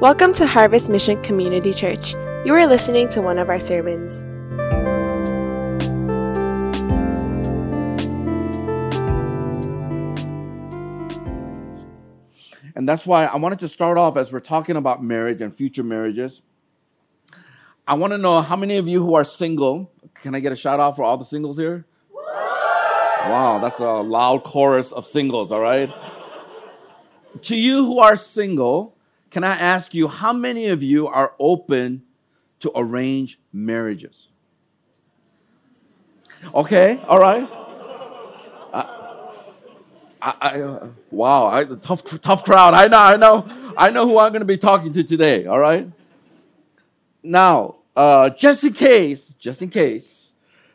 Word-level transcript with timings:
Welcome 0.00 0.32
to 0.34 0.46
Harvest 0.46 0.88
Mission 0.88 1.20
Community 1.22 1.72
Church. 1.72 2.14
You 2.44 2.54
are 2.54 2.68
listening 2.68 3.08
to 3.08 3.20
one 3.20 3.36
of 3.36 3.48
our 3.48 3.58
sermons. 3.58 4.12
And 12.76 12.88
that's 12.88 13.08
why 13.08 13.24
I 13.24 13.38
wanted 13.38 13.58
to 13.58 13.66
start 13.66 13.98
off 13.98 14.16
as 14.16 14.32
we're 14.32 14.38
talking 14.38 14.76
about 14.76 15.02
marriage 15.02 15.40
and 15.40 15.52
future 15.52 15.82
marriages. 15.82 16.42
I 17.88 17.94
want 17.94 18.12
to 18.12 18.18
know 18.18 18.40
how 18.40 18.54
many 18.54 18.76
of 18.76 18.86
you 18.86 19.04
who 19.04 19.16
are 19.16 19.24
single, 19.24 19.90
can 20.14 20.36
I 20.36 20.38
get 20.38 20.52
a 20.52 20.56
shout 20.56 20.78
out 20.78 20.94
for 20.94 21.02
all 21.02 21.16
the 21.16 21.24
singles 21.24 21.58
here? 21.58 21.86
Wow, 22.12 23.58
that's 23.60 23.80
a 23.80 23.90
loud 23.90 24.44
chorus 24.44 24.92
of 24.92 25.06
singles, 25.06 25.50
all 25.50 25.60
right? 25.60 25.92
to 27.42 27.56
you 27.56 27.84
who 27.84 27.98
are 27.98 28.16
single, 28.16 28.94
can 29.30 29.44
I 29.44 29.56
ask 29.56 29.94
you 29.94 30.08
how 30.08 30.32
many 30.32 30.68
of 30.68 30.82
you 30.82 31.06
are 31.06 31.34
open 31.38 32.02
to 32.60 32.72
arrange 32.74 33.38
marriages? 33.52 34.28
Okay, 36.54 37.00
all 37.06 37.18
right. 37.18 37.48
I, 40.20 40.34
I, 40.40 40.88
wow, 41.10 41.46
I, 41.46 41.64
tough, 41.64 42.02
tough 42.20 42.44
crowd. 42.44 42.74
I 42.74 42.88
know, 42.88 42.98
I 42.98 43.16
know, 43.16 43.72
I 43.76 43.90
know 43.90 44.06
who 44.06 44.18
I'm 44.18 44.32
going 44.32 44.40
to 44.40 44.46
be 44.46 44.56
talking 44.56 44.92
to 44.92 45.04
today. 45.04 45.46
All 45.46 45.60
right. 45.60 45.88
Now, 47.22 47.76
uh, 47.96 48.30
just 48.30 48.64
in 48.64 48.72
case, 48.72 49.28
just 49.38 49.62
in 49.62 49.70
case, 49.70 50.34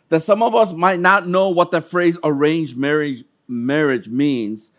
that 0.10 0.24
some 0.24 0.42
of 0.44 0.56
us 0.56 0.74
might 0.74 1.00
not 1.00 1.28
know 1.28 1.50
what 1.50 1.72
the 1.72 1.82
phrase 1.82 2.18
"arranged 2.24 2.78
marriage" 2.78 3.26
marriage 3.48 4.08
means, 4.08 4.70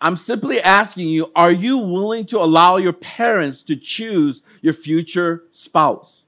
I'm 0.00 0.16
simply 0.16 0.60
asking 0.60 1.08
you: 1.08 1.30
Are 1.34 1.52
you 1.52 1.78
willing 1.78 2.26
to 2.26 2.38
allow 2.38 2.76
your 2.76 2.92
parents 2.92 3.62
to 3.62 3.76
choose 3.76 4.42
your 4.62 4.74
future 4.74 5.44
spouse? 5.50 6.24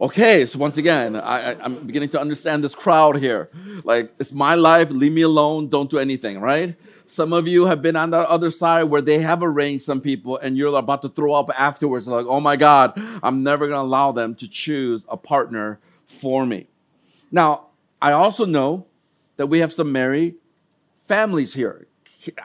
Okay, 0.00 0.46
so 0.46 0.58
once 0.58 0.76
again, 0.76 1.16
I, 1.16 1.54
am 1.64 1.86
beginning 1.86 2.10
to 2.10 2.20
understand 2.20 2.62
this 2.62 2.74
crowd 2.74 3.18
here. 3.18 3.50
Like, 3.84 4.12
it's 4.18 4.32
my 4.32 4.54
life, 4.54 4.90
leave 4.90 5.12
me 5.12 5.22
alone, 5.22 5.68
don't 5.68 5.90
do 5.90 5.98
anything, 5.98 6.40
right? 6.40 6.76
Some 7.06 7.32
of 7.32 7.48
you 7.48 7.66
have 7.66 7.82
been 7.82 7.96
on 7.96 8.10
the 8.10 8.18
other 8.18 8.50
side 8.50 8.84
where 8.84 9.02
they 9.02 9.18
have 9.18 9.42
arranged 9.42 9.84
some 9.84 10.00
people 10.00 10.38
and 10.38 10.56
you're 10.56 10.76
about 10.76 11.02
to 11.02 11.08
throw 11.08 11.34
up 11.34 11.50
afterwards, 11.58 12.06
like, 12.06 12.26
oh 12.26 12.40
my 12.40 12.56
God, 12.56 12.92
I'm 13.22 13.42
never 13.42 13.66
gonna 13.66 13.82
allow 13.82 14.12
them 14.12 14.34
to 14.36 14.48
choose 14.48 15.04
a 15.08 15.16
partner 15.16 15.80
for 16.06 16.46
me. 16.46 16.68
Now, 17.30 17.66
I 18.00 18.12
also 18.12 18.44
know 18.44 18.86
that 19.36 19.48
we 19.48 19.58
have 19.58 19.72
some 19.72 19.90
married 19.92 20.36
families 21.02 21.54
here. 21.54 21.86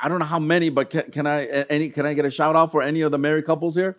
I 0.02 0.08
don't 0.08 0.20
know 0.20 0.26
how 0.26 0.40
many, 0.40 0.70
but 0.70 0.90
can, 0.90 1.12
can 1.12 1.28
I 1.28 1.46
any 1.46 1.90
can 1.90 2.06
I 2.06 2.14
get 2.14 2.26
a 2.26 2.32
shout 2.32 2.56
out 2.56 2.72
for 2.72 2.82
any 2.82 3.02
of 3.02 3.12
the 3.12 3.18
married 3.18 3.46
couples 3.46 3.76
here? 3.76 3.98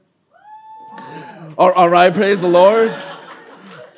all, 1.57 1.73
all 1.73 1.89
right, 1.89 2.12
praise 2.12 2.41
the 2.41 2.48
Lord. 2.48 2.95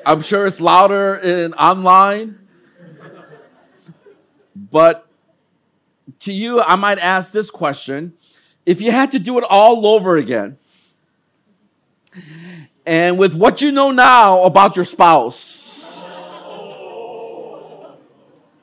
I'm 0.05 0.23
sure 0.23 0.47
it's 0.47 0.61
louder 0.61 1.17
in 1.17 1.55
online. 1.55 2.39
But 4.55 5.06
to 6.20 6.33
you, 6.33 6.61
I 6.61 6.77
might 6.77 6.98
ask 6.98 7.33
this 7.33 7.51
question. 7.51 8.14
If 8.67 8.81
you 8.81 8.92
had 8.92 9.12
to 9.12 9.19
do 9.19 9.39
it 9.39 9.45
all 9.48 9.86
over 9.86 10.17
again, 10.17 10.58
and 12.84 13.19
with 13.19 13.34
what 13.34 13.62
you 13.62 13.73
know 13.73 13.91
now 13.91 14.42
about 14.42 14.77
your 14.77 14.84
spouse, 14.84 16.03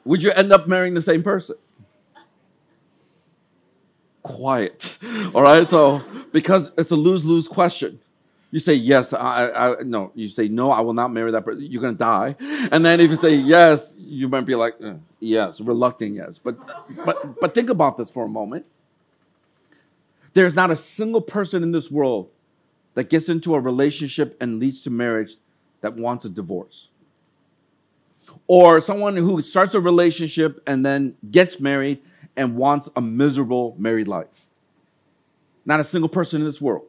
would 0.05 0.21
you 0.21 0.31
end 0.31 0.51
up 0.51 0.67
marrying 0.67 0.93
the 0.93 1.01
same 1.01 1.23
person? 1.23 1.55
Quiet. 4.27 4.97
All 5.33 5.41
right, 5.41 5.65
so 5.65 6.03
because 6.33 6.69
it's 6.77 6.91
a 6.91 6.97
lose 6.97 7.23
lose 7.23 7.47
question. 7.47 8.01
You 8.51 8.59
say 8.59 8.73
yes, 8.73 9.13
I, 9.13 9.51
I 9.51 9.83
no. 9.83 10.11
You 10.15 10.27
say 10.27 10.49
no, 10.49 10.69
I 10.69 10.81
will 10.81 10.93
not 10.93 11.13
marry 11.13 11.31
that 11.31 11.45
person. 11.45 11.65
You're 11.65 11.81
gonna 11.81 11.93
die. 11.93 12.35
And 12.71 12.85
then 12.85 12.99
if 12.99 13.09
you 13.09 13.15
say 13.15 13.35
yes, 13.35 13.95
you 13.97 14.27
might 14.27 14.45
be 14.45 14.55
like 14.55 14.73
eh, 14.83 14.95
yes, 15.21 15.61
reluctant 15.61 16.15
yes. 16.15 16.39
But 16.43 16.57
but 17.05 17.39
but 17.39 17.55
think 17.55 17.69
about 17.69 17.97
this 17.97 18.11
for 18.11 18.25
a 18.25 18.29
moment. 18.29 18.65
There's 20.33 20.55
not 20.55 20.71
a 20.71 20.75
single 20.75 21.21
person 21.21 21.63
in 21.63 21.71
this 21.71 21.89
world 21.89 22.29
that 22.95 23.09
gets 23.09 23.29
into 23.29 23.55
a 23.55 23.61
relationship 23.61 24.35
and 24.41 24.59
leads 24.59 24.83
to 24.83 24.89
marriage 24.89 25.35
that 25.79 25.95
wants 25.95 26.25
a 26.25 26.29
divorce. 26.29 26.89
Or 28.45 28.81
someone 28.81 29.15
who 29.15 29.41
starts 29.41 29.73
a 29.73 29.79
relationship 29.79 30.61
and 30.67 30.85
then 30.85 31.15
gets 31.31 31.61
married 31.61 31.99
and 32.37 32.55
wants 32.55 32.89
a 32.95 33.01
miserable 33.01 33.75
married 33.77 34.07
life. 34.07 34.47
Not 35.65 35.81
a 35.81 35.83
single 35.83 36.07
person 36.07 36.39
in 36.39 36.47
this 36.47 36.61
world. 36.61 36.85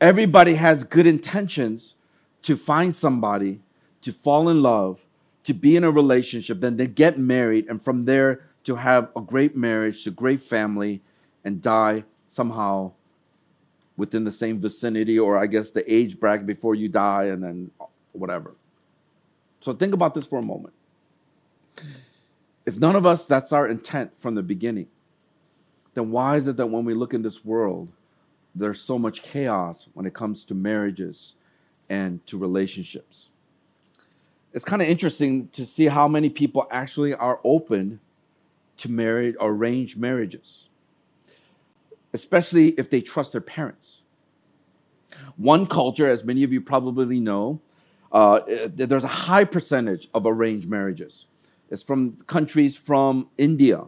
Everybody 0.00 0.54
has 0.54 0.84
good 0.84 1.06
intentions 1.06 1.94
to 2.42 2.56
find 2.56 2.94
somebody, 2.94 3.60
to 4.02 4.12
fall 4.12 4.48
in 4.48 4.62
love, 4.62 5.06
to 5.44 5.54
be 5.54 5.76
in 5.76 5.84
a 5.84 5.90
relationship, 5.90 6.60
then 6.60 6.76
they 6.76 6.86
get 6.86 7.18
married, 7.18 7.66
and 7.68 7.82
from 7.82 8.04
there 8.04 8.44
to 8.64 8.76
have 8.76 9.10
a 9.16 9.20
great 9.20 9.56
marriage, 9.56 10.04
to 10.04 10.10
great 10.10 10.42
family, 10.42 11.00
and 11.42 11.62
die 11.62 12.04
somehow 12.28 12.92
within 13.96 14.24
the 14.24 14.32
same 14.32 14.60
vicinity, 14.60 15.18
or 15.18 15.38
I 15.38 15.46
guess 15.46 15.70
the 15.70 15.90
age 15.92 16.20
bracket 16.20 16.46
before 16.46 16.74
you 16.74 16.88
die, 16.88 17.24
and 17.24 17.42
then 17.42 17.70
whatever. 18.12 18.54
So 19.60 19.72
think 19.72 19.94
about 19.94 20.14
this 20.14 20.26
for 20.26 20.38
a 20.38 20.42
moment. 20.42 20.74
If 22.68 22.78
none 22.78 22.96
of 22.96 23.06
us, 23.06 23.24
that's 23.24 23.50
our 23.50 23.66
intent 23.66 24.18
from 24.18 24.34
the 24.34 24.42
beginning, 24.42 24.88
then 25.94 26.10
why 26.10 26.36
is 26.36 26.46
it 26.46 26.58
that 26.58 26.66
when 26.66 26.84
we 26.84 26.92
look 26.92 27.14
in 27.14 27.22
this 27.22 27.42
world, 27.42 27.88
there's 28.54 28.78
so 28.78 28.98
much 28.98 29.22
chaos 29.22 29.88
when 29.94 30.04
it 30.04 30.12
comes 30.12 30.44
to 30.44 30.54
marriages 30.54 31.34
and 31.88 32.26
to 32.26 32.36
relationships. 32.36 33.30
It's 34.52 34.66
kind 34.66 34.82
of 34.82 34.88
interesting 34.88 35.48
to 35.48 35.64
see 35.64 35.86
how 35.86 36.08
many 36.08 36.28
people 36.28 36.66
actually 36.70 37.14
are 37.14 37.40
open 37.42 38.00
to 38.76 38.90
married 38.90 39.36
arranged 39.40 39.96
marriages, 39.96 40.68
especially 42.12 42.72
if 42.72 42.90
they 42.90 43.00
trust 43.00 43.32
their 43.32 43.40
parents. 43.40 44.02
One 45.38 45.66
culture, 45.66 46.06
as 46.06 46.22
many 46.22 46.42
of 46.42 46.52
you 46.52 46.60
probably 46.60 47.18
know, 47.18 47.62
uh, 48.12 48.40
there's 48.46 49.04
a 49.04 49.08
high 49.08 49.44
percentage 49.44 50.10
of 50.12 50.26
arranged 50.26 50.68
marriages. 50.68 51.27
It's 51.70 51.82
from 51.82 52.16
countries 52.26 52.76
from 52.76 53.28
India, 53.36 53.84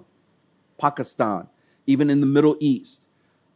Pakistan, 0.79 1.49
even 1.87 2.11
in 2.11 2.21
the 2.21 2.27
Middle 2.27 2.57
East 2.61 3.05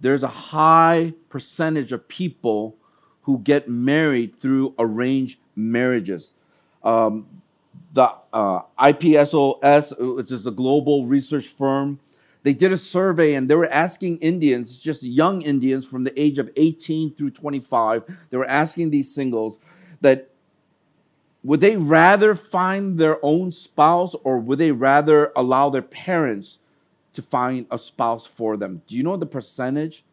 there's 0.05 0.23
a 0.23 0.29
high 0.29 1.15
percentage 1.31 1.91
of 1.91 2.07
people 2.09 2.77
who 3.23 3.39
get 3.39 3.71
married 3.71 4.39
through 4.39 4.75
arranged 4.79 5.39
marriages. 5.57 6.35
Um, 6.83 7.27
the 7.95 8.15
uh, 8.31 8.61
IPSOS, 8.79 10.17
which 10.17 10.31
is 10.31 10.47
a 10.47 10.51
global 10.51 11.07
research 11.07 11.47
firm, 11.47 12.01
they 12.43 12.53
did 12.53 12.71
a 12.71 12.77
survey 12.77 13.33
and 13.33 13.49
they 13.49 13.55
were 13.55 13.71
asking 13.73 14.19
Indians, 14.19 14.83
just 14.83 15.03
young 15.03 15.41
Indians 15.41 15.87
from 15.87 16.05
the 16.05 16.21
age 16.21 16.39
of 16.39 16.51
18 16.57 17.15
through 17.15 17.31
25, 17.31 18.03
they 18.29 18.37
were 18.37 18.45
asking 18.45 18.91
these 18.91 19.15
singles 19.15 19.59
that 20.03 20.34
would 21.45 21.61
they 21.61 21.77
rather 21.77 22.35
find 22.35 22.99
their 22.99 23.19
own 23.23 23.53
spouse 23.53 24.15
or 24.25 24.41
would 24.41 24.59
they 24.59 24.73
rather 24.73 25.31
allow 25.37 25.69
their 25.69 25.83
parents 25.83 26.59
to 27.13 27.23
find 27.23 27.67
a 27.71 27.79
spouse 27.79 28.27
for 28.27 28.57
them. 28.57 28.83
Do 28.87 28.97
you 28.97 29.03
know 29.03 29.17
the 29.17 29.27
percentage 29.27 30.05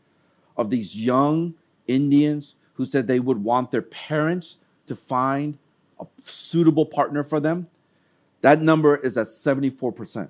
of 0.56 0.70
these 0.70 0.96
young 0.96 1.56
Indians 1.88 2.56
who 2.76 2.86
said 2.86 3.08
they 3.08 3.20
would 3.20 3.44
want 3.44 3.72
their 3.72 3.82
parents 3.82 4.60
to 4.88 4.96
find 4.96 5.58
a 6.00 6.06
suitable 6.24 6.86
partner 6.86 7.24
for 7.24 7.40
them? 7.40 7.68
That 8.42 8.62
number 8.62 8.96
is 8.98 9.18
at 9.18 9.28
74%. 9.28 10.30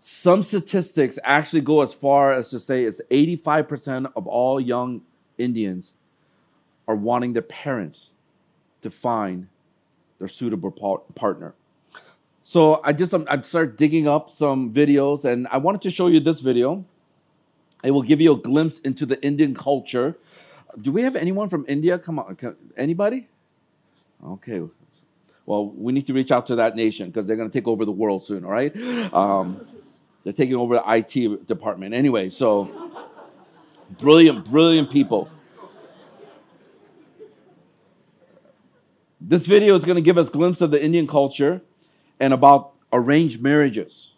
Some 0.00 0.42
statistics 0.42 1.18
actually 1.24 1.60
go 1.60 1.82
as 1.82 1.92
far 1.92 2.32
as 2.32 2.50
to 2.50 2.58
say 2.58 2.84
it's 2.84 3.02
85% 3.10 4.12
of 4.16 4.26
all 4.26 4.60
young 4.60 5.02
Indians 5.36 5.94
are 6.88 6.96
wanting 6.96 7.34
their 7.34 7.42
parents 7.42 8.12
to 8.82 8.90
find 8.90 9.48
their 10.20 10.28
suitable 10.28 10.70
partner. 11.16 11.54
So 12.44 12.80
I 12.84 12.92
just 12.92 13.12
I 13.12 13.40
started 13.42 13.76
digging 13.76 14.06
up 14.06 14.30
some 14.30 14.72
videos, 14.72 15.24
and 15.24 15.48
I 15.50 15.56
wanted 15.56 15.82
to 15.82 15.90
show 15.90 16.06
you 16.06 16.20
this 16.20 16.40
video. 16.40 16.84
It 17.82 17.90
will 17.90 18.02
give 18.02 18.20
you 18.20 18.34
a 18.34 18.36
glimpse 18.36 18.78
into 18.80 19.06
the 19.06 19.20
Indian 19.24 19.54
culture. 19.54 20.16
Do 20.80 20.92
we 20.92 21.02
have 21.02 21.16
anyone 21.16 21.48
from 21.48 21.64
India? 21.66 21.98
Come 21.98 22.18
on, 22.18 22.36
anybody? 22.76 23.28
Okay. 24.24 24.62
Well, 25.46 25.70
we 25.70 25.92
need 25.92 26.06
to 26.06 26.12
reach 26.12 26.30
out 26.30 26.46
to 26.48 26.56
that 26.56 26.76
nation 26.76 27.08
because 27.08 27.26
they're 27.26 27.36
going 27.36 27.50
to 27.50 27.58
take 27.58 27.66
over 27.66 27.84
the 27.84 27.92
world 27.92 28.24
soon. 28.24 28.44
All 28.44 28.50
right. 28.50 28.76
Um, 29.12 29.66
they're 30.22 30.34
taking 30.34 30.54
over 30.54 30.74
the 30.76 30.84
IT 30.86 31.46
department 31.46 31.94
anyway. 31.94 32.28
So 32.28 32.70
brilliant, 33.98 34.44
brilliant 34.44 34.90
people. 34.90 35.30
This 39.22 39.46
video 39.46 39.74
is 39.74 39.84
going 39.84 39.96
to 39.96 40.02
give 40.02 40.16
us 40.16 40.28
a 40.28 40.32
glimpse 40.32 40.62
of 40.62 40.70
the 40.70 40.82
Indian 40.82 41.06
culture 41.06 41.60
and 42.18 42.32
about 42.32 42.72
arranged 42.90 43.42
marriages. 43.42 44.12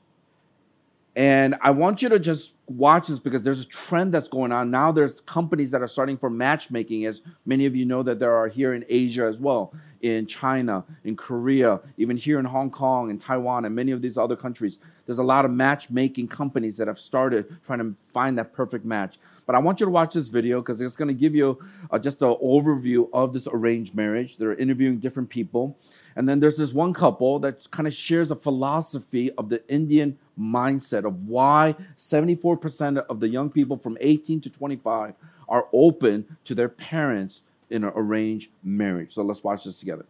And 1.17 1.57
I 1.61 1.73
want 1.73 2.03
you 2.03 2.09
to 2.09 2.21
just 2.21 2.55
watch 2.69 3.09
this 3.09 3.19
because 3.19 3.43
there's 3.43 3.61
a 3.61 3.67
trend 3.67 4.15
that's 4.15 4.29
going 4.29 4.53
on. 4.53 4.71
Now 4.71 4.93
there's 4.93 5.21
companies 5.23 5.73
that 5.73 5.83
are 5.83 5.89
starting 5.89 6.17
for 6.17 6.31
matchmaking, 6.31 7.05
as 7.05 7.21
many 7.45 7.67
of 7.67 7.75
you 7.75 7.85
know 7.85 8.05
that 8.05 8.21
there 8.21 8.33
are 8.33 8.47
here 8.47 8.75
in 8.75 8.85
Asia 8.89 9.25
as 9.25 9.41
well, 9.41 9.75
in 10.03 10.27
China, 10.27 10.85
in 11.03 11.17
Korea, 11.17 11.81
even 11.97 12.17
here 12.17 12.39
in 12.39 12.45
Hong 12.45 12.71
Kong 12.71 13.11
and 13.11 13.21
Taiwan 13.21 13.65
and 13.65 13.75
many 13.75 13.91
of 13.91 14.03
these 14.03 14.17
other 14.17 14.37
countries. 14.37 14.79
There's 15.07 15.19
a 15.19 15.25
lot 15.25 15.45
of 15.45 15.51
matchmaking 15.51 16.29
companies 16.29 16.77
that 16.77 16.87
have 16.87 16.99
started 16.99 17.57
trying 17.67 17.81
to 17.81 17.97
find 18.13 18.39
that 18.39 18.53
perfect 18.53 18.85
match. 18.85 19.19
But 19.47 19.57
I 19.57 19.59
want 19.59 19.81
you 19.81 19.87
to 19.87 19.91
watch 19.91 20.15
this 20.15 20.29
video 20.29 20.61
because 20.61 20.81
it's 20.81 20.97
going 20.97 21.09
to 21.09 21.15
give 21.15 21.35
you 21.35 21.59
uh, 21.91 21.99
just 21.99 22.23
an 22.23 22.35
overview 22.43 23.09
of 23.13 23.33
this 23.33 23.49
arranged 23.53 23.95
marriage. 23.95 24.37
They're 24.37 24.55
interviewing 24.55 24.99
different 24.99 25.29
people. 25.29 25.77
And 26.15 26.29
then 26.29 26.41
there's 26.41 26.57
this 26.57 26.73
one 26.73 26.93
couple 26.93 27.39
that 27.41 27.71
kind 27.71 27.87
of 27.87 27.95
shares 27.95 28.31
a 28.31 28.37
philosophy 28.37 29.31
of 29.33 29.49
the 29.49 29.67
Indian 29.69 30.19
mindset 30.39 31.05
of 31.05 31.27
why 31.27 31.75
74% 31.99 32.99
of 32.99 33.21
the 33.21 33.29
young 33.29 33.51
people 33.51 33.77
from 33.77 33.97
18 34.01 34.41
to 34.43 34.51
25 34.51 35.15
are 35.49 35.69
open 35.73 36.37
to 36.45 36.55
their 36.55 36.69
parents 36.69 37.43
in 37.71 37.85
an 37.85 37.93
arranged 37.97 38.51
marriage. 38.63 39.13
So 39.13 39.23
let's 39.23 39.43
watch 39.43 39.65
this 39.65 39.81
together. 39.81 40.07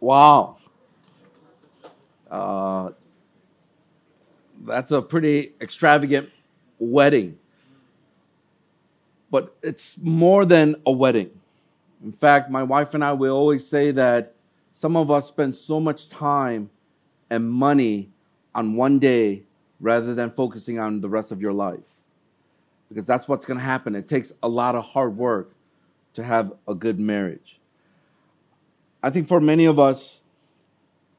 Wow. 0.00 0.56
Uh, 2.30 2.90
that's 4.60 4.90
a 4.90 5.02
pretty 5.02 5.52
extravagant 5.60 6.30
wedding. 6.78 7.38
But 9.30 9.54
it's 9.62 9.98
more 9.98 10.44
than 10.44 10.76
a 10.86 10.92
wedding. 10.92 11.30
In 12.02 12.12
fact, 12.12 12.50
my 12.50 12.62
wife 12.62 12.94
and 12.94 13.04
I 13.04 13.12
will 13.12 13.36
always 13.36 13.66
say 13.66 13.90
that 13.92 14.34
some 14.74 14.96
of 14.96 15.10
us 15.10 15.28
spend 15.28 15.54
so 15.54 15.78
much 15.78 16.08
time 16.08 16.70
and 17.28 17.50
money 17.50 18.10
on 18.54 18.74
one 18.74 18.98
day 18.98 19.42
rather 19.78 20.14
than 20.14 20.30
focusing 20.30 20.78
on 20.78 21.00
the 21.00 21.08
rest 21.08 21.30
of 21.32 21.40
your 21.40 21.52
life. 21.52 21.80
Because 22.88 23.06
that's 23.06 23.28
what's 23.28 23.46
going 23.46 23.58
to 23.58 23.64
happen. 23.64 23.94
It 23.94 24.08
takes 24.08 24.32
a 24.42 24.48
lot 24.48 24.74
of 24.74 24.84
hard 24.84 25.16
work 25.16 25.52
to 26.14 26.24
have 26.24 26.52
a 26.66 26.74
good 26.74 26.98
marriage. 26.98 27.60
I 29.02 29.10
think 29.10 29.28
for 29.28 29.40
many 29.40 29.64
of 29.64 29.78
us, 29.78 30.20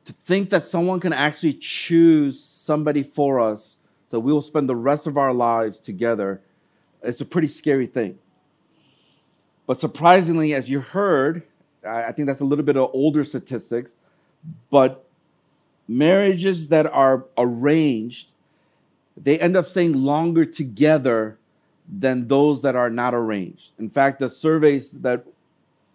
to 0.06 0.14
think 0.14 0.50
that 0.50 0.64
someone 0.64 1.00
can 1.00 1.14
actually 1.14 1.54
choose 1.54 2.44
somebody 2.72 3.04
for 3.04 3.42
us 3.42 3.80
so 4.10 4.18
we 4.18 4.32
will 4.32 4.42
spend 4.42 4.70
the 4.70 4.78
rest 4.78 5.08
of 5.08 5.18
our 5.18 5.34
lives 5.34 5.78
together, 5.78 6.42
it's 7.04 7.20
a 7.20 7.26
pretty 7.26 7.50
scary 7.50 7.86
thing. 7.86 8.18
But 9.68 9.82
surprisingly, 9.82 10.54
as 10.54 10.70
you 10.70 10.80
heard, 10.80 11.44
I 11.86 12.14
think 12.14 12.28
that's 12.28 12.40
a 12.40 12.46
little 12.46 12.64
bit 12.64 12.78
of 12.78 12.90
older 12.94 13.26
statistics, 13.26 13.92
but 14.70 15.06
marriages 15.86 16.70
that 16.70 16.86
are 16.88 17.26
arranged, 17.38 18.32
they 19.18 19.38
end 19.38 19.58
up 19.58 19.66
staying 19.66 19.94
longer 19.94 20.46
together 20.46 21.38
than 21.88 22.30
those 22.30 22.62
that 22.62 22.76
are 22.78 22.90
not 22.90 23.14
arranged. 23.14 23.72
In 23.78 23.90
fact, 23.90 24.20
the 24.20 24.30
surveys 24.30 24.92
that 24.92 25.26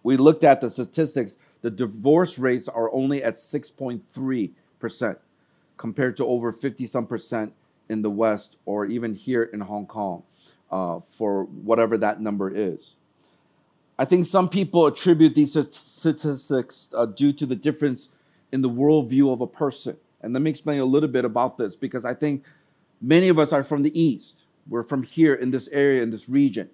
we 0.03 0.15
looked 0.15 0.43
at, 0.43 0.61
the 0.61 0.69
statistics, 0.69 1.37
the 1.61 1.71
divorce 1.71 2.37
rates 2.37 2.67
are 2.67 2.93
only 2.93 3.23
at 3.23 3.35
6.3% 3.35 5.17
compared 5.77 6.17
to 6.17 6.25
over 6.25 6.51
50 6.51 6.87
some 6.87 7.07
percent 7.07 7.53
in 7.89 8.01
the 8.01 8.09
West 8.09 8.57
or 8.65 8.85
even 8.85 9.15
here 9.15 9.43
in 9.43 9.61
Hong 9.61 9.85
Kong 9.85 10.23
uh, 10.71 10.99
for 10.99 11.45
whatever 11.45 11.97
that 11.97 12.19
number 12.19 12.53
is. 12.53 12.95
I 13.99 14.05
think 14.05 14.25
some 14.25 14.49
people 14.49 14.85
attribute 14.85 15.33
these 15.33 15.51
statistics 15.51 16.87
uh, 16.93 17.05
due 17.05 17.33
to 17.33 17.45
the 17.45 17.55
difference 17.55 18.09
in 18.51 18.61
the 18.61 18.69
worldview 18.69 19.33
of 19.33 19.41
a 19.41 19.47
person. 19.47 19.97
And 20.21 20.33
let 20.33 20.41
me 20.41 20.49
explain 20.49 20.79
a 20.79 20.85
little 20.85 21.09
bit 21.09 21.25
about 21.25 21.57
this 21.57 21.75
because 21.75 22.05
I 22.05 22.13
think 22.13 22.43
many 23.01 23.29
of 23.29 23.39
us 23.39 23.51
are 23.53 23.63
from 23.63 23.83
the 23.83 23.99
East. 23.99 24.43
We're 24.67 24.83
from 24.83 25.03
here 25.03 25.33
in 25.33 25.51
this 25.51 25.67
area, 25.69 26.03
in 26.03 26.11
this 26.11 26.29
region. 26.29 26.69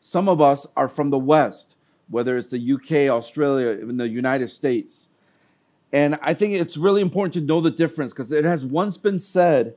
Some 0.00 0.28
of 0.28 0.40
us 0.40 0.66
are 0.76 0.88
from 0.88 1.10
the 1.10 1.18
West, 1.18 1.76
whether 2.08 2.36
it's 2.36 2.50
the 2.50 2.72
UK, 2.72 3.12
Australia, 3.14 3.78
even 3.80 3.96
the 3.96 4.08
United 4.08 4.48
States. 4.48 5.08
And 5.92 6.18
I 6.22 6.34
think 6.34 6.54
it's 6.54 6.76
really 6.76 7.00
important 7.00 7.34
to 7.34 7.40
know 7.40 7.60
the 7.60 7.70
difference 7.70 8.12
because 8.12 8.32
it 8.32 8.44
has 8.44 8.64
once 8.64 8.96
been 8.96 9.20
said, 9.20 9.74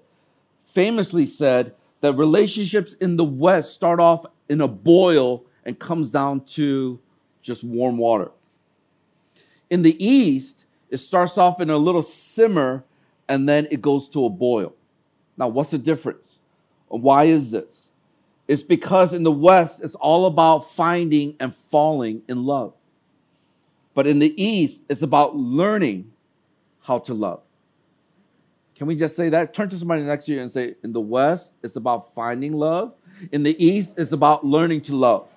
famously 0.65 1.25
said, 1.25 1.73
that 2.01 2.13
relationships 2.13 2.93
in 2.95 3.17
the 3.17 3.25
West 3.25 3.73
start 3.73 3.99
off 3.99 4.25
in 4.47 4.61
a 4.61 4.67
boil 4.67 5.43
and 5.65 5.77
comes 5.77 6.11
down 6.11 6.41
to 6.45 6.99
just 7.41 7.63
warm 7.63 7.97
water. 7.97 8.31
In 9.69 9.81
the 9.81 10.03
East, 10.03 10.65
it 10.89 10.97
starts 10.97 11.37
off 11.37 11.61
in 11.61 11.69
a 11.69 11.77
little 11.77 12.01
simmer 12.01 12.83
and 13.27 13.47
then 13.47 13.67
it 13.69 13.81
goes 13.81 14.09
to 14.09 14.25
a 14.25 14.29
boil. 14.29 14.73
Now, 15.37 15.47
what's 15.47 15.71
the 15.71 15.77
difference? 15.77 16.39
Why 16.87 17.25
is 17.25 17.51
this? 17.51 17.91
It's 18.47 18.63
because 18.63 19.13
in 19.13 19.23
the 19.23 19.31
West, 19.31 19.83
it's 19.83 19.95
all 19.95 20.25
about 20.25 20.59
finding 20.59 21.35
and 21.39 21.55
falling 21.55 22.23
in 22.27 22.43
love. 22.45 22.73
But 23.93 24.07
in 24.07 24.19
the 24.19 24.41
East, 24.41 24.85
it's 24.89 25.01
about 25.01 25.35
learning 25.35 26.11
how 26.81 26.99
to 26.99 27.13
love. 27.13 27.41
Can 28.75 28.87
we 28.87 28.95
just 28.95 29.15
say 29.15 29.29
that? 29.29 29.53
Turn 29.53 29.67
to 29.69 29.77
somebody 29.77 30.03
next 30.03 30.25
to 30.25 30.33
you 30.33 30.39
and 30.39 30.49
say, 30.49 30.75
in 30.83 30.93
the 30.93 31.01
West, 31.01 31.53
it's 31.61 31.75
about 31.75 32.13
finding 32.15 32.53
love. 32.53 32.93
In 33.31 33.43
the 33.43 33.61
East, 33.63 33.99
it's 33.99 34.13
about 34.13 34.45
learning 34.45 34.81
to 34.83 34.95
love. 34.95 35.27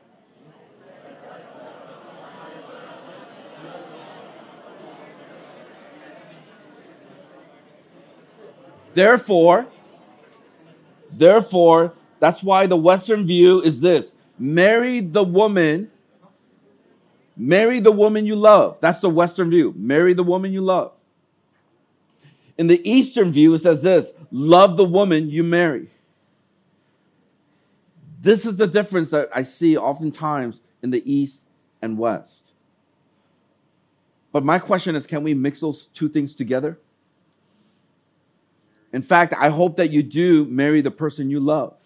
Therefore, 8.94 9.66
therefore, 11.10 11.94
that's 12.20 12.42
why 12.42 12.66
the 12.66 12.76
Western 12.76 13.26
view 13.26 13.60
is 13.60 13.80
this 13.80 14.14
marry 14.38 15.00
the 15.00 15.24
woman, 15.24 15.90
marry 17.36 17.80
the 17.80 17.92
woman 17.92 18.26
you 18.26 18.36
love. 18.36 18.78
That's 18.80 19.00
the 19.00 19.10
Western 19.10 19.50
view. 19.50 19.74
Marry 19.76 20.14
the 20.14 20.22
woman 20.22 20.52
you 20.52 20.60
love. 20.60 20.92
In 22.58 22.66
the 22.66 22.80
Eastern 22.88 23.32
view, 23.32 23.54
it 23.54 23.60
says 23.60 23.82
this 23.82 24.12
love 24.30 24.76
the 24.76 24.84
woman 24.84 25.30
you 25.30 25.42
marry. 25.42 25.90
This 28.20 28.46
is 28.46 28.56
the 28.56 28.68
difference 28.68 29.10
that 29.10 29.28
I 29.34 29.42
see 29.42 29.76
oftentimes 29.76 30.62
in 30.82 30.90
the 30.90 31.02
East 31.10 31.44
and 31.80 31.98
West. 31.98 32.52
But 34.30 34.44
my 34.44 34.58
question 34.58 34.94
is 34.94 35.06
can 35.06 35.22
we 35.22 35.34
mix 35.34 35.60
those 35.60 35.86
two 35.86 36.08
things 36.08 36.34
together? 36.34 36.78
In 38.92 39.02
fact, 39.02 39.34
I 39.38 39.48
hope 39.48 39.76
that 39.76 39.90
you 39.90 40.02
do 40.02 40.44
marry 40.44 40.82
the 40.82 40.90
person 40.90 41.30
you 41.30 41.40
love. 41.40 41.76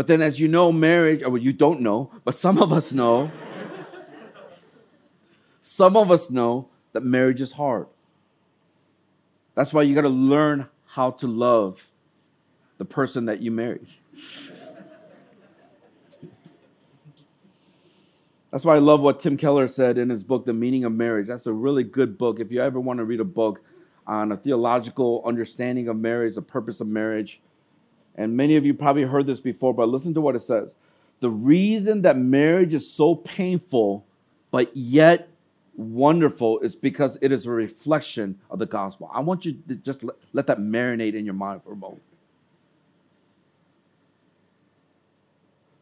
But 0.00 0.06
then, 0.06 0.22
as 0.22 0.40
you 0.40 0.48
know, 0.48 0.72
marriage, 0.72 1.22
or 1.22 1.36
you 1.36 1.52
don't 1.52 1.82
know, 1.82 2.10
but 2.24 2.34
some 2.34 2.56
of 2.56 2.72
us 2.72 2.90
know, 2.90 3.30
some 5.60 5.94
of 5.94 6.10
us 6.10 6.30
know 6.30 6.70
that 6.94 7.02
marriage 7.02 7.42
is 7.42 7.52
hard. 7.52 7.86
That's 9.54 9.74
why 9.74 9.82
you 9.82 9.94
got 9.94 10.00
to 10.00 10.08
learn 10.08 10.68
how 10.86 11.10
to 11.10 11.26
love 11.26 11.86
the 12.78 12.86
person 12.86 13.26
that 13.26 13.42
you 13.42 13.50
married. 13.50 13.88
That's 18.50 18.64
why 18.64 18.76
I 18.76 18.78
love 18.78 19.02
what 19.02 19.20
Tim 19.20 19.36
Keller 19.36 19.68
said 19.68 19.98
in 19.98 20.08
his 20.08 20.24
book, 20.24 20.46
The 20.46 20.54
Meaning 20.54 20.84
of 20.86 20.92
Marriage. 20.92 21.26
That's 21.26 21.46
a 21.46 21.52
really 21.52 21.84
good 21.84 22.16
book. 22.16 22.40
If 22.40 22.50
you 22.50 22.62
ever 22.62 22.80
want 22.80 23.00
to 23.00 23.04
read 23.04 23.20
a 23.20 23.24
book 23.24 23.62
on 24.06 24.32
a 24.32 24.38
theological 24.38 25.22
understanding 25.26 25.88
of 25.88 25.98
marriage, 25.98 26.36
the 26.36 26.40
purpose 26.40 26.80
of 26.80 26.86
marriage. 26.86 27.42
And 28.20 28.36
many 28.36 28.56
of 28.56 28.66
you 28.66 28.74
probably 28.74 29.04
heard 29.04 29.26
this 29.26 29.40
before, 29.40 29.72
but 29.72 29.88
listen 29.88 30.12
to 30.12 30.20
what 30.20 30.36
it 30.36 30.42
says. 30.42 30.74
The 31.20 31.30
reason 31.30 32.02
that 32.02 32.18
marriage 32.18 32.74
is 32.74 32.92
so 32.92 33.14
painful, 33.14 34.04
but 34.50 34.76
yet 34.76 35.30
wonderful, 35.74 36.58
is 36.58 36.76
because 36.76 37.18
it 37.22 37.32
is 37.32 37.46
a 37.46 37.50
reflection 37.50 38.38
of 38.50 38.58
the 38.58 38.66
gospel. 38.66 39.10
I 39.10 39.20
want 39.20 39.46
you 39.46 39.62
to 39.68 39.74
just 39.76 40.04
let, 40.04 40.16
let 40.34 40.46
that 40.48 40.58
marinate 40.58 41.14
in 41.14 41.24
your 41.24 41.32
mind 41.32 41.62
for 41.64 41.72
a 41.72 41.76
moment. 41.76 42.02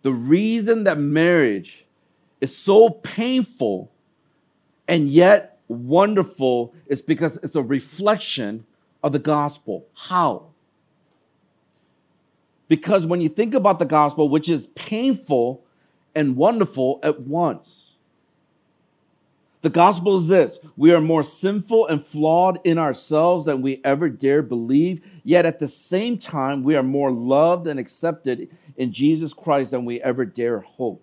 The 0.03 0.13
reason 0.13 0.85
that 0.85 0.97
marriage 0.97 1.87
is 2.41 2.57
so 2.57 2.89
painful 2.91 3.91
and 4.87 5.09
yet 5.09 5.59
wonderful 5.67 6.73
is 6.87 7.03
because 7.03 7.37
it's 7.39 7.57
a 7.57 7.63
reflection 7.65 8.65
of 9.03 9.11
the 9.11 9.19
gospel. 9.19 9.87
How? 9.95 10.53
Because 12.69 13.07
when 13.07 13.21
you 13.21 13.29
think 13.29 13.55
about 13.55 13.79
the 13.79 13.87
gospel, 13.87 14.29
which 14.29 14.49
is 14.49 14.67
painful 14.69 15.65
and 16.15 16.37
wonderful 16.37 17.01
at 17.03 17.21
once, 17.21 17.89
the 19.61 19.71
gospel 19.71 20.17
is 20.17 20.29
this 20.29 20.59
we 20.77 20.93
are 20.93 21.01
more 21.01 21.23
sinful 21.23 21.89
and 21.89 22.05
flawed 22.05 22.61
in 22.65 22.79
ourselves 22.79 23.47
than 23.47 23.61
we 23.61 23.81
ever 23.85 24.09
dare 24.09 24.43
believe, 24.43 25.03
yet 25.25 25.47
at 25.47 25.59
the 25.59 25.69
same 25.69 26.19
time, 26.19 26.63
we 26.63 26.77
are 26.77 26.83
more 26.83 27.11
loved 27.11 27.67
and 27.67 27.81
accepted 27.81 28.49
in 28.77 28.93
Jesus 28.93 29.33
Christ 29.33 29.73
than 29.73 29.85
we 29.85 30.01
ever 30.01 30.25
dare 30.25 30.61
hope. 30.61 31.03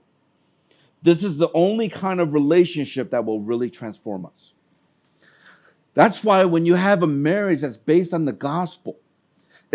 This 1.02 1.24
is 1.24 1.38
the 1.38 1.52
only 1.54 1.90
kind 1.90 2.20
of 2.20 2.34
relationship 2.34 3.12
that 3.12 3.26
will 3.26 3.42
really 3.42 3.70
transform 3.70 4.26
us. 4.26 4.54
That's 5.94 6.24
why 6.24 6.44
when 6.46 6.66
you 6.66 6.76
have 6.76 7.04
a 7.04 7.08
marriage 7.08 7.62
that's 7.62 7.78
based 7.78 8.14
on 8.14 8.26
the 8.26 8.34
gospel, 8.34 8.98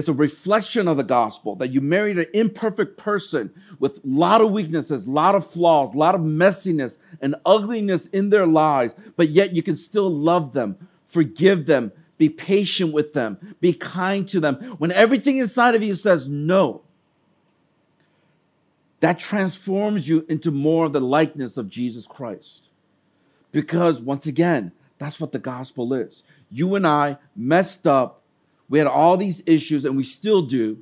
it's 0.00 0.08
a 0.08 0.14
reflection 0.14 0.88
of 0.88 0.96
the 0.96 1.04
gospel 1.04 1.54
that 1.56 1.68
you 1.68 1.82
married 1.82 2.18
an 2.18 2.24
imperfect 2.32 2.96
person 2.96 3.52
with 3.78 3.98
a 3.98 4.08
lot 4.08 4.40
of 4.40 4.50
weaknesses, 4.50 5.06
a 5.06 5.10
lot 5.10 5.34
of 5.34 5.46
flaws, 5.46 5.94
a 5.94 5.98
lot 5.98 6.14
of 6.14 6.22
messiness 6.22 6.96
and 7.20 7.34
ugliness 7.44 8.06
in 8.06 8.30
their 8.30 8.46
lives, 8.46 8.94
but 9.18 9.28
yet 9.28 9.52
you 9.52 9.62
can 9.62 9.76
still 9.76 10.08
love 10.08 10.54
them, 10.54 10.88
forgive 11.06 11.66
them, 11.66 11.92
be 12.16 12.30
patient 12.30 12.94
with 12.94 13.12
them, 13.12 13.54
be 13.60 13.74
kind 13.74 14.26
to 14.30 14.40
them. 14.40 14.54
When 14.78 14.90
everything 14.90 15.36
inside 15.36 15.74
of 15.74 15.82
you 15.82 15.94
says 15.94 16.30
no, 16.30 16.80
that 19.00 19.18
transforms 19.18 20.08
you 20.08 20.24
into 20.30 20.50
more 20.50 20.86
of 20.86 20.94
the 20.94 21.00
likeness 21.00 21.58
of 21.58 21.68
Jesus 21.68 22.06
Christ. 22.06 22.70
Because 23.52 24.00
once 24.00 24.24
again, 24.24 24.72
that's 24.96 25.20
what 25.20 25.32
the 25.32 25.38
gospel 25.38 25.92
is. 25.92 26.22
You 26.50 26.74
and 26.74 26.86
I 26.86 27.18
messed 27.36 27.86
up. 27.86 28.19
We 28.70 28.78
had 28.78 28.86
all 28.86 29.18
these 29.18 29.42
issues, 29.44 29.84
and 29.84 29.96
we 29.96 30.04
still 30.04 30.40
do. 30.40 30.78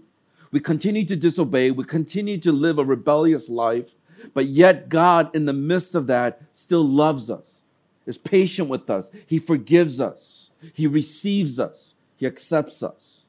We 0.53 0.61
continue 0.61 1.05
to 1.07 1.17
disobey. 1.17 1.73
We 1.73 1.85
continue 1.85 2.39
to 2.39 2.53
live 2.53 2.79
a 2.79 2.85
rebellious 2.85 3.49
life. 3.49 3.95
But 4.35 4.45
yet, 4.45 4.89
God, 4.89 5.35
in 5.35 5.47
the 5.47 5.53
midst 5.53 5.95
of 5.95 6.07
that, 6.07 6.41
still 6.55 6.85
loves 6.85 7.31
us, 7.31 7.63
is 8.07 8.19
patient 8.19 8.69
with 8.69 8.91
us. 8.91 9.11
He 9.27 9.39
forgives 9.39 10.01
us, 10.01 10.51
He 10.75 10.87
receives 10.87 11.59
us, 11.59 11.95
He 12.17 12.27
accepts 12.27 12.83
us. 12.83 13.25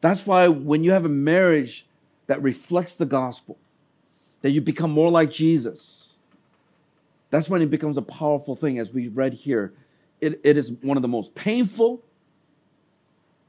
That's 0.00 0.26
why 0.26 0.48
when 0.48 0.84
you 0.84 0.90
have 0.90 1.04
a 1.04 1.10
marriage 1.10 1.86
that 2.26 2.42
reflects 2.42 2.96
the 2.96 3.06
gospel, 3.06 3.56
that 4.42 4.50
you 4.50 4.60
become 4.60 4.90
more 4.90 5.10
like 5.10 5.30
Jesus, 5.30 6.16
that's 7.30 7.48
when 7.48 7.62
it 7.62 7.70
becomes 7.70 7.96
a 7.96 8.02
powerful 8.02 8.54
thing, 8.54 8.78
as 8.78 8.92
we 8.92 9.08
read 9.08 9.32
here. 9.32 9.72
It, 10.20 10.40
it 10.44 10.56
is 10.56 10.72
one 10.82 10.98
of 10.98 11.02
the 11.02 11.08
most 11.08 11.34
painful, 11.34 12.02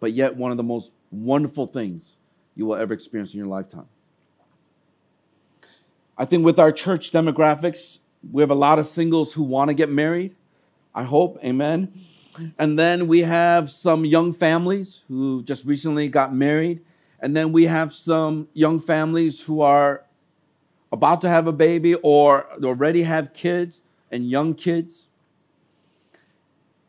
but 0.03 0.11
yet 0.11 0.35
one 0.35 0.51
of 0.51 0.57
the 0.57 0.63
most 0.63 0.91
wonderful 1.11 1.65
things 1.65 2.17
you 2.55 2.65
will 2.65 2.75
ever 2.75 2.93
experience 2.93 3.33
in 3.33 3.37
your 3.37 3.47
lifetime. 3.47 3.87
I 6.17 6.25
think 6.25 6.43
with 6.43 6.59
our 6.59 6.73
church 6.73 7.13
demographics, 7.13 7.99
we 8.29 8.41
have 8.41 8.51
a 8.51 8.55
lot 8.55 8.79
of 8.79 8.85
singles 8.85 9.31
who 9.31 9.43
want 9.43 9.69
to 9.69 9.73
get 9.73 9.89
married. 9.89 10.35
I 10.93 11.03
hope, 11.03 11.37
amen. 11.41 11.93
And 12.59 12.77
then 12.77 13.07
we 13.07 13.21
have 13.21 13.69
some 13.69 14.03
young 14.03 14.33
families 14.33 15.05
who 15.07 15.41
just 15.43 15.65
recently 15.65 16.09
got 16.09 16.35
married. 16.35 16.81
And 17.21 17.33
then 17.33 17.53
we 17.53 17.67
have 17.67 17.93
some 17.93 18.49
young 18.53 18.79
families 18.79 19.41
who 19.45 19.61
are 19.61 20.03
about 20.91 21.21
to 21.21 21.29
have 21.29 21.47
a 21.47 21.53
baby 21.53 21.95
or 21.95 22.45
already 22.61 23.03
have 23.03 23.33
kids 23.33 23.83
and 24.11 24.29
young 24.29 24.53
kids. 24.53 25.07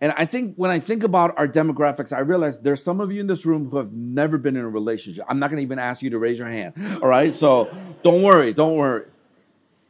And 0.04 0.12
I 0.18 0.26
think 0.26 0.56
when 0.56 0.70
I 0.70 0.80
think 0.80 1.02
about 1.02 1.32
our 1.38 1.48
demographics, 1.48 2.14
I 2.14 2.18
realize 2.18 2.58
there's 2.58 2.82
some 2.82 3.00
of 3.00 3.10
you 3.10 3.20
in 3.20 3.26
this 3.26 3.46
room 3.46 3.70
who 3.70 3.78
have 3.78 3.94
never 3.94 4.36
been 4.36 4.54
in 4.54 4.62
a 4.62 4.68
relationship. 4.68 5.24
I'm 5.30 5.38
not 5.38 5.48
going 5.48 5.56
to 5.56 5.62
even 5.62 5.78
ask 5.78 6.02
you 6.02 6.10
to 6.10 6.18
raise 6.18 6.38
your 6.38 6.48
hand. 6.48 6.74
All 7.00 7.08
right. 7.08 7.34
So 7.34 7.74
don't 8.02 8.20
worry. 8.20 8.52
Don't 8.52 8.76
worry. 8.76 9.06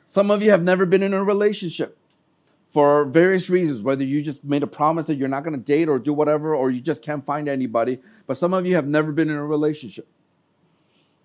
Some 0.07 0.31
of 0.31 0.41
you 0.41 0.51
have 0.51 0.63
never 0.63 0.87
been 0.87 1.03
in 1.03 1.15
a 1.15 1.25
relationship 1.25 1.99
for 2.71 3.07
various 3.07 3.51
reasons, 3.51 3.83
whether 3.83 4.05
you 4.05 4.23
just 4.23 4.45
made 4.45 4.63
a 4.63 4.69
promise 4.69 5.09
that 5.09 5.17
you're 5.17 5.27
not 5.27 5.43
going 5.43 5.57
to 5.57 5.61
date 5.61 5.89
or 5.89 5.99
do 5.99 6.13
whatever, 6.13 6.55
or 6.55 6.71
you 6.71 6.81
just 6.81 7.03
can't 7.03 7.27
find 7.27 7.49
anybody. 7.49 7.99
But 8.29 8.39
some 8.39 8.55
of 8.55 8.65
you 8.67 8.77
have 8.77 8.87
never 8.87 9.11
been 9.11 9.31
in 9.31 9.37
a 9.37 9.45
relationship. 9.45 10.07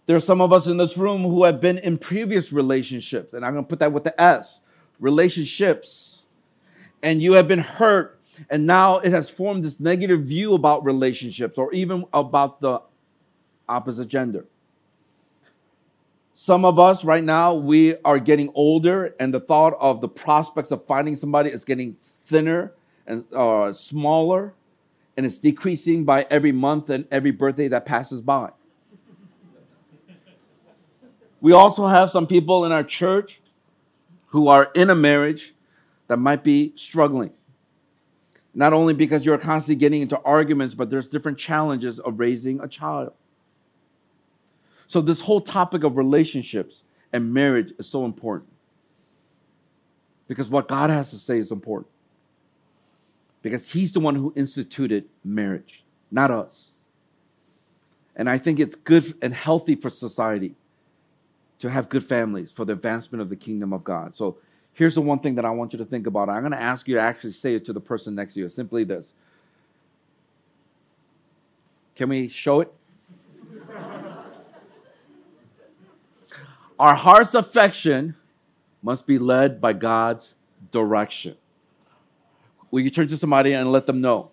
There 0.07 0.17
are 0.17 0.19
some 0.19 0.41
of 0.41 0.51
us 0.51 0.65
in 0.65 0.77
this 0.77 0.97
room 0.97 1.21
who 1.21 1.43
have 1.43 1.61
been 1.61 1.77
in 1.77 1.99
previous 1.99 2.51
relationships, 2.51 3.33
and 3.33 3.45
I'm 3.45 3.53
going 3.53 3.65
to 3.65 3.69
put 3.69 3.77
that 3.81 3.93
with 3.93 4.03
the 4.03 4.19
S 4.19 4.61
relationships. 4.99 6.23
And 7.03 7.21
you 7.21 7.33
have 7.33 7.47
been 7.47 7.59
hurt, 7.59 8.18
and 8.49 8.65
now 8.65 8.97
it 8.99 9.11
has 9.11 9.29
formed 9.29 9.63
this 9.63 9.79
negative 9.79 10.23
view 10.23 10.53
about 10.53 10.83
relationships 10.85 11.57
or 11.57 11.73
even 11.73 12.05
about 12.13 12.61
the 12.61 12.81
opposite 13.67 14.07
gender. 14.07 14.45
Some 16.33 16.63
of 16.63 16.79
us 16.79 17.03
right 17.03 17.23
now, 17.23 17.53
we 17.53 17.97
are 18.05 18.17
getting 18.17 18.49
older, 18.55 19.13
and 19.19 19.33
the 19.33 19.41
thought 19.41 19.75
of 19.79 19.99
the 19.99 20.07
prospects 20.07 20.71
of 20.71 20.85
finding 20.85 21.17
somebody 21.17 21.49
is 21.49 21.65
getting 21.65 21.97
thinner 22.01 22.71
and 23.05 23.25
uh, 23.33 23.73
smaller, 23.73 24.53
and 25.17 25.25
it's 25.25 25.37
decreasing 25.37 26.05
by 26.05 26.25
every 26.29 26.53
month 26.53 26.89
and 26.89 27.05
every 27.11 27.31
birthday 27.31 27.67
that 27.67 27.85
passes 27.85 28.21
by. 28.21 28.51
We 31.41 31.51
also 31.51 31.87
have 31.87 32.09
some 32.09 32.25
people 32.25 32.63
in 32.63 32.71
our 32.71 32.83
church 32.83 33.41
who 34.27 34.47
are 34.47 34.71
in 34.75 34.89
a 34.89 34.95
marriage 34.95 35.53
that 36.07 36.19
might 36.19 36.43
be 36.43 36.71
struggling. 36.75 37.31
Not 38.53 38.73
only 38.73 38.93
because 38.93 39.25
you're 39.25 39.37
constantly 39.37 39.79
getting 39.79 40.01
into 40.01 40.19
arguments, 40.21 40.75
but 40.75 40.89
there's 40.89 41.09
different 41.09 41.37
challenges 41.37 41.99
of 41.99 42.19
raising 42.19 42.59
a 42.59 42.67
child. 42.67 43.13
So, 44.87 45.01
this 45.01 45.21
whole 45.21 45.41
topic 45.41 45.83
of 45.83 45.97
relationships 45.97 46.83
and 47.13 47.31
marriage 47.31 47.73
is 47.77 47.87
so 47.87 48.05
important 48.05 48.51
because 50.27 50.49
what 50.49 50.67
God 50.67 50.89
has 50.89 51.11
to 51.11 51.17
say 51.17 51.37
is 51.37 51.51
important. 51.51 51.91
Because 53.41 53.71
He's 53.71 53.91
the 53.91 53.99
one 53.99 54.15
who 54.15 54.33
instituted 54.35 55.05
marriage, 55.23 55.83
not 56.09 56.31
us. 56.31 56.71
And 58.15 58.29
I 58.29 58.37
think 58.37 58.59
it's 58.59 58.75
good 58.75 59.13
and 59.21 59.33
healthy 59.33 59.75
for 59.75 59.89
society 59.89 60.55
to 61.59 61.69
have 61.69 61.87
good 61.89 62.03
families 62.03 62.51
for 62.51 62.65
the 62.65 62.73
advancement 62.73 63.21
of 63.21 63.29
the 63.29 63.35
kingdom 63.35 63.73
of 63.73 63.83
God. 63.83 64.17
So, 64.17 64.37
here's 64.79 64.95
the 64.95 65.01
one 65.01 65.19
thing 65.19 65.35
that 65.35 65.43
I 65.43 65.49
want 65.49 65.73
you 65.73 65.79
to 65.79 65.83
think 65.83 66.07
about. 66.07 66.29
I'm 66.29 66.39
going 66.39 66.53
to 66.53 66.61
ask 66.61 66.87
you 66.87 66.95
to 66.95 67.01
actually 67.01 67.33
say 67.33 67.53
it 67.53 67.65
to 67.65 67.73
the 67.73 67.81
person 67.81 68.15
next 68.15 68.35
to 68.35 68.39
you. 68.39 68.47
simply 68.47 68.85
this 68.85 69.13
Can 71.95 72.07
we 72.07 72.29
show 72.29 72.61
it? 72.61 72.73
Our 76.79 76.95
heart's 76.95 77.33
affection 77.33 78.15
must 78.81 79.05
be 79.05 79.19
led 79.19 79.59
by 79.59 79.73
God's 79.73 80.33
direction. 80.71 81.35
Will 82.71 82.79
you 82.79 82.89
turn 82.89 83.09
to 83.09 83.17
somebody 83.17 83.51
and 83.51 83.73
let 83.73 83.85
them 83.85 83.99
know? 83.99 84.31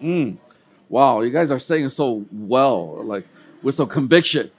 Mm. 0.00 0.38
Wow, 0.88 1.20
you 1.20 1.30
guys 1.30 1.50
are 1.50 1.58
saying 1.58 1.90
so 1.90 2.24
well, 2.32 3.04
like 3.04 3.26
with 3.62 3.74
some 3.74 3.88
conviction. 3.88 4.50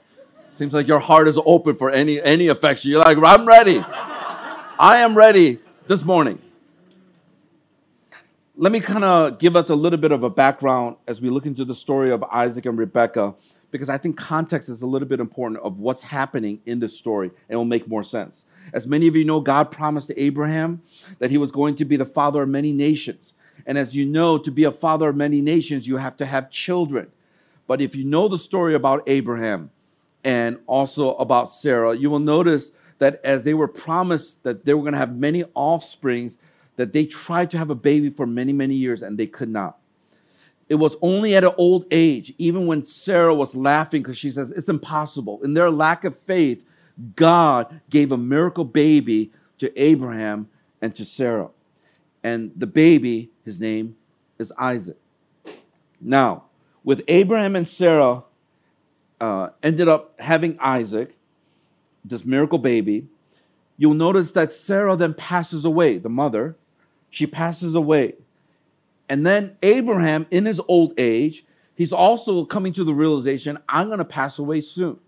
Seems 0.58 0.74
like 0.74 0.88
your 0.88 0.98
heart 0.98 1.28
is 1.28 1.38
open 1.46 1.76
for 1.76 1.90
any 1.90 2.20
any 2.20 2.48
affection. 2.48 2.90
You're 2.90 3.00
like, 3.00 3.16
I'm 3.16 3.46
ready. 3.46 3.78
I 3.80 4.98
am 4.98 5.16
ready 5.16 5.58
this 5.86 6.04
morning 6.04 6.40
let 8.60 8.72
me 8.72 8.80
kind 8.80 9.04
of 9.04 9.38
give 9.38 9.54
us 9.54 9.70
a 9.70 9.74
little 9.76 10.00
bit 10.00 10.10
of 10.10 10.24
a 10.24 10.30
background 10.30 10.96
as 11.06 11.22
we 11.22 11.30
look 11.30 11.46
into 11.46 11.64
the 11.64 11.76
story 11.76 12.10
of 12.10 12.24
Isaac 12.24 12.66
and 12.66 12.76
Rebecca, 12.76 13.36
because 13.70 13.88
I 13.88 13.98
think 13.98 14.16
context 14.16 14.68
is 14.68 14.82
a 14.82 14.86
little 14.86 15.06
bit 15.06 15.20
important 15.20 15.60
of 15.60 15.78
what's 15.78 16.02
happening 16.02 16.60
in 16.66 16.80
this 16.80 16.98
story, 16.98 17.28
and 17.28 17.54
it 17.54 17.54
will 17.54 17.64
make 17.64 17.86
more 17.86 18.02
sense. 18.02 18.46
As 18.72 18.84
many 18.84 19.06
of 19.06 19.14
you 19.14 19.24
know, 19.24 19.40
God 19.40 19.70
promised 19.70 20.10
Abraham 20.16 20.82
that 21.20 21.30
he 21.30 21.38
was 21.38 21.52
going 21.52 21.76
to 21.76 21.84
be 21.84 21.96
the 21.96 22.04
father 22.04 22.42
of 22.42 22.48
many 22.48 22.72
nations. 22.72 23.34
And 23.64 23.78
as 23.78 23.94
you 23.94 24.04
know, 24.04 24.38
to 24.38 24.50
be 24.50 24.64
a 24.64 24.72
father 24.72 25.10
of 25.10 25.14
many 25.14 25.40
nations, 25.40 25.86
you 25.86 25.98
have 25.98 26.16
to 26.16 26.26
have 26.26 26.50
children. 26.50 27.12
But 27.68 27.80
if 27.80 27.94
you 27.94 28.04
know 28.04 28.26
the 28.26 28.38
story 28.38 28.74
about 28.74 29.04
Abraham 29.06 29.70
and 30.24 30.58
also 30.66 31.14
about 31.14 31.52
Sarah, 31.52 31.96
you 31.96 32.10
will 32.10 32.18
notice 32.18 32.70
that 32.98 33.20
as 33.24 33.44
they 33.44 33.54
were 33.54 33.68
promised 33.68 34.42
that 34.42 34.64
they 34.64 34.74
were 34.74 34.82
going 34.82 34.92
to 34.92 34.98
have 34.98 35.16
many 35.16 35.44
offsprings, 35.54 36.38
that 36.76 36.92
they 36.92 37.06
tried 37.06 37.50
to 37.50 37.58
have 37.58 37.70
a 37.70 37.74
baby 37.74 38.10
for 38.10 38.26
many, 38.26 38.52
many 38.52 38.74
years 38.74 39.02
and 39.02 39.18
they 39.18 39.26
could 39.26 39.48
not. 39.48 39.78
It 40.68 40.74
was 40.74 40.96
only 41.00 41.34
at 41.34 41.44
an 41.44 41.52
old 41.56 41.86
age, 41.90 42.34
even 42.36 42.66
when 42.66 42.84
Sarah 42.84 43.34
was 43.34 43.54
laughing 43.56 44.02
because 44.02 44.18
she 44.18 44.30
says, 44.30 44.50
It's 44.50 44.68
impossible. 44.68 45.40
In 45.42 45.54
their 45.54 45.70
lack 45.70 46.04
of 46.04 46.18
faith, 46.18 46.62
God 47.16 47.80
gave 47.88 48.12
a 48.12 48.18
miracle 48.18 48.64
baby 48.64 49.32
to 49.58 49.80
Abraham 49.80 50.48
and 50.82 50.94
to 50.96 51.04
Sarah. 51.04 51.48
And 52.22 52.52
the 52.54 52.66
baby, 52.66 53.30
his 53.44 53.60
name 53.60 53.96
is 54.38 54.52
Isaac. 54.58 54.98
Now, 56.00 56.44
with 56.84 57.02
Abraham 57.08 57.56
and 57.56 57.66
Sarah 57.66 58.24
uh, 59.20 59.50
ended 59.62 59.88
up 59.88 60.20
having 60.20 60.58
Isaac, 60.60 61.16
this 62.04 62.24
miracle 62.24 62.58
baby, 62.58 63.08
you'll 63.76 63.94
notice 63.94 64.32
that 64.32 64.52
Sarah 64.52 64.96
then 64.96 65.14
passes 65.14 65.64
away, 65.64 65.98
the 65.98 66.08
mother, 66.08 66.56
she 67.10 67.26
passes 67.26 67.74
away. 67.74 68.14
And 69.08 69.26
then 69.26 69.56
Abraham, 69.62 70.26
in 70.30 70.44
his 70.44 70.60
old 70.68 70.92
age, 70.98 71.44
he's 71.74 71.92
also 71.92 72.44
coming 72.44 72.72
to 72.74 72.84
the 72.84 72.94
realization 72.94 73.58
I'm 73.68 73.86
going 73.86 73.98
to 73.98 74.04
pass 74.04 74.38
away 74.38 74.60
soon. 74.60 74.98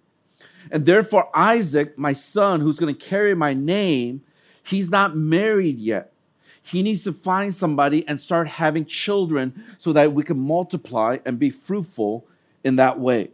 And 0.71 0.87
therefore, 0.87 1.29
Isaac, 1.35 1.99
my 1.99 2.13
son, 2.13 2.61
who's 2.61 2.79
going 2.79 2.95
to 2.95 3.01
carry 3.01 3.35
my 3.35 3.55
name, 3.55 4.23
he's 4.63 4.91
not 4.91 5.17
married 5.17 5.79
yet. 5.79 6.13
He 6.63 6.83
needs 6.83 7.05
to 7.05 7.13
find 7.13 7.55
somebody 7.55 8.07
and 8.07 8.21
start 8.21 8.47
having 8.47 8.85
children 8.85 9.65
so 9.79 9.93
that 9.93 10.13
we 10.13 10.23
can 10.23 10.39
multiply 10.39 11.19
and 11.25 11.39
be 11.39 11.51
fruitful 11.51 12.27
in 12.63 12.77
that 12.77 13.01
way. 13.01 13.31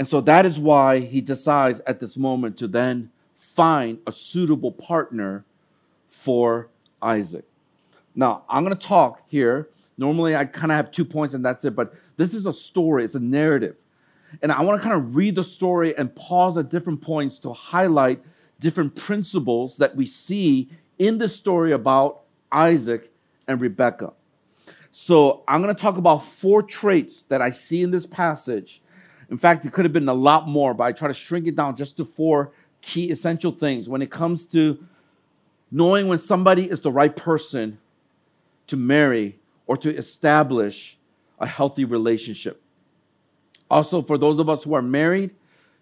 And 0.00 0.08
so 0.08 0.22
that 0.22 0.46
is 0.46 0.58
why 0.58 1.00
he 1.00 1.20
decides 1.20 1.80
at 1.80 2.00
this 2.00 2.16
moment 2.16 2.56
to 2.56 2.66
then 2.66 3.10
find 3.36 3.98
a 4.06 4.12
suitable 4.14 4.72
partner 4.72 5.44
for 6.08 6.70
Isaac. 7.02 7.44
Now, 8.14 8.44
I'm 8.48 8.64
going 8.64 8.74
to 8.74 8.86
talk 8.86 9.20
here. 9.28 9.68
Normally, 9.98 10.34
I 10.34 10.46
kind 10.46 10.72
of 10.72 10.76
have 10.76 10.90
two 10.90 11.04
points 11.04 11.34
and 11.34 11.44
that's 11.44 11.66
it, 11.66 11.76
but 11.76 11.92
this 12.16 12.32
is 12.32 12.46
a 12.46 12.54
story, 12.54 13.04
it's 13.04 13.14
a 13.14 13.20
narrative. 13.20 13.76
And 14.40 14.50
I 14.50 14.62
want 14.62 14.80
to 14.80 14.88
kind 14.88 14.98
of 14.98 15.16
read 15.16 15.34
the 15.34 15.44
story 15.44 15.94
and 15.94 16.16
pause 16.16 16.56
at 16.56 16.70
different 16.70 17.02
points 17.02 17.38
to 17.40 17.52
highlight 17.52 18.22
different 18.58 18.96
principles 18.96 19.76
that 19.76 19.96
we 19.96 20.06
see 20.06 20.70
in 20.98 21.18
the 21.18 21.28
story 21.28 21.72
about 21.72 22.20
Isaac 22.50 23.12
and 23.46 23.60
Rebekah. 23.60 24.14
So 24.92 25.44
I'm 25.46 25.60
going 25.60 25.76
to 25.76 25.78
talk 25.78 25.98
about 25.98 26.24
four 26.24 26.62
traits 26.62 27.24
that 27.24 27.42
I 27.42 27.50
see 27.50 27.82
in 27.82 27.90
this 27.90 28.06
passage. 28.06 28.80
In 29.30 29.38
fact, 29.38 29.64
it 29.64 29.72
could 29.72 29.84
have 29.84 29.92
been 29.92 30.08
a 30.08 30.14
lot 30.14 30.48
more, 30.48 30.74
but 30.74 30.84
I 30.84 30.92
try 30.92 31.08
to 31.08 31.14
shrink 31.14 31.46
it 31.46 31.56
down 31.56 31.76
just 31.76 31.96
to 31.98 32.04
four 32.04 32.52
key 32.82 33.10
essential 33.10 33.52
things 33.52 33.88
when 33.88 34.02
it 34.02 34.10
comes 34.10 34.44
to 34.46 34.84
knowing 35.70 36.08
when 36.08 36.18
somebody 36.18 36.68
is 36.68 36.80
the 36.80 36.90
right 36.90 37.14
person 37.14 37.78
to 38.66 38.76
marry 38.76 39.38
or 39.66 39.76
to 39.76 39.94
establish 39.94 40.98
a 41.38 41.46
healthy 41.46 41.84
relationship. 41.84 42.60
Also, 43.70 44.02
for 44.02 44.18
those 44.18 44.40
of 44.40 44.48
us 44.48 44.64
who 44.64 44.74
are 44.74 44.82
married, 44.82 45.30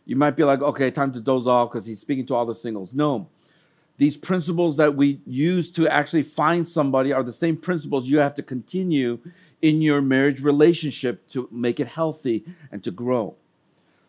you 0.05 0.15
might 0.15 0.37
be 0.37 0.45
like, 0.45 0.61
okay, 0.61 0.91
time 0.91 1.13
to 1.13 1.21
doze 1.21 1.47
off 1.47 1.71
because 1.71 1.87
he's 1.87 2.01
speaking 2.01 2.27
to 2.27 2.35
all 2.35 2.45
the 2.45 2.55
singles. 2.55 2.93
No. 2.93 3.29
These 3.97 4.17
principles 4.17 4.77
that 4.77 4.95
we 4.95 5.21
use 5.27 5.71
to 5.73 5.89
actually 5.89 6.23
find 6.23 6.69
somebody 6.69 7.13
are 7.13 7.23
the 7.23 7.33
same 7.33 7.57
principles 7.57 8.07
you 8.09 8.19
have 8.19 8.35
to 8.37 8.43
continue 8.43 9.19
in 9.61 9.83
your 9.83 10.01
marriage 10.01 10.43
relationship 10.43 11.29
to 11.29 11.49
make 11.51 11.81
it 11.81 11.89
healthy 11.89 12.45
and 12.71 12.83
to 12.85 12.91
grow. 12.91 13.37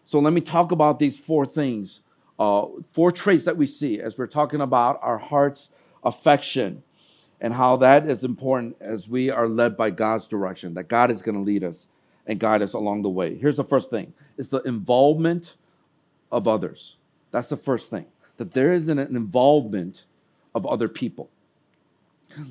So, 0.05 0.19
let 0.19 0.33
me 0.33 0.41
talk 0.41 0.71
about 0.71 0.99
these 0.99 1.19
four 1.19 1.45
things, 1.45 2.01
uh, 2.37 2.65
four 2.89 3.11
traits 3.11 3.45
that 3.45 3.57
we 3.57 3.65
see 3.65 3.99
as 3.99 4.17
we're 4.17 4.27
talking 4.27 4.61
about 4.61 4.99
our 5.01 5.17
heart's 5.17 5.69
affection 6.03 6.83
and 7.41 7.53
how 7.53 7.77
that 7.77 8.07
is 8.07 8.23
important 8.23 8.75
as 8.79 9.07
we 9.07 9.29
are 9.29 9.47
led 9.47 9.77
by 9.77 9.89
God's 9.89 10.27
direction, 10.27 10.73
that 10.73 10.87
God 10.87 11.11
is 11.11 11.21
going 11.21 11.35
to 11.35 11.41
lead 11.41 11.63
us 11.63 11.87
and 12.25 12.39
guide 12.39 12.61
us 12.61 12.73
along 12.73 13.01
the 13.01 13.09
way. 13.09 13.35
Here's 13.35 13.57
the 13.57 13.63
first 13.63 13.89
thing 13.89 14.13
it's 14.37 14.49
the 14.49 14.61
involvement 14.63 15.55
of 16.31 16.47
others. 16.47 16.97
That's 17.31 17.49
the 17.49 17.57
first 17.57 17.89
thing, 17.89 18.05
that 18.37 18.53
there 18.53 18.73
is 18.73 18.87
an 18.87 18.99
involvement 18.99 20.05
of 20.55 20.65
other 20.65 20.87
people. 20.87 21.29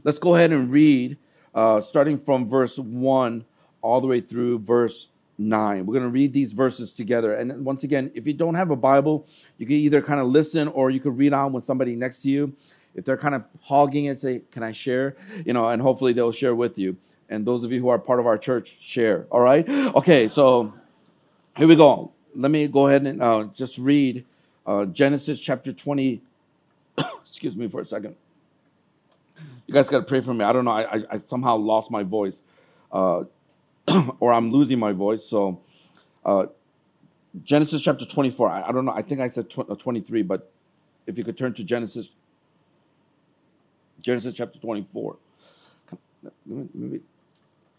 Let's 0.04 0.18
go 0.18 0.34
ahead 0.34 0.52
and 0.52 0.70
read, 0.70 1.16
uh, 1.54 1.80
starting 1.80 2.18
from 2.18 2.48
verse 2.48 2.78
1 2.78 3.44
all 3.80 4.00
the 4.00 4.06
way 4.06 4.20
through 4.20 4.58
verse 4.60 5.08
9. 5.38 5.86
We're 5.86 5.94
going 5.94 6.04
to 6.04 6.10
read 6.10 6.32
these 6.32 6.52
verses 6.52 6.92
together. 6.92 7.34
And 7.34 7.64
once 7.64 7.84
again, 7.84 8.10
if 8.14 8.26
you 8.26 8.32
don't 8.32 8.54
have 8.54 8.70
a 8.70 8.76
Bible, 8.76 9.26
you 9.56 9.66
can 9.66 9.76
either 9.76 10.02
kind 10.02 10.20
of 10.20 10.26
listen 10.26 10.68
or 10.68 10.90
you 10.90 11.00
can 11.00 11.16
read 11.16 11.32
on 11.32 11.52
with 11.52 11.64
somebody 11.64 11.94
next 11.96 12.22
to 12.22 12.30
you. 12.30 12.54
If 12.94 13.04
they're 13.04 13.16
kind 13.16 13.34
of 13.34 13.44
hogging 13.62 14.06
it, 14.06 14.20
say, 14.20 14.42
Can 14.50 14.62
I 14.62 14.72
share? 14.72 15.16
You 15.44 15.52
know, 15.52 15.68
and 15.68 15.80
hopefully 15.80 16.12
they'll 16.12 16.32
share 16.32 16.54
with 16.54 16.78
you 16.78 16.96
and 17.28 17.46
those 17.46 17.64
of 17.64 17.72
you 17.72 17.80
who 17.80 17.88
are 17.88 17.98
part 17.98 18.20
of 18.20 18.26
our 18.26 18.38
church 18.38 18.78
share. 18.80 19.26
All 19.30 19.40
right? 19.40 19.68
Okay, 19.68 20.28
so 20.28 20.72
here 21.56 21.68
we 21.68 21.76
go. 21.76 22.12
Let 22.34 22.50
me 22.50 22.66
go 22.68 22.88
ahead 22.88 23.06
and 23.06 23.22
uh, 23.22 23.44
just 23.54 23.78
read 23.78 24.24
uh, 24.66 24.86
Genesis 24.86 25.40
chapter 25.40 25.72
20. 25.72 26.22
Excuse 27.22 27.56
me 27.56 27.68
for 27.68 27.80
a 27.80 27.86
second. 27.86 28.16
You 29.68 29.74
guys 29.74 29.88
got 29.90 29.98
to 29.98 30.04
pray 30.04 30.22
for 30.22 30.34
me. 30.34 30.44
I 30.44 30.52
don't 30.52 30.64
know. 30.64 30.72
I, 30.72 30.96
I, 30.96 31.02
I 31.12 31.18
somehow 31.26 31.56
lost 31.58 31.90
my 31.90 32.02
voice, 32.02 32.42
uh, 32.90 33.24
or 34.20 34.32
I'm 34.32 34.50
losing 34.50 34.80
my 34.80 34.92
voice. 34.92 35.24
So, 35.24 35.60
uh, 36.24 36.46
Genesis 37.44 37.82
chapter 37.82 38.06
24. 38.06 38.50
I, 38.50 38.68
I, 38.68 38.72
don't 38.72 38.86
know. 38.86 38.92
I 38.92 39.02
think 39.02 39.20
I 39.20 39.28
said 39.28 39.50
tw- 39.50 39.70
uh, 39.70 39.76
23, 39.76 40.22
but 40.22 40.50
if 41.06 41.18
you 41.18 41.24
could 41.24 41.38
turn 41.38 41.54
to 41.54 41.64
Genesis, 41.64 42.12
Genesis 44.02 44.34
chapter 44.34 44.58
24. 44.58 45.18
Let 46.22 46.32
me, 46.46 46.68
let 46.74 46.92
me 46.92 47.00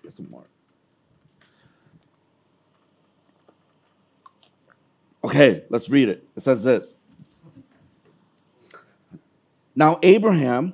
Get 0.03 0.13
some 0.13 0.29
more. 0.29 0.45
Okay, 5.23 5.63
let's 5.69 5.89
read 5.89 6.09
it. 6.09 6.25
It 6.35 6.41
says 6.41 6.63
this. 6.63 6.95
Now, 9.75 9.99
Abraham 10.03 10.73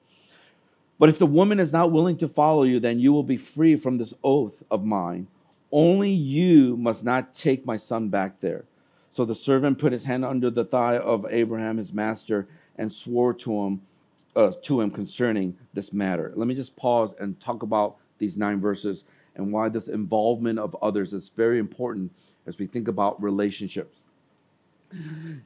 But 1.01 1.09
if 1.09 1.17
the 1.17 1.25
woman 1.25 1.59
is 1.59 1.73
not 1.73 1.91
willing 1.91 2.15
to 2.17 2.27
follow 2.27 2.61
you, 2.61 2.79
then 2.79 2.99
you 2.99 3.11
will 3.11 3.23
be 3.23 3.35
free 3.35 3.75
from 3.75 3.97
this 3.97 4.13
oath 4.23 4.61
of 4.69 4.85
mine. 4.85 5.25
Only 5.71 6.11
you 6.11 6.77
must 6.77 7.03
not 7.03 7.33
take 7.33 7.65
my 7.65 7.75
son 7.75 8.09
back 8.09 8.39
there. 8.39 8.65
So 9.09 9.25
the 9.25 9.33
servant 9.33 9.79
put 9.79 9.93
his 9.93 10.05
hand 10.05 10.23
under 10.23 10.51
the 10.51 10.63
thigh 10.63 10.99
of 10.99 11.25
Abraham, 11.27 11.77
his 11.77 11.91
master, 11.91 12.47
and 12.77 12.91
swore 12.91 13.33
to 13.33 13.63
him 13.63 13.81
uh, 14.35 14.51
to 14.61 14.79
him 14.79 14.91
concerning 14.91 15.57
this 15.73 15.91
matter. 15.91 16.33
Let 16.35 16.47
me 16.47 16.53
just 16.53 16.75
pause 16.75 17.15
and 17.19 17.39
talk 17.39 17.63
about 17.63 17.95
these 18.19 18.37
nine 18.37 18.61
verses 18.61 19.03
and 19.35 19.51
why 19.51 19.69
this 19.69 19.87
involvement 19.87 20.59
of 20.59 20.77
others 20.83 21.13
is 21.13 21.31
very 21.31 21.57
important 21.57 22.11
as 22.45 22.59
we 22.59 22.67
think 22.67 22.87
about 22.87 23.19
relationships. 23.19 24.03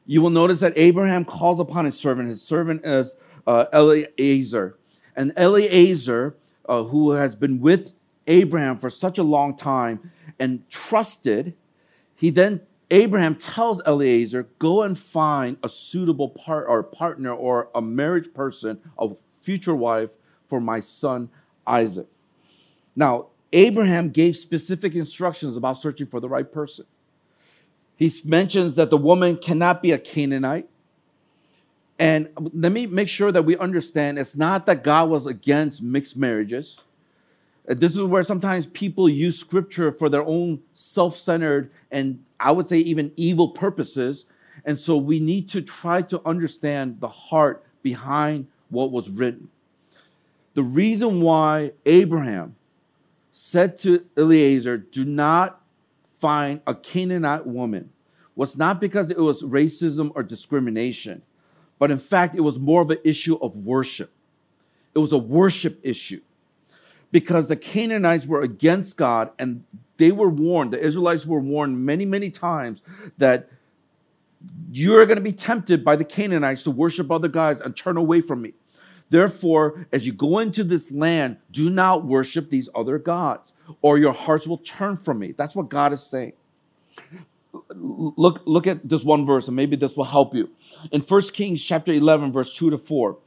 You 0.05 0.21
will 0.21 0.31
notice 0.31 0.59
that 0.59 0.77
Abraham 0.77 1.23
calls 1.23 1.61
upon 1.61 1.85
his 1.85 1.97
servant. 1.97 2.27
His 2.27 2.41
servant 2.41 2.85
is 2.85 3.15
uh, 3.47 3.67
Eliezer. 3.71 4.75
And 5.15 5.31
Eliezer, 5.37 6.35
uh, 6.67 6.83
who 6.83 7.11
has 7.11 7.35
been 7.35 7.59
with 7.59 7.93
Abraham 8.27 8.77
for 8.77 8.89
such 8.89 9.17
a 9.17 9.23
long 9.23 9.55
time 9.55 10.11
and 10.39 10.69
trusted, 10.69 11.53
he 12.15 12.29
then 12.29 12.61
Abraham 12.91 13.35
tells 13.35 13.81
Eliezer, 13.85 14.47
go 14.59 14.83
and 14.83 14.97
find 14.97 15.57
a 15.63 15.69
suitable 15.69 16.29
part 16.29 16.65
or 16.67 16.83
partner 16.83 17.31
or 17.31 17.69
a 17.73 17.81
marriage 17.81 18.33
person, 18.33 18.79
a 18.97 19.09
future 19.31 19.75
wife 19.75 20.11
for 20.47 20.59
my 20.59 20.79
son 20.79 21.29
Isaac. 21.65 22.07
Now, 22.95 23.27
Abraham 23.51 24.09
gave 24.09 24.35
specific 24.35 24.95
instructions 24.95 25.57
about 25.57 25.79
searching 25.79 26.07
for 26.07 26.19
the 26.19 26.29
right 26.29 26.51
person. 26.51 26.85
He 27.95 28.11
mentions 28.25 28.75
that 28.75 28.89
the 28.89 28.97
woman 28.97 29.37
cannot 29.37 29.81
be 29.81 29.91
a 29.91 29.97
Canaanite. 29.97 30.67
And 31.97 32.29
let 32.53 32.71
me 32.71 32.87
make 32.87 33.07
sure 33.07 33.31
that 33.31 33.43
we 33.43 33.57
understand 33.57 34.19
it's 34.19 34.35
not 34.35 34.65
that 34.65 34.83
God 34.83 35.09
was 35.09 35.25
against 35.25 35.81
mixed 35.81 36.17
marriages. 36.17 36.81
Uh, 37.69 37.73
this 37.73 37.95
is 37.95 38.03
where 38.03 38.23
sometimes 38.23 38.67
people 38.67 39.07
use 39.07 39.39
scripture 39.39 39.91
for 39.91 40.09
their 40.09 40.23
own 40.23 40.61
self 40.73 41.15
centered 41.15 41.71
and 41.91 42.23
I 42.39 42.51
would 42.51 42.67
say 42.67 42.77
even 42.77 43.11
evil 43.15 43.49
purposes. 43.49 44.25
And 44.65 44.79
so 44.79 44.97
we 44.97 45.19
need 45.19 45.49
to 45.49 45.61
try 45.61 46.01
to 46.03 46.21
understand 46.25 46.99
the 46.99 47.07
heart 47.07 47.63
behind 47.81 48.47
what 48.69 48.91
was 48.91 49.09
written. 49.09 49.49
The 50.53 50.63
reason 50.63 51.21
why 51.21 51.73
Abraham 51.85 52.55
said 53.31 53.77
to 53.79 54.05
Eliezer, 54.17 54.77
Do 54.77 55.05
not 55.05 55.61
find 56.19 56.61
a 56.65 56.73
Canaanite 56.73 57.45
woman, 57.45 57.91
was 58.35 58.57
not 58.57 58.81
because 58.81 59.11
it 59.11 59.19
was 59.19 59.43
racism 59.43 60.11
or 60.15 60.23
discrimination, 60.23 61.21
but 61.79 61.91
in 61.91 61.99
fact, 61.99 62.35
it 62.35 62.41
was 62.41 62.59
more 62.59 62.81
of 62.81 62.89
an 62.89 62.97
issue 63.03 63.35
of 63.41 63.57
worship. 63.57 64.11
It 64.93 64.99
was 64.99 65.11
a 65.11 65.17
worship 65.17 65.79
issue 65.83 66.21
because 67.11 67.47
the 67.47 67.55
Canaanites 67.55 68.25
were 68.25 68.41
against 68.41 68.97
God 68.97 69.31
and 69.37 69.63
they 69.97 70.11
were 70.11 70.29
warned, 70.29 70.71
the 70.71 70.79
Israelites 70.79 71.25
were 71.25 71.39
warned 71.39 71.85
many, 71.85 72.05
many 72.05 72.29
times 72.29 72.81
that 73.17 73.49
you're 74.71 75.05
going 75.05 75.17
to 75.17 75.23
be 75.23 75.31
tempted 75.31 75.83
by 75.83 75.95
the 75.95 76.05
Canaanites 76.05 76.63
to 76.63 76.71
worship 76.71 77.11
other 77.11 77.27
gods 77.27 77.61
and 77.61 77.75
turn 77.75 77.97
away 77.97 78.21
from 78.21 78.41
me. 78.41 78.53
Therefore, 79.09 79.87
as 79.91 80.05
you 80.05 80.13
go 80.13 80.39
into 80.39 80.63
this 80.63 80.91
land, 80.91 81.37
do 81.51 81.69
not 81.69 82.05
worship 82.05 82.49
these 82.49 82.69
other 82.73 82.97
gods, 82.97 83.53
or 83.81 83.97
your 83.97 84.13
hearts 84.13 84.47
will 84.47 84.57
turn 84.57 84.97
from 84.97 85.19
me. 85.19 85.31
That's 85.31 85.55
what 85.55 85.69
God 85.69 85.93
is 85.93 86.03
saying. 86.03 86.33
Look, 87.69 88.41
look 88.45 88.67
at 88.67 88.87
this 88.87 89.03
one 89.03 89.25
verse, 89.25 89.47
and 89.47 89.55
maybe 89.55 89.75
this 89.75 89.95
will 89.95 90.05
help 90.05 90.33
you. 90.35 90.49
In 90.91 91.01
1 91.01 91.21
Kings 91.33 91.63
chapter 91.63 91.91
11, 91.91 92.31
verse 92.31 92.55
2 92.55 92.71
to 92.71 92.77
4, 92.77 93.17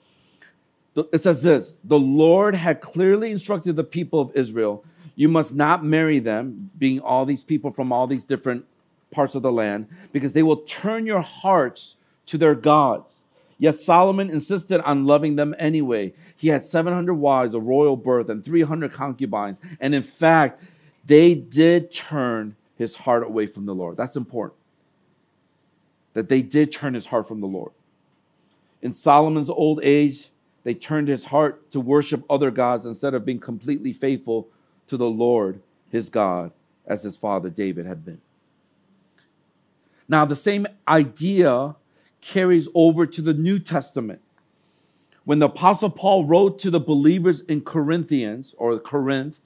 it 1.12 1.22
says 1.22 1.42
this 1.42 1.74
The 1.84 1.98
Lord 1.98 2.54
had 2.54 2.80
clearly 2.80 3.30
instructed 3.30 3.76
the 3.76 3.84
people 3.84 4.20
of 4.20 4.30
Israel, 4.34 4.84
you 5.14 5.28
must 5.28 5.54
not 5.54 5.84
marry 5.84 6.18
them, 6.18 6.70
being 6.78 7.00
all 7.00 7.24
these 7.24 7.44
people 7.44 7.72
from 7.72 7.92
all 7.92 8.06
these 8.06 8.24
different 8.24 8.64
parts 9.10 9.34
of 9.34 9.42
the 9.42 9.52
land, 9.52 9.88
because 10.12 10.32
they 10.32 10.42
will 10.42 10.58
turn 10.58 11.06
your 11.06 11.22
hearts 11.22 11.96
to 12.26 12.38
their 12.38 12.54
gods. 12.54 13.22
Yet 13.58 13.78
Solomon 13.78 14.30
insisted 14.30 14.80
on 14.82 15.06
loving 15.06 15.34
them 15.34 15.54
anyway. 15.58 16.14
He 16.36 16.48
had 16.48 16.64
700 16.64 17.14
wives 17.14 17.54
of 17.54 17.64
royal 17.64 17.96
birth 17.96 18.28
and 18.28 18.44
300 18.44 18.92
concubines. 18.92 19.58
And 19.80 19.94
in 19.94 20.04
fact, 20.04 20.62
they 21.04 21.34
did 21.34 21.90
turn 21.90 22.54
his 22.78 22.94
heart 22.94 23.24
away 23.24 23.46
from 23.46 23.66
the 23.66 23.74
Lord. 23.74 23.96
That's 23.96 24.16
important. 24.16 24.58
That 26.14 26.28
they 26.28 26.42
did 26.42 26.72
turn 26.72 26.94
his 26.94 27.06
heart 27.06 27.26
from 27.26 27.40
the 27.40 27.46
Lord. 27.46 27.72
In 28.80 28.94
Solomon's 28.94 29.50
old 29.50 29.80
age, 29.82 30.30
they 30.62 30.74
turned 30.74 31.08
his 31.08 31.26
heart 31.26 31.70
to 31.72 31.80
worship 31.80 32.24
other 32.30 32.52
gods 32.52 32.86
instead 32.86 33.14
of 33.14 33.24
being 33.24 33.40
completely 33.40 33.92
faithful 33.92 34.48
to 34.86 34.96
the 34.96 35.10
Lord, 35.10 35.60
his 35.90 36.08
God, 36.08 36.52
as 36.86 37.02
his 37.02 37.16
father 37.16 37.50
David 37.50 37.84
had 37.84 38.04
been. 38.04 38.20
Now, 40.08 40.24
the 40.24 40.36
same 40.36 40.66
idea 40.86 41.74
carries 42.20 42.68
over 42.74 43.06
to 43.06 43.20
the 43.20 43.34
New 43.34 43.58
Testament. 43.58 44.20
When 45.24 45.40
the 45.40 45.46
Apostle 45.46 45.90
Paul 45.90 46.24
wrote 46.24 46.58
to 46.60 46.70
the 46.70 46.80
believers 46.80 47.40
in 47.40 47.60
Corinthians 47.60 48.54
or 48.56 48.78
Corinth, 48.78 49.40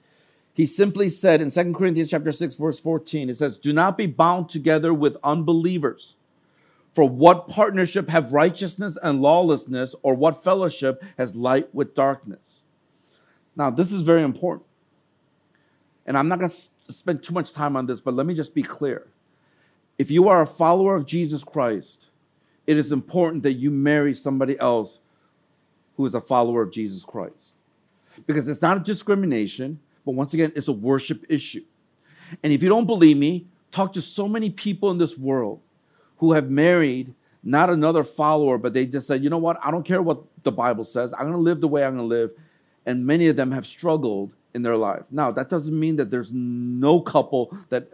he 0.53 0.67
simply 0.67 1.09
said 1.09 1.41
in 1.41 1.49
2 1.49 1.73
Corinthians 1.73 2.11
chapter 2.11 2.31
6, 2.31 2.55
verse 2.55 2.79
14, 2.79 3.29
it 3.29 3.37
says, 3.37 3.57
Do 3.57 3.73
not 3.73 3.97
be 3.97 4.05
bound 4.05 4.49
together 4.49 4.93
with 4.93 5.17
unbelievers. 5.23 6.15
For 6.93 7.09
what 7.09 7.47
partnership 7.47 8.09
have 8.09 8.31
righteousness 8.31 8.97
and 9.01 9.19
lawlessness, 9.19 9.95
or 10.03 10.13
what 10.13 10.43
fellowship 10.43 11.03
has 11.17 11.35
light 11.35 11.73
with 11.73 11.95
darkness? 11.95 12.61
Now, 13.55 13.71
this 13.71 13.91
is 13.91 14.03
very 14.03 14.21
important. 14.21 14.67
And 16.05 16.15
I'm 16.17 16.27
not 16.27 16.37
going 16.37 16.51
to 16.51 16.93
spend 16.93 17.23
too 17.23 17.33
much 17.33 17.53
time 17.53 17.75
on 17.75 17.87
this, 17.87 17.99
but 17.99 18.13
let 18.13 18.27
me 18.27 18.35
just 18.35 18.53
be 18.53 18.61
clear. 18.61 19.07
If 19.97 20.11
you 20.11 20.27
are 20.27 20.41
a 20.41 20.47
follower 20.47 20.95
of 20.95 21.07
Jesus 21.07 21.43
Christ, 21.43 22.09
it 22.67 22.77
is 22.77 22.91
important 22.91 23.41
that 23.43 23.53
you 23.53 23.71
marry 23.71 24.13
somebody 24.13 24.59
else 24.59 24.99
who 25.97 26.05
is 26.05 26.13
a 26.13 26.21
follower 26.21 26.61
of 26.61 26.71
Jesus 26.71 27.05
Christ. 27.05 27.53
Because 28.27 28.47
it's 28.47 28.61
not 28.61 28.77
a 28.77 28.81
discrimination, 28.81 29.79
but 30.05 30.13
once 30.13 30.33
again, 30.33 30.51
it's 30.55 30.67
a 30.67 30.73
worship 30.73 31.25
issue. 31.29 31.63
And 32.43 32.51
if 32.51 32.63
you 32.63 32.69
don't 32.69 32.85
believe 32.85 33.17
me, 33.17 33.47
talk 33.71 33.93
to 33.93 34.01
so 34.01 34.27
many 34.27 34.49
people 34.49 34.91
in 34.91 34.97
this 34.97 35.17
world 35.17 35.61
who 36.17 36.33
have 36.33 36.49
married 36.49 37.13
not 37.43 37.69
another 37.69 38.03
follower, 38.03 38.57
but 38.57 38.73
they 38.73 38.85
just 38.85 39.07
said, 39.07 39.23
you 39.23 39.29
know 39.29 39.37
what, 39.37 39.57
I 39.61 39.71
don't 39.71 39.85
care 39.85 40.01
what 40.01 40.23
the 40.43 40.51
Bible 40.51 40.85
says, 40.85 41.13
I'm 41.13 41.25
gonna 41.25 41.37
live 41.37 41.61
the 41.61 41.67
way 41.67 41.85
I'm 41.85 41.95
gonna 41.95 42.07
live. 42.07 42.31
And 42.85 43.05
many 43.05 43.27
of 43.27 43.35
them 43.35 43.51
have 43.51 43.65
struggled 43.65 44.33
in 44.53 44.61
their 44.61 44.77
life. 44.77 45.03
Now, 45.09 45.31
that 45.31 45.49
doesn't 45.49 45.77
mean 45.77 45.95
that 45.95 46.11
there's 46.11 46.31
no 46.31 47.01
couple 47.01 47.57
that 47.69 47.87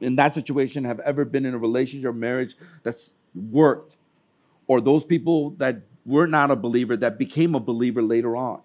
in 0.00 0.16
that 0.16 0.34
situation 0.34 0.84
have 0.84 1.00
ever 1.00 1.24
been 1.24 1.44
in 1.44 1.54
a 1.54 1.58
relationship 1.58 2.10
or 2.10 2.12
marriage 2.12 2.56
that's 2.82 3.14
worked, 3.34 3.96
or 4.66 4.80
those 4.80 5.04
people 5.04 5.50
that 5.58 5.80
were 6.06 6.26
not 6.26 6.50
a 6.50 6.56
believer 6.56 6.96
that 6.96 7.18
became 7.18 7.54
a 7.54 7.60
believer 7.60 8.02
later 8.02 8.36
on. 8.36 8.60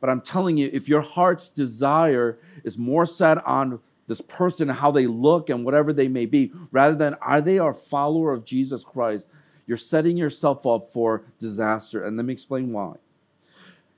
But 0.00 0.10
I'm 0.10 0.20
telling 0.20 0.58
you, 0.58 0.70
if 0.72 0.88
your 0.88 1.00
heart's 1.00 1.48
desire 1.48 2.38
is 2.64 2.76
more 2.76 3.06
set 3.06 3.44
on 3.46 3.80
this 4.06 4.20
person 4.20 4.68
how 4.68 4.90
they 4.90 5.06
look 5.06 5.50
and 5.50 5.64
whatever 5.64 5.92
they 5.92 6.08
may 6.08 6.26
be, 6.26 6.52
rather 6.70 6.94
than 6.94 7.14
are 7.14 7.40
they 7.40 7.58
a 7.58 7.72
follower 7.72 8.32
of 8.32 8.44
Jesus 8.44 8.84
Christ, 8.84 9.28
you're 9.66 9.76
setting 9.76 10.16
yourself 10.16 10.66
up 10.66 10.92
for 10.92 11.24
disaster. 11.38 12.04
And 12.04 12.16
let 12.16 12.26
me 12.26 12.32
explain 12.32 12.72
why. 12.72 12.96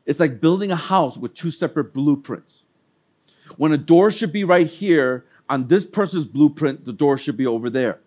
It's 0.07 0.21
like 0.21 0.41
building 0.41 0.71
a 0.71 0.77
house 0.77 1.19
with 1.19 1.35
two 1.35 1.51
separate 1.51 1.93
blueprints. 1.93 2.63
When 3.57 3.73
a 3.73 3.77
door 3.77 4.11
should 4.11 4.33
be 4.33 4.45
right 4.45 4.67
here, 4.67 5.27
on 5.51 5.69
this 5.69 5.87
person's 5.87 6.27
blueprint, 6.27 6.85
the 6.85 6.93
door 6.93 7.19
should 7.19 7.37
be 7.37 7.47
over 7.47 7.71
there. 7.71 8.01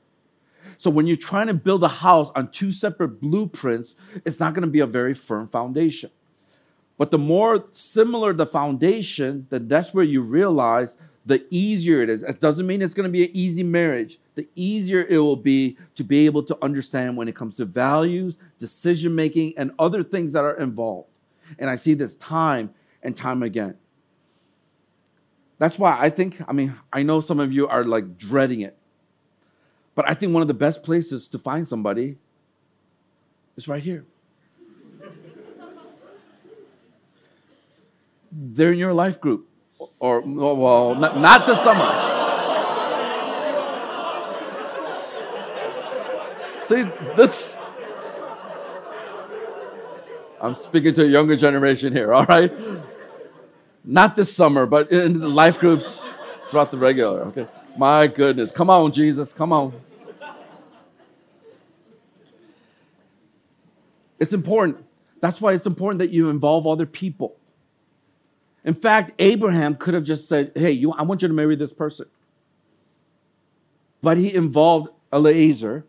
So 0.77 0.89
when 0.89 1.06
you're 1.06 1.17
trying 1.17 1.47
to 1.47 1.54
build 1.54 1.84
a 1.84 1.88
house 1.88 2.32
on 2.36 2.51
two 2.51 2.71
separate 2.71 3.21
blueprints, 3.21 3.95
it's 4.25 4.39
not 4.39 4.54
going 4.54 4.63
to 4.63 4.67
be 4.67 4.80
a 4.80 4.88
very 4.88 5.13
firm 5.13 5.47
foundation. 5.47 6.10
But 7.01 7.09
the 7.09 7.17
more 7.17 7.65
similar 7.71 8.31
the 8.31 8.45
foundation, 8.45 9.47
then 9.49 9.67
that's 9.67 9.91
where 9.91 10.03
you 10.03 10.21
realize 10.21 10.95
the 11.25 11.43
easier 11.49 12.03
it 12.03 12.11
is. 12.11 12.21
It 12.21 12.39
doesn't 12.39 12.67
mean 12.67 12.83
it's 12.83 12.93
going 12.93 13.07
to 13.07 13.11
be 13.11 13.23
an 13.23 13.31
easy 13.33 13.63
marriage. 13.63 14.19
The 14.35 14.47
easier 14.53 15.07
it 15.09 15.17
will 15.17 15.35
be 15.35 15.79
to 15.95 16.03
be 16.03 16.27
able 16.27 16.43
to 16.43 16.55
understand 16.61 17.17
when 17.17 17.27
it 17.27 17.35
comes 17.35 17.55
to 17.55 17.65
values, 17.65 18.37
decision 18.59 19.15
making, 19.15 19.55
and 19.57 19.71
other 19.79 20.03
things 20.03 20.33
that 20.33 20.43
are 20.43 20.55
involved. 20.59 21.09
And 21.57 21.71
I 21.71 21.75
see 21.75 21.95
this 21.95 22.15
time 22.17 22.71
and 23.01 23.17
time 23.17 23.41
again. 23.41 23.77
That's 25.57 25.79
why 25.79 25.97
I 25.99 26.11
think, 26.11 26.39
I 26.47 26.53
mean, 26.53 26.75
I 26.93 27.01
know 27.01 27.19
some 27.19 27.39
of 27.39 27.51
you 27.51 27.67
are 27.67 27.83
like 27.83 28.15
dreading 28.15 28.61
it. 28.61 28.77
But 29.95 30.07
I 30.07 30.13
think 30.13 30.35
one 30.35 30.43
of 30.43 30.47
the 30.47 30.53
best 30.53 30.83
places 30.83 31.27
to 31.29 31.39
find 31.39 31.67
somebody 31.67 32.17
is 33.57 33.67
right 33.67 33.83
here. 33.83 34.05
They're 38.32 38.72
in 38.72 38.80
your 38.80 38.94
life 38.94 39.20
group. 39.20 39.48
Or, 40.00 40.22
well, 40.22 40.96
not, 40.96 41.17
not 41.17 41.46
this 41.46 41.62
summer. 41.62 42.08
See, 46.62 46.84
this. 47.15 47.58
I'm 50.39 50.56
speaking 50.56 50.94
to 50.96 51.04
a 51.04 51.08
younger 51.08 51.36
generation 51.36 51.91
here, 51.94 52.13
all 52.15 52.26
right? 52.26 52.52
Not 53.84 54.15
this 54.15 54.34
summer, 54.34 54.65
but 54.65 54.91
in 54.91 55.20
the 55.20 55.28
life 55.28 55.60
groups 55.60 56.08
throughout 56.50 56.72
the 56.72 56.78
regular, 56.78 57.22
okay? 57.26 57.48
My 57.78 58.08
goodness. 58.08 58.52
Come 58.52 58.70
on, 58.70 58.91
Jesus. 58.91 59.34
Come 59.34 59.52
on. 59.52 59.74
It's 64.20 64.34
important. 64.34 64.86
That's 65.20 65.41
why 65.41 65.54
it's 65.54 65.65
important 65.65 66.00
that 66.00 66.12
you 66.12 66.30
involve 66.30 66.67
other 66.67 66.86
people. 66.86 67.38
In 68.63 68.74
fact, 68.74 69.13
Abraham 69.19 69.76
could 69.76 69.93
have 69.93 70.04
just 70.04 70.28
said, 70.28 70.52
Hey, 70.56 70.71
you, 70.71 70.91
I 70.93 71.04
want 71.04 71.21
you 71.21 71.28
to 71.28 71.34
marry 71.34 71.56
this 71.56 71.74
person. 71.74 72.08
But 74.02 74.17
he 74.17 74.34
involved 74.34 74.89
Eliezer, 75.13 75.86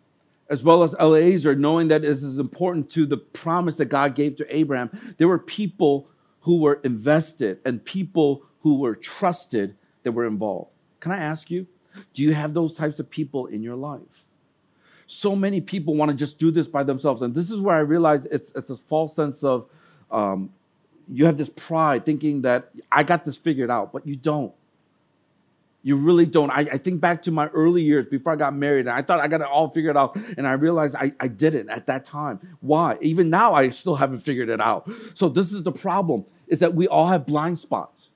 as 0.49 0.63
well 0.63 0.83
as 0.83 0.95
Eliezer, 0.95 1.55
knowing 1.55 1.89
that 1.89 2.03
this 2.03 2.23
is 2.23 2.39
important 2.39 2.91
to 2.91 3.07
the 3.07 3.17
promise 3.17 3.77
that 3.79 3.87
God 3.87 4.15
gave 4.15 4.37
to 4.37 4.55
Abraham. 4.55 5.15
There 5.19 5.29
were 5.29 5.39
people 5.39 6.09
who 6.41 6.61
were 6.61 6.81
invested 6.85 7.59
and 7.65 7.85
people 7.85 8.43
who 8.61 8.79
were 8.79 8.95
trusted 8.95 9.77
that 10.03 10.13
were 10.13 10.27
involved. 10.27 10.71
Can 11.01 11.13
I 11.13 11.19
ask 11.19 11.51
you, 11.51 11.67
do 12.15 12.23
you 12.23 12.35
have 12.35 12.55
those 12.55 12.75
types 12.75 12.99
of 12.99 13.11
people 13.11 13.47
in 13.47 13.63
your 13.63 13.77
life? 13.77 14.29
So 15.07 15.37
many 15.37 15.61
people 15.61 15.95
want 15.95 16.11
to 16.11 16.17
just 16.17 16.39
do 16.39 16.51
this 16.51 16.69
by 16.69 16.85
themselves. 16.85 17.23
And 17.23 17.35
this 17.35 17.51
is 17.51 17.61
where 17.61 17.77
I 17.77 17.81
realize 17.81 18.27
it's, 18.27 18.53
it's 18.55 18.71
a 18.71 18.77
false 18.77 19.15
sense 19.15 19.45
of 19.45 19.69
um, 20.11 20.51
you 21.11 21.27
have 21.27 21.37
this 21.37 21.49
pride 21.49 22.05
thinking 22.05 22.43
that 22.43 22.71
I 22.91 23.03
got 23.03 23.25
this 23.25 23.37
figured 23.37 23.71
out, 23.71 23.93
but 23.93 24.07
you 24.07 24.17
don't. 24.17 24.53
You 25.85 25.97
really 25.97 26.27
don't. 26.27 26.51
I, 26.51 26.61
I, 26.61 26.79
think 26.79 27.01
back 27.01 27.23
to 27.23 27.33
my 27.33 27.49
early 27.49 27.83
years 27.83 28.07
before 28.07 28.33
I 28.33 28.37
got 28.37 28.55
married, 28.55 28.87
and 28.87 28.91
I 28.91 29.03
thought 29.03 29.19
I 29.19 29.27
got 29.27 29.41
it 29.41 29.49
all 29.49 29.69
figured 29.69 29.97
out, 29.97 30.17
and 30.37 30.47
I 30.47 30.53
realized 30.53 30.95
I, 30.95 31.13
I 31.19 31.27
didn't 31.27 31.71
at 31.71 31.87
that 31.87 32.05
time. 32.05 32.39
Why? 32.61 32.99
Even 33.01 33.31
now, 33.31 33.55
I 33.55 33.71
still 33.71 33.97
haven't 33.97 34.21
figured 34.21 34.49
it 34.49 34.61
out. 34.61 34.89
So 35.15 35.29
this 35.29 35.53
is 35.53 35.65
the 35.65 35.73
problem: 35.73 36.25
is 36.47 36.61
that 36.61 36.75
we 36.75 36.87
all 36.87 37.09
have 37.09 37.27
blind 37.27 37.59
spots. 37.59 38.11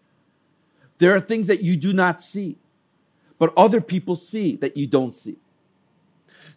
There 0.99 1.13
are 1.15 1.21
things 1.21 1.49
that 1.49 1.63
you 1.63 1.77
do 1.77 1.93
not 1.93 2.21
see 2.21 2.57
but 3.39 3.53
other 3.57 3.81
people 3.81 4.17
see 4.17 4.57
that 4.57 4.77
you 4.77 4.87
don't 4.87 5.15
see. 5.15 5.37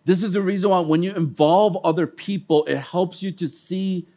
This 0.06 0.24
is 0.24 0.32
the 0.32 0.42
reason 0.42 0.70
why 0.70 0.80
when 0.80 1.04
you 1.04 1.14
involve 1.14 1.78
other 1.84 2.08
people, 2.08 2.64
it 2.66 2.78
helps 2.78 3.22
you 3.22 3.32
to 3.34 3.48
see 3.48 4.08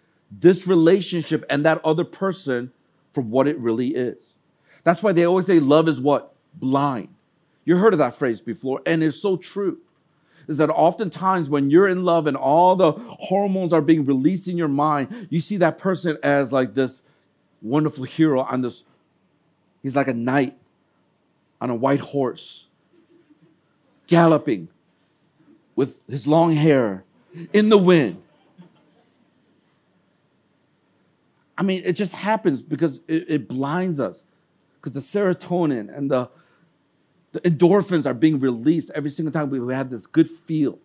this 0.41 0.67
relationship 0.67 1.45
and 1.51 1.65
that 1.67 1.85
other 1.85 2.05
person 2.05 2.73
for 3.13 3.21
what 3.21 3.47
it 3.47 3.59
really 3.59 3.89
is. 3.89 4.35
That's 4.85 5.03
why 5.03 5.13
they 5.13 5.25
always 5.25 5.47
say 5.47 5.61
love 5.61 5.89
is 5.89 6.01
what? 6.01 6.35
Blind. 6.55 7.09
You 7.65 7.77
heard 7.77 7.93
of 7.93 7.99
that 7.99 8.15
phrase 8.15 8.41
before, 8.41 8.81
and 8.87 9.03
it's 9.03 9.21
so 9.21 9.37
true. 9.37 9.79
Is 10.49 10.57
that 10.57 10.71
oftentimes 10.71 11.49
when 11.49 11.71
you're 11.71 11.87
in 11.87 12.05
love 12.05 12.27
and 12.27 12.37
all 12.37 12.75
the 12.75 12.93
hormones 12.93 13.73
are 13.73 13.81
being 13.81 14.05
released 14.05 14.49
in 14.49 14.57
your 14.59 14.69
mind, 14.69 15.29
you 15.31 15.41
see 15.41 15.59
that 15.59 15.79
person 15.79 16.19
as 16.23 16.53
like 16.53 16.75
this 16.75 17.03
wonderful 17.61 18.05
hero 18.05 18.41
on 18.41 18.63
this, 18.63 18.83
he's 19.83 19.95
like 19.95 20.09
a 20.09 20.15
knight 20.15 20.57
on 21.61 21.71
a 21.71 21.77
white 21.77 22.01
horse, 22.01 22.67
galloping 24.09 24.69
with 25.77 26.03
his 26.09 26.27
long 26.27 26.53
hair 26.53 27.05
in 27.53 27.69
the 27.69 27.79
wind. 27.79 28.21
I 31.63 31.65
mean, 31.65 31.83
it 31.85 31.93
just 31.93 32.15
happens 32.15 32.61
because 32.61 32.99
it, 33.07 33.25
it 33.29 33.49
blinds 33.49 34.01
us. 34.01 34.25
Because 34.81 34.95
the 34.95 34.99
serotonin 34.99 35.97
and 35.97 36.11
the, 36.11 36.29
the 37.31 37.41
endorphins 37.43 38.05
are 38.05 38.15
being 38.15 38.41
released 38.41 38.91
every 38.97 39.11
single 39.11 39.31
time 39.31 39.49
we, 39.49 39.73
have 39.73 39.89
this 39.89 40.09
good 40.09 40.29
feel. 40.29 40.81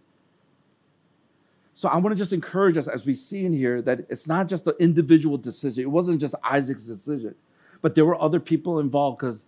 So 1.73 1.89
I 1.89 1.97
want 1.97 2.15
to 2.15 2.15
just 2.15 2.31
encourage 2.31 2.77
us 2.77 2.87
as 2.87 3.07
we 3.07 3.15
see 3.15 3.43
in 3.43 3.53
here 3.53 3.81
that 3.81 4.01
it's 4.07 4.27
not 4.27 4.49
just 4.49 4.67
an 4.67 4.75
individual 4.79 5.39
decision. 5.39 5.81
It 5.81 5.89
wasn't 5.89 6.21
just 6.21 6.35
Isaac's 6.43 6.85
decision, 6.85 7.33
but 7.81 7.95
there 7.95 8.05
were 8.05 8.21
other 8.21 8.39
people 8.39 8.79
involved 8.79 9.17
because 9.17 9.45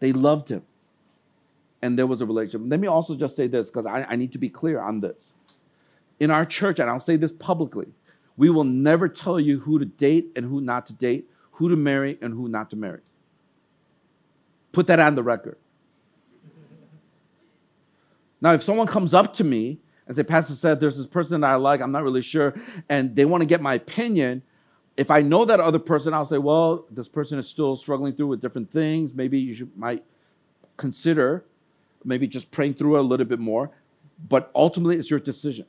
they 0.00 0.12
loved 0.12 0.48
him. 0.48 0.64
And 1.80 1.96
there 1.96 2.08
was 2.08 2.20
a 2.20 2.26
relationship. 2.26 2.68
Let 2.68 2.80
me 2.80 2.88
also 2.88 3.14
just 3.14 3.36
say 3.36 3.46
this 3.46 3.70
because 3.70 3.86
I, 3.86 4.02
I 4.02 4.16
need 4.16 4.32
to 4.32 4.38
be 4.38 4.48
clear 4.48 4.80
on 4.80 4.98
this. 4.98 5.30
In 6.18 6.32
our 6.32 6.44
church, 6.44 6.80
and 6.80 6.90
I'll 6.90 6.98
say 6.98 7.14
this 7.14 7.30
publicly, 7.30 7.92
we 8.36 8.50
will 8.50 8.64
never 8.64 9.08
tell 9.08 9.38
you 9.38 9.60
who 9.60 9.78
to 9.78 9.84
date 9.84 10.32
and 10.36 10.46
who 10.46 10.60
not 10.60 10.86
to 10.86 10.92
date, 10.92 11.28
who 11.52 11.68
to 11.68 11.76
marry 11.76 12.18
and 12.22 12.34
who 12.34 12.48
not 12.48 12.70
to 12.70 12.76
marry. 12.76 13.00
Put 14.72 14.86
that 14.86 14.98
on 14.98 15.14
the 15.14 15.22
record. 15.22 15.58
Now, 18.40 18.52
if 18.54 18.62
someone 18.62 18.86
comes 18.86 19.14
up 19.14 19.34
to 19.34 19.44
me 19.44 19.78
and 20.06 20.16
say, 20.16 20.22
Pastor 20.22 20.54
said 20.54 20.80
there's 20.80 20.96
this 20.96 21.06
person 21.06 21.42
that 21.42 21.50
I 21.50 21.56
like, 21.56 21.80
I'm 21.80 21.92
not 21.92 22.02
really 22.02 22.22
sure, 22.22 22.54
and 22.88 23.14
they 23.14 23.24
want 23.24 23.42
to 23.42 23.46
get 23.46 23.60
my 23.60 23.74
opinion, 23.74 24.42
if 24.96 25.10
I 25.10 25.22
know 25.22 25.44
that 25.44 25.60
other 25.60 25.78
person, 25.78 26.12
I'll 26.12 26.26
say, 26.26 26.38
well, 26.38 26.86
this 26.90 27.08
person 27.08 27.38
is 27.38 27.48
still 27.48 27.76
struggling 27.76 28.14
through 28.14 28.26
with 28.26 28.40
different 28.40 28.70
things. 28.70 29.14
Maybe 29.14 29.38
you 29.38 29.54
should, 29.54 29.76
might 29.76 30.04
consider 30.76 31.44
maybe 32.04 32.26
just 32.26 32.50
praying 32.50 32.74
through 32.74 32.96
it 32.96 33.00
a 33.00 33.02
little 33.02 33.26
bit 33.26 33.38
more. 33.38 33.70
But 34.28 34.50
ultimately, 34.54 34.96
it's 34.96 35.10
your 35.10 35.20
decision. 35.20 35.66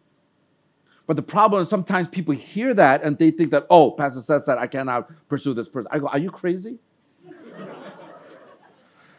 But 1.06 1.18
the 1.18 1.24
problem 1.24 1.62
is 1.62 1.70
sometimes 1.70 2.08
people 2.08 2.34
hear 2.34 2.74
that 2.74 3.04
and 3.04 3.18
they 3.18 3.32
think 3.32 3.52
that, 3.52 3.68
oh, 3.70 3.92
Pastor 3.92 4.22
says 4.22 4.46
that 4.46 4.58
I 4.58 4.68
cannot 4.68 5.10
pursue 5.28 5.54
this 5.54 5.68
person. 5.68 5.88
I 5.92 6.00
go, 6.00 6.08
are 6.08 6.18
you 6.18 6.32
crazy? 6.32 6.78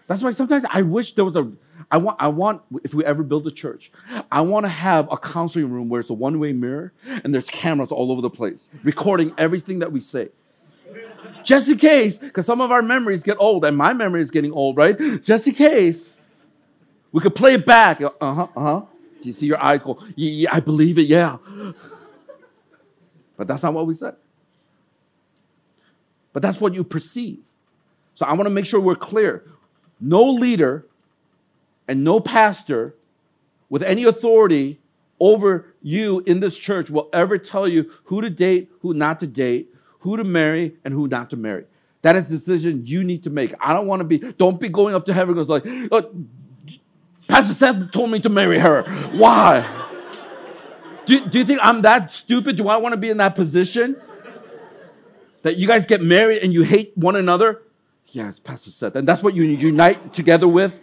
That's 0.06 0.22
why 0.22 0.30
sometimes 0.32 0.64
I 0.70 0.82
wish 0.82 1.14
there 1.14 1.24
was 1.24 1.36
a 1.36 1.50
I 1.90 1.98
want 1.98 2.16
I 2.20 2.28
want 2.28 2.62
if 2.82 2.94
we 2.94 3.04
ever 3.04 3.22
build 3.22 3.46
a 3.46 3.50
church, 3.50 3.90
I 4.30 4.40
want 4.42 4.64
to 4.64 4.70
have 4.70 5.10
a 5.12 5.16
counseling 5.16 5.70
room 5.70 5.88
where 5.88 6.00
it's 6.00 6.10
a 6.10 6.14
one-way 6.14 6.52
mirror 6.52 6.92
and 7.22 7.34
there's 7.34 7.48
cameras 7.48 7.92
all 7.92 8.10
over 8.10 8.20
the 8.20 8.30
place 8.30 8.68
recording 8.82 9.32
everything 9.38 9.80
that 9.80 9.92
we 9.92 10.00
say. 10.00 10.28
Just 11.42 11.68
in 11.68 11.76
case, 11.76 12.16
because 12.16 12.46
some 12.46 12.60
of 12.60 12.70
our 12.70 12.82
memories 12.82 13.22
get 13.22 13.36
old, 13.38 13.64
and 13.66 13.76
my 13.76 13.92
memory 13.92 14.22
is 14.22 14.30
getting 14.30 14.52
old, 14.52 14.78
right? 14.78 14.98
Just 15.22 15.46
in 15.46 15.54
case, 15.54 16.18
we 17.12 17.20
could 17.20 17.34
play 17.34 17.54
it 17.54 17.66
back. 17.66 18.00
Uh 18.00 18.10
huh, 18.20 18.48
uh 18.56 18.60
huh. 18.60 18.82
Do 19.24 19.30
you 19.30 19.32
see 19.32 19.46
your 19.46 19.62
eyes 19.62 19.82
go, 19.82 19.98
yeah, 20.16 20.30
yeah, 20.30 20.48
I 20.52 20.60
believe 20.60 20.98
it, 20.98 21.06
yeah. 21.06 21.38
But 23.38 23.48
that's 23.48 23.62
not 23.62 23.72
what 23.72 23.86
we 23.86 23.94
said. 23.94 24.16
But 26.34 26.42
that's 26.42 26.60
what 26.60 26.74
you 26.74 26.84
perceive. 26.84 27.38
So 28.14 28.26
I 28.26 28.34
want 28.34 28.48
to 28.48 28.50
make 28.50 28.66
sure 28.66 28.78
we're 28.80 28.96
clear. 28.96 29.42
No 29.98 30.22
leader 30.24 30.84
and 31.88 32.04
no 32.04 32.20
pastor 32.20 32.96
with 33.70 33.82
any 33.82 34.04
authority 34.04 34.78
over 35.18 35.74
you 35.80 36.22
in 36.26 36.40
this 36.40 36.58
church 36.58 36.90
will 36.90 37.08
ever 37.14 37.38
tell 37.38 37.66
you 37.66 37.90
who 38.04 38.20
to 38.20 38.28
date, 38.28 38.70
who 38.80 38.92
not 38.92 39.20
to 39.20 39.26
date, 39.26 39.74
who 40.00 40.18
to 40.18 40.24
marry, 40.24 40.76
and 40.84 40.92
who 40.92 41.08
not 41.08 41.30
to 41.30 41.38
marry. 41.38 41.64
That 42.02 42.14
is 42.16 42.26
a 42.26 42.34
decision 42.34 42.84
you 42.84 43.02
need 43.02 43.22
to 43.24 43.30
make. 43.30 43.54
I 43.58 43.72
don't 43.72 43.86
want 43.86 44.00
to 44.00 44.04
be, 44.04 44.18
don't 44.18 44.60
be 44.60 44.68
going 44.68 44.94
up 44.94 45.06
to 45.06 45.14
heaven 45.14 45.30
and 45.30 45.36
goes 45.36 45.48
like, 45.48 45.64
oh, 45.90 46.12
Pastor 47.28 47.54
Seth 47.54 47.90
told 47.90 48.10
me 48.10 48.20
to 48.20 48.28
marry 48.28 48.58
her. 48.58 48.82
Why? 49.12 49.82
Do, 51.06 51.26
do 51.26 51.38
you 51.38 51.44
think 51.44 51.60
I'm 51.62 51.82
that 51.82 52.12
stupid? 52.12 52.56
Do 52.56 52.68
I 52.68 52.76
want 52.76 52.92
to 52.94 52.96
be 52.96 53.10
in 53.10 53.18
that 53.18 53.34
position? 53.34 53.96
That 55.42 55.56
you 55.56 55.66
guys 55.66 55.84
get 55.84 56.00
married 56.00 56.42
and 56.42 56.52
you 56.52 56.62
hate 56.62 56.96
one 56.96 57.16
another? 57.16 57.62
Yeah, 58.08 58.28
it's 58.28 58.40
Pastor 58.40 58.70
Seth. 58.70 58.96
And 58.96 59.06
that's 59.06 59.22
what 59.22 59.34
you 59.34 59.42
unite 59.42 60.14
together 60.14 60.48
with? 60.48 60.80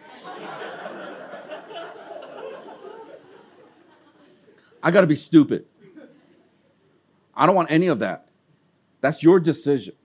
I 4.84 4.92
got 4.92 5.02
to 5.02 5.08
be 5.08 5.16
stupid. 5.16 5.66
I 7.36 7.46
don't 7.46 7.56
want 7.56 7.72
any 7.72 7.88
of 7.88 8.00
that. 8.00 8.28
That's 9.00 9.24
your 9.24 9.40
decision. 9.40 9.96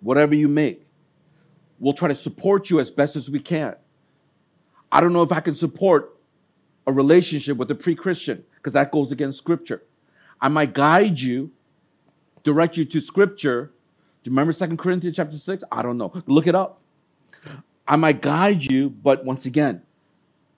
Whatever 0.00 0.34
you 0.34 0.48
make, 0.48 0.86
we'll 1.78 1.92
try 1.92 2.08
to 2.08 2.14
support 2.14 2.70
you 2.70 2.80
as 2.80 2.90
best 2.90 3.16
as 3.16 3.30
we 3.30 3.40
can. 3.40 3.76
I 4.94 5.00
don't 5.00 5.12
know 5.12 5.24
if 5.24 5.32
I 5.32 5.40
can 5.40 5.56
support 5.56 6.16
a 6.86 6.92
relationship 6.92 7.56
with 7.56 7.68
a 7.72 7.74
pre 7.74 7.96
Christian 7.96 8.44
because 8.54 8.74
that 8.74 8.92
goes 8.92 9.10
against 9.10 9.38
scripture. 9.38 9.82
I 10.40 10.48
might 10.48 10.72
guide 10.72 11.20
you, 11.20 11.50
direct 12.44 12.76
you 12.76 12.84
to 12.84 13.00
scripture. 13.00 13.72
Do 14.22 14.30
you 14.30 14.32
remember 14.32 14.52
Second 14.52 14.78
Corinthians 14.78 15.16
chapter 15.16 15.36
6? 15.36 15.64
I 15.72 15.82
don't 15.82 15.98
know. 15.98 16.12
Look 16.26 16.46
it 16.46 16.54
up. 16.54 16.80
I 17.88 17.96
might 17.96 18.22
guide 18.22 18.62
you, 18.62 18.88
but 18.88 19.24
once 19.24 19.46
again, 19.46 19.82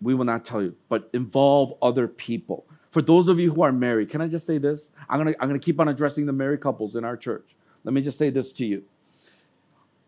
we 0.02 0.14
will 0.14 0.26
not 0.26 0.44
tell 0.44 0.62
you, 0.62 0.76
but 0.90 1.08
involve 1.14 1.72
other 1.80 2.06
people. 2.06 2.66
For 2.90 3.00
those 3.00 3.28
of 3.28 3.40
you 3.40 3.54
who 3.54 3.62
are 3.62 3.72
married, 3.72 4.10
can 4.10 4.20
I 4.20 4.28
just 4.28 4.46
say 4.46 4.58
this? 4.58 4.90
I'm 5.08 5.18
gonna, 5.18 5.34
I'm 5.40 5.48
gonna 5.48 5.58
keep 5.58 5.80
on 5.80 5.88
addressing 5.88 6.26
the 6.26 6.32
married 6.34 6.60
couples 6.60 6.94
in 6.94 7.06
our 7.06 7.16
church. 7.16 7.56
Let 7.84 7.94
me 7.94 8.02
just 8.02 8.18
say 8.18 8.28
this 8.28 8.52
to 8.52 8.66
you. 8.66 8.84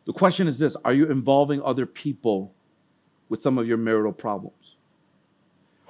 The 0.04 0.12
question 0.12 0.48
is 0.48 0.58
this 0.58 0.76
Are 0.84 0.92
you 0.92 1.06
involving 1.06 1.62
other 1.62 1.86
people 1.86 2.52
with 3.28 3.42
some 3.42 3.58
of 3.58 3.66
your 3.66 3.76
marital 3.76 4.12
problems? 4.12 4.76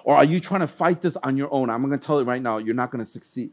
Or 0.05 0.17
are 0.17 0.25
you 0.25 0.41
trying 0.41 0.61
to 0.61 0.67
fight 0.67 1.03
this 1.03 1.17
on 1.19 1.37
your 1.37 1.53
own? 1.53 1.71
I'm 1.71 1.83
going 1.83 1.99
to 1.99 2.05
tell 2.05 2.19
you 2.19 2.25
right 2.25 2.41
now, 2.41 2.59
you're 2.59 2.75
not 2.75 2.91
going 2.91 3.05
to 3.05 3.11
succeed. 3.11 3.51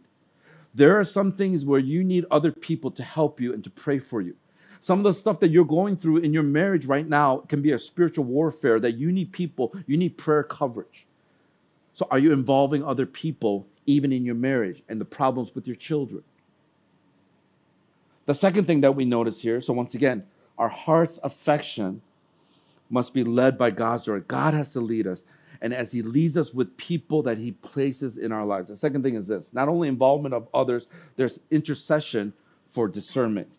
There 0.73 0.99
are 0.99 1.03
some 1.03 1.31
things 1.31 1.65
where 1.65 1.79
you 1.79 2.03
need 2.03 2.25
other 2.29 2.51
people 2.51 2.91
to 2.91 3.03
help 3.03 3.39
you 3.39 3.53
and 3.53 3.63
to 3.63 3.69
pray 3.69 3.99
for 3.99 4.21
you. 4.21 4.35
Some 4.81 4.99
of 4.99 5.03
the 5.03 5.13
stuff 5.13 5.39
that 5.39 5.49
you're 5.49 5.65
going 5.65 5.97
through 5.97 6.17
in 6.17 6.33
your 6.33 6.43
marriage 6.43 6.85
right 6.85 7.07
now 7.07 7.37
can 7.37 7.61
be 7.61 7.71
a 7.71 7.79
spiritual 7.79 8.25
warfare 8.25 8.79
that 8.79 8.97
you 8.97 9.11
need 9.11 9.31
people, 9.31 9.73
you 9.87 9.97
need 9.97 10.17
prayer 10.17 10.43
coverage. 10.43 11.07
So, 11.93 12.07
are 12.11 12.19
you 12.19 12.33
involving 12.33 12.83
other 12.83 13.05
people 13.05 13.67
even 13.85 14.11
in 14.11 14.25
your 14.25 14.35
marriage 14.35 14.83
and 14.87 14.99
the 15.01 15.05
problems 15.05 15.55
with 15.55 15.65
your 15.65 15.77
children? 15.77 16.23
The 18.25 18.35
second 18.35 18.65
thing 18.65 18.81
that 18.81 18.95
we 18.95 19.05
notice 19.05 19.41
here, 19.41 19.61
so 19.61 19.73
once 19.73 19.95
again, 19.95 20.25
our 20.57 20.69
heart's 20.69 21.19
affection 21.23 22.01
must 22.89 23.13
be 23.13 23.23
led 23.23 23.57
by 23.57 23.71
God's 23.71 24.07
word. 24.07 24.27
God 24.27 24.53
has 24.53 24.73
to 24.73 24.81
lead 24.81 25.07
us. 25.07 25.23
And 25.61 25.73
as 25.73 25.91
He 25.91 26.01
leads 26.01 26.37
us 26.37 26.53
with 26.53 26.77
people 26.77 27.21
that 27.23 27.37
He 27.37 27.51
places 27.51 28.17
in 28.17 28.31
our 28.31 28.45
lives. 28.45 28.69
The 28.69 28.75
second 28.75 29.03
thing 29.03 29.15
is 29.15 29.27
this 29.27 29.53
not 29.53 29.67
only 29.67 29.87
involvement 29.87 30.33
of 30.33 30.47
others, 30.53 30.87
there's 31.15 31.39
intercession 31.49 32.33
for 32.69 32.87
discernment. 32.87 33.49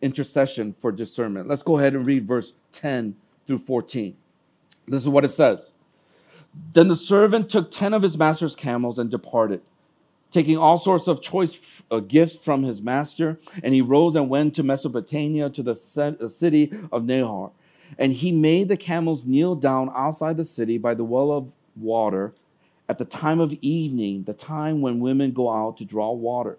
Intercession 0.00 0.74
for 0.80 0.90
discernment. 0.90 1.48
Let's 1.48 1.62
go 1.62 1.78
ahead 1.78 1.94
and 1.94 2.06
read 2.06 2.26
verse 2.26 2.54
10 2.72 3.16
through 3.46 3.58
14. 3.58 4.16
This 4.88 5.02
is 5.02 5.08
what 5.08 5.24
it 5.24 5.30
says. 5.30 5.72
Then 6.72 6.88
the 6.88 6.96
servant 6.96 7.48
took 7.48 7.70
10 7.70 7.94
of 7.94 8.02
his 8.02 8.18
master's 8.18 8.56
camels 8.56 8.98
and 8.98 9.10
departed, 9.10 9.62
taking 10.30 10.58
all 10.58 10.76
sorts 10.76 11.06
of 11.06 11.22
choice 11.22 11.82
uh, 11.90 12.00
gifts 12.00 12.36
from 12.36 12.64
his 12.64 12.82
master. 12.82 13.38
And 13.62 13.74
he 13.74 13.80
rose 13.80 14.16
and 14.16 14.28
went 14.28 14.54
to 14.56 14.62
Mesopotamia 14.62 15.50
to 15.50 15.62
the 15.62 15.76
city 15.76 16.72
of 16.90 17.04
Nahor 17.04 17.52
and 17.98 18.12
he 18.12 18.32
made 18.32 18.68
the 18.68 18.76
camels 18.76 19.26
kneel 19.26 19.54
down 19.54 19.90
outside 19.94 20.36
the 20.36 20.44
city 20.44 20.78
by 20.78 20.94
the 20.94 21.04
well 21.04 21.32
of 21.32 21.52
water 21.76 22.34
at 22.88 22.98
the 22.98 23.04
time 23.04 23.40
of 23.40 23.54
evening, 23.62 24.24
the 24.24 24.34
time 24.34 24.80
when 24.80 25.00
women 25.00 25.32
go 25.32 25.50
out 25.50 25.76
to 25.78 25.84
draw 25.84 26.12
water. 26.12 26.58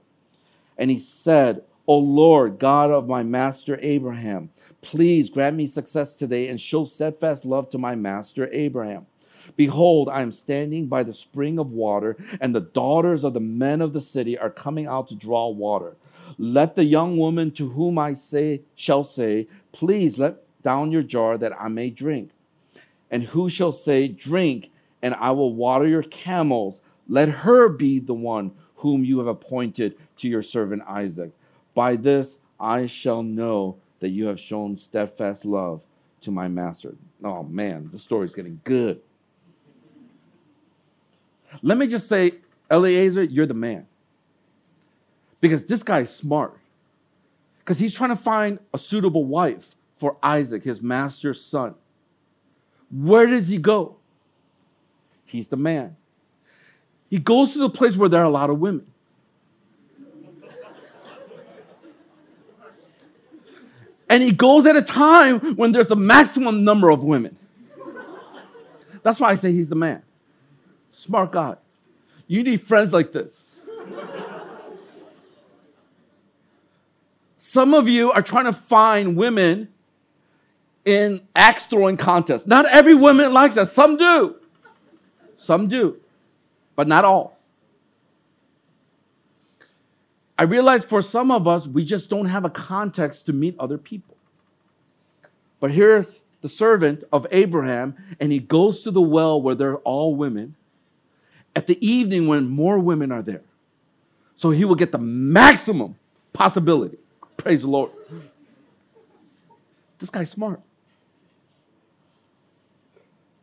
And 0.77 0.89
he 0.89 0.97
said, 0.97 1.63
O 1.85 1.97
Lord, 1.97 2.59
God 2.59 2.91
of 2.91 3.07
my 3.07 3.23
master 3.23 3.77
Abraham, 3.81 4.49
please 4.81 5.29
grant 5.29 5.55
me 5.55 5.67
success 5.67 6.15
today 6.15 6.47
and 6.47 6.59
show 6.59 6.85
steadfast 6.85 7.45
love 7.45 7.69
to 7.69 7.77
my 7.77 7.93
master 7.95 8.49
Abraham. 8.51 9.05
Behold, 9.57 10.09
I 10.09 10.21
am 10.21 10.31
standing 10.31 10.87
by 10.87 11.03
the 11.03 11.13
spring 11.13 11.59
of 11.59 11.71
water, 11.71 12.15
and 12.39 12.55
the 12.55 12.61
daughters 12.61 13.23
of 13.23 13.33
the 13.33 13.41
men 13.41 13.81
of 13.81 13.93
the 13.93 14.01
city 14.01 14.37
are 14.37 14.49
coming 14.49 14.87
out 14.87 15.09
to 15.09 15.15
draw 15.15 15.49
water. 15.49 15.97
Let 16.37 16.75
the 16.75 16.85
young 16.85 17.17
woman 17.17 17.51
to 17.51 17.69
whom 17.69 17.99
I 17.99 18.13
say 18.13 18.61
shall 18.75 19.03
say, 19.03 19.47
Please 19.71 20.17
let 20.17 20.42
down 20.63 20.91
your 20.91 21.03
jar 21.03 21.37
that 21.37 21.53
I 21.59 21.67
may 21.67 21.89
drink. 21.89 22.31
And 23.11 23.23
who 23.23 23.49
shall 23.49 23.71
say, 23.71 24.07
Drink, 24.07 24.71
and 25.01 25.13
I 25.15 25.31
will 25.31 25.53
water 25.53 25.87
your 25.87 26.03
camels? 26.03 26.81
Let 27.07 27.29
her 27.29 27.69
be 27.69 27.99
the 27.99 28.13
one 28.13 28.53
whom 28.77 29.05
you 29.05 29.19
have 29.19 29.27
appointed 29.27 29.95
to 30.17 30.27
your 30.27 30.41
servant 30.41 30.83
Isaac. 30.87 31.31
By 31.75 31.95
this 31.95 32.39
I 32.59 32.85
shall 32.87 33.23
know 33.23 33.77
that 33.99 34.09
you 34.09 34.27
have 34.27 34.39
shown 34.39 34.77
steadfast 34.77 35.45
love 35.45 35.85
to 36.21 36.31
my 36.31 36.47
master. 36.47 36.95
Oh 37.23 37.43
man, 37.43 37.89
the 37.91 37.99
story's 37.99 38.35
getting 38.35 38.61
good. 38.63 39.01
Let 41.61 41.77
me 41.77 41.87
just 41.87 42.07
say, 42.07 42.33
Eliezer, 42.71 43.23
you're 43.23 43.45
the 43.45 43.53
man. 43.53 43.85
Because 45.39 45.65
this 45.65 45.83
guy's 45.83 46.13
smart. 46.13 46.57
Because 47.59 47.79
he's 47.79 47.95
trying 47.95 48.09
to 48.09 48.15
find 48.15 48.59
a 48.73 48.79
suitable 48.79 49.25
wife 49.25 49.75
for 50.03 50.17
Isaac, 50.21 50.65
his 50.65 50.81
master's 50.81 51.41
son. 51.41 51.75
Where 52.91 53.25
does 53.25 53.47
he 53.47 53.57
go? 53.57 53.95
He's 55.23 55.47
the 55.47 55.55
man. 55.55 55.95
He 57.09 57.19
goes 57.19 57.53
to 57.53 57.59
the 57.59 57.69
place 57.69 57.95
where 57.95 58.09
there 58.09 58.19
are 58.19 58.25
a 58.25 58.29
lot 58.29 58.49
of 58.49 58.59
women. 58.59 58.85
And 64.09 64.21
he 64.21 64.33
goes 64.33 64.65
at 64.65 64.75
a 64.75 64.81
time 64.81 65.39
when 65.55 65.71
there's 65.71 65.89
a 65.89 65.95
maximum 65.95 66.65
number 66.65 66.89
of 66.89 67.05
women. 67.05 67.37
That's 69.03 69.21
why 69.21 69.29
I 69.29 69.35
say 69.35 69.53
he's 69.53 69.69
the 69.69 69.75
man. 69.75 70.03
Smart 70.91 71.31
guy. 71.31 71.55
You 72.27 72.43
need 72.43 72.59
friends 72.59 72.91
like 72.91 73.13
this. 73.13 73.61
Some 77.37 77.73
of 77.73 77.87
you 77.87 78.11
are 78.11 78.21
trying 78.21 78.45
to 78.45 78.53
find 78.53 79.15
women 79.15 79.69
in 80.85 81.21
axe 81.35 81.65
throwing 81.65 81.97
contests. 81.97 82.45
Not 82.45 82.65
every 82.65 82.95
woman 82.95 83.31
likes 83.33 83.55
that. 83.55 83.69
Some 83.69 83.97
do. 83.97 84.35
Some 85.37 85.67
do, 85.67 85.97
but 86.75 86.87
not 86.87 87.03
all. 87.03 87.37
I 90.37 90.43
realize 90.43 90.83
for 90.83 91.01
some 91.01 91.31
of 91.31 91.47
us, 91.47 91.67
we 91.67 91.85
just 91.85 92.09
don't 92.09 92.25
have 92.25 92.45
a 92.45 92.49
context 92.49 93.25
to 93.27 93.33
meet 93.33 93.55
other 93.59 93.77
people. 93.77 94.15
But 95.59 95.71
here's 95.71 96.21
the 96.41 96.49
servant 96.49 97.03
of 97.11 97.27
Abraham, 97.31 97.95
and 98.19 98.31
he 98.31 98.39
goes 98.39 98.83
to 98.83 98.91
the 98.91 99.01
well 99.01 99.41
where 99.41 99.55
they're 99.55 99.77
all 99.77 100.15
women 100.15 100.55
at 101.55 101.67
the 101.67 101.85
evening 101.85 102.27
when 102.27 102.49
more 102.49 102.79
women 102.79 103.11
are 103.11 103.21
there. 103.21 103.43
So 104.35 104.49
he 104.49 104.65
will 104.65 104.75
get 104.75 104.91
the 104.91 104.97
maximum 104.97 105.95
possibility. 106.33 106.97
Praise 107.37 107.61
the 107.61 107.67
Lord. 107.67 107.91
This 109.99 110.09
guy's 110.09 110.31
smart. 110.31 110.59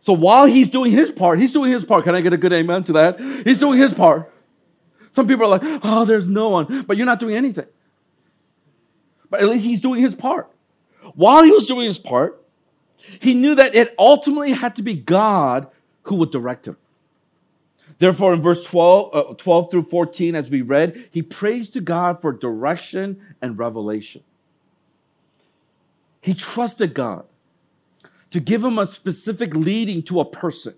So 0.01 0.15
while 0.15 0.47
he's 0.47 0.71
doing 0.71 0.91
his 0.91 1.11
part, 1.11 1.39
he's 1.39 1.53
doing 1.53 1.71
his 1.71 1.85
part. 1.85 2.05
Can 2.05 2.15
I 2.15 2.23
get 2.23 2.33
a 2.33 2.39
good 2.39 2.53
amen 2.53 2.85
to 2.85 2.93
that? 2.95 3.21
He's 3.21 3.59
doing 3.59 3.79
his 3.79 3.95
part. 3.95 4.33
Some 5.13 5.29
people 5.29 5.45
are 5.45 5.59
like, 5.59 5.63
oh, 5.85 6.05
there's 6.05 6.27
no 6.27 6.49
one, 6.49 6.83
but 6.83 6.97
you're 6.97 7.07
not 7.07 7.21
doing 7.21 7.35
anything. 7.35 7.67
But 9.29 9.41
at 9.41 9.49
least 9.49 9.67
he's 9.67 9.81
doing 9.81 10.01
his 10.01 10.15
part. 10.15 10.51
While 11.15 11.43
he 11.43 11.51
was 11.51 11.67
doing 11.67 11.87
his 11.87 11.99
part, 11.99 12.43
he 13.21 13.35
knew 13.35 13.55
that 13.55 13.75
it 13.75 13.95
ultimately 13.99 14.53
had 14.53 14.77
to 14.77 14.83
be 14.83 14.95
God 14.95 15.69
who 16.05 16.17
would 16.17 16.31
direct 16.31 16.67
him. 16.67 16.77
Therefore, 17.99 18.33
in 18.33 18.41
verse 18.41 18.65
12, 18.65 19.15
uh, 19.15 19.35
12 19.35 19.71
through 19.71 19.83
14, 19.83 20.35
as 20.35 20.51
we 20.51 20.63
read, 20.63 21.09
he 21.11 21.21
prays 21.21 21.69
to 21.71 21.81
God 21.83 22.23
for 22.23 22.33
direction 22.33 23.21
and 23.43 23.59
revelation. 23.59 24.23
He 26.23 26.33
trusted 26.33 26.95
God 26.95 27.27
to 28.31 28.41
give 28.41 28.63
him 28.63 28.79
a 28.79 28.87
specific 28.87 29.55
leading 29.55 30.03
to 30.05 30.21
a 30.21 30.25
person 30.25 30.75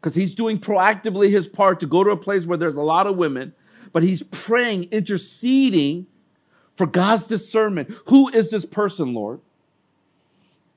because 0.00 0.14
he's 0.14 0.34
doing 0.34 0.58
proactively 0.58 1.30
his 1.30 1.48
part 1.48 1.80
to 1.80 1.86
go 1.86 2.02
to 2.04 2.10
a 2.10 2.16
place 2.16 2.46
where 2.46 2.58
there's 2.58 2.74
a 2.74 2.82
lot 2.82 3.06
of 3.06 3.16
women, 3.16 3.54
but 3.92 4.02
he's 4.02 4.22
praying, 4.24 4.84
interceding 4.90 6.06
for 6.76 6.86
God's 6.86 7.28
discernment. 7.28 7.94
Who 8.06 8.28
is 8.30 8.50
this 8.50 8.64
person, 8.64 9.14
Lord? 9.14 9.40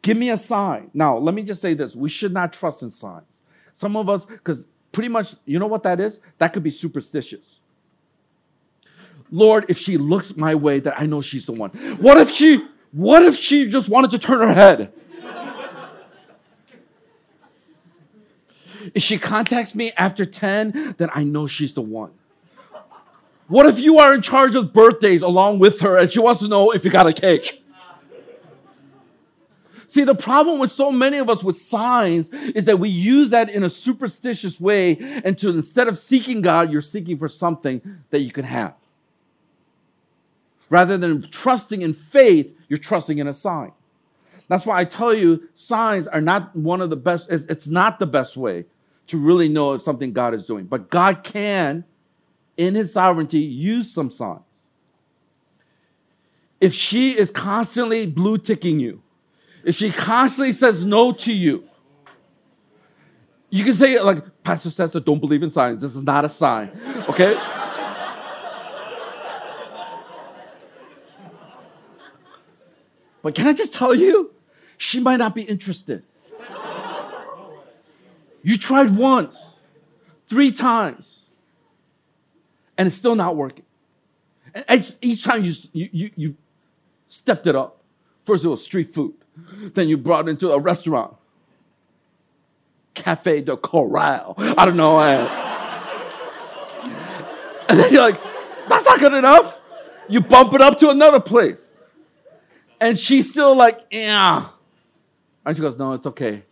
Give 0.02 0.16
me 0.16 0.30
a 0.30 0.38
sign. 0.38 0.92
Now, 0.94 1.18
let 1.18 1.34
me 1.34 1.42
just 1.42 1.62
say 1.62 1.74
this 1.74 1.96
we 1.96 2.10
should 2.10 2.34
not 2.34 2.54
trust 2.54 2.84
in 2.84 2.92
signs. 2.92 3.26
Some 3.74 3.98
of 3.98 4.08
us, 4.08 4.26
because 4.26 4.68
pretty 4.92 5.10
much, 5.10 5.36
you 5.46 5.60
know 5.60 5.68
what 5.68 5.84
that 5.84 6.00
is? 6.00 6.22
That 6.38 6.54
could 6.54 6.64
be 6.64 6.70
superstitious. 6.70 7.60
Lord, 9.32 9.66
if 9.68 9.78
she 9.78 9.98
looks 9.98 10.38
my 10.38 10.54
way, 10.54 10.80
that 10.80 11.00
I 11.00 11.08
know 11.08 11.22
she's 11.22 11.46
the 11.46 11.52
one. 11.52 11.72
What 11.98 12.18
if 12.18 12.30
she, 12.30 12.66
what 12.92 13.24
if 13.24 13.36
she 13.36 13.68
just 13.68 13.90
wanted 13.90 14.12
to 14.12 14.20
turn 14.20 14.40
her 14.42 14.54
head? 14.54 14.94
If 18.94 19.04
she 19.04 19.18
contacts 19.18 19.76
me 19.76 19.92
after 19.98 20.26
10, 20.26 20.96
then 20.98 21.10
I 21.14 21.24
know 21.24 21.48
she's 21.48 21.74
the 21.74 21.82
one. 21.82 22.12
What 23.48 23.68
if 23.68 23.80
you 23.80 24.00
are 24.00 24.14
in 24.14 24.22
charge 24.22 24.56
of 24.56 24.74
birthdays 24.74 25.22
along 25.22 25.60
with 25.60 25.82
her 25.82 25.98
and 25.98 26.12
she 26.12 26.20
wants 26.20 26.42
to 26.42 26.48
know 26.48 26.72
if 26.72 26.84
you 26.84 26.92
got 26.92 27.08
a 27.08 27.14
cake? 27.14 27.64
See, 29.88 30.04
the 30.04 30.16
problem 30.16 30.60
with 30.60 30.72
so 30.72 30.92
many 30.92 31.18
of 31.20 31.30
us 31.30 31.44
with 31.44 31.58
signs 31.58 32.30
is 32.30 32.66
that 32.66 32.80
we 32.80 32.90
use 32.90 33.30
that 33.30 33.50
in 33.50 33.64
a 33.64 33.70
superstitious 33.70 34.60
way, 34.60 34.98
and 35.24 35.38
to 35.38 35.50
instead 35.50 35.88
of 35.88 35.98
seeking 35.98 36.42
God, 36.42 36.70
you're 36.70 36.82
seeking 36.82 37.18
for 37.18 37.30
something 37.30 37.82
that 38.10 38.20
you 38.20 38.32
can 38.32 38.44
have. 38.44 38.74
Rather 40.70 40.98
than 40.98 41.22
trusting 41.22 41.82
in 41.82 41.94
faith, 41.94 42.58
you're 42.68 42.78
trusting 42.78 43.20
in 43.20 43.28
a 43.28 43.34
sign. 43.34 43.72
That's 44.50 44.66
why 44.66 44.80
I 44.80 44.84
tell 44.84 45.14
you, 45.14 45.48
signs 45.54 46.10
are 46.10 46.20
not 46.20 46.54
one 46.56 46.82
of 46.82 46.90
the 46.90 46.98
best, 46.98 47.32
it's 47.32 47.68
not 47.68 48.00
the 48.00 48.08
best 48.08 48.36
way 48.36 48.66
to 49.08 49.18
really 49.18 49.50
know 49.50 49.74
if 49.74 49.82
something 49.82 50.14
God 50.14 50.34
is 50.34 50.46
doing. 50.46 50.66
But 50.66 50.90
God 50.90 51.24
can, 51.24 51.84
in 52.58 52.76
his 52.76 52.94
sovereignty, 52.94 53.40
use 53.40 53.92
some 53.92 54.12
signs. 54.12 54.42
If 56.60 56.74
she 56.74 57.12
is 57.12 57.30
constantly 57.32 58.06
blue 58.06 58.38
ticking 58.38 58.80
you, 58.80 59.02
if 59.64 59.76
she 59.76 59.92
constantly 59.92 60.54
says 60.54 60.84
no 60.84 61.12
to 61.12 61.34
you, 61.34 61.68
you 63.50 63.64
can 63.64 63.74
say, 63.74 64.00
like, 64.00 64.44
Pastor 64.44 64.70
says 64.70 64.92
that 64.92 65.06
don't 65.06 65.20
believe 65.20 65.42
in 65.44 65.52
signs. 65.52 65.82
This 65.82 65.96
is 65.96 66.04
not 66.04 66.26
a 66.26 66.30
sign, 66.30 66.72
okay? 67.10 67.36
but 73.22 73.34
can 73.36 73.48
I 73.48 73.54
just 73.54 73.74
tell 73.74 73.96
you, 73.96 74.34
she 74.78 75.00
might 75.00 75.18
not 75.18 75.34
be 75.36 75.44
interested. 75.44 76.04
You 78.46 78.60
tried 78.60 78.96
once, 78.96 79.56
three 80.28 80.52
times, 80.52 81.32
and 82.78 82.88
it's 82.88 82.96
still 82.96 83.16
not 83.16 83.36
working. 83.36 83.66
And 84.68 84.96
each 85.02 85.24
time 85.24 85.44
you, 85.44 85.54
you, 85.74 86.12
you 86.16 86.36
stepped 87.08 87.48
it 87.48 87.56
up. 87.56 87.82
First 88.24 88.46
it 88.46 88.50
was 88.50 88.64
street 88.64 88.94
food, 88.94 89.16
then 89.74 89.90
you 89.90 89.98
brought 89.98 90.28
it 90.28 90.30
into 90.30 90.52
a 90.52 90.60
restaurant. 90.60 91.16
Cafe 92.94 93.42
de 93.42 93.58
Coral. 93.58 94.36
I 94.38 94.64
don't 94.64 94.78
know. 94.78 95.00
And 97.68 97.80
then 97.80 97.92
you're 97.92 98.04
like, 98.04 98.22
that's 98.70 98.86
not 98.86 99.00
good 99.00 99.16
enough. 99.16 99.60
You 100.08 100.22
bump 100.22 100.54
it 100.54 100.62
up 100.62 100.78
to 100.82 100.92
another 100.92 101.20
place. 101.20 101.76
And 102.80 102.96
she's 102.96 103.32
still 103.32 103.58
like, 103.58 103.80
yeah. 103.90 104.50
And 105.44 105.58
she 105.58 105.64
goes, 105.64 105.76
no, 105.76 105.94
it's 105.94 106.06
okay. 106.06 106.44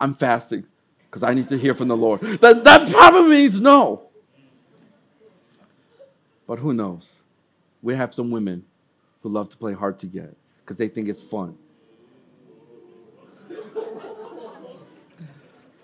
I'm 0.00 0.16
fasting 0.16 0.66
because 1.10 1.22
I 1.22 1.34
need 1.34 1.48
to 1.48 1.58
hear 1.58 1.74
from 1.74 1.88
the 1.88 1.96
Lord. 1.96 2.20
Then 2.20 2.62
that 2.62 2.90
probably 2.90 3.30
means 3.30 3.60
no. 3.60 4.08
But 6.46 6.58
who 6.58 6.72
knows? 6.72 7.14
We 7.82 7.94
have 7.94 8.12
some 8.12 8.30
women 8.30 8.64
who 9.22 9.28
love 9.28 9.50
to 9.50 9.56
play 9.56 9.72
hard 9.72 9.98
to 10.00 10.06
get 10.06 10.36
because 10.60 10.76
they 10.76 10.88
think 10.88 11.08
it's 11.08 11.22
fun. 11.22 11.56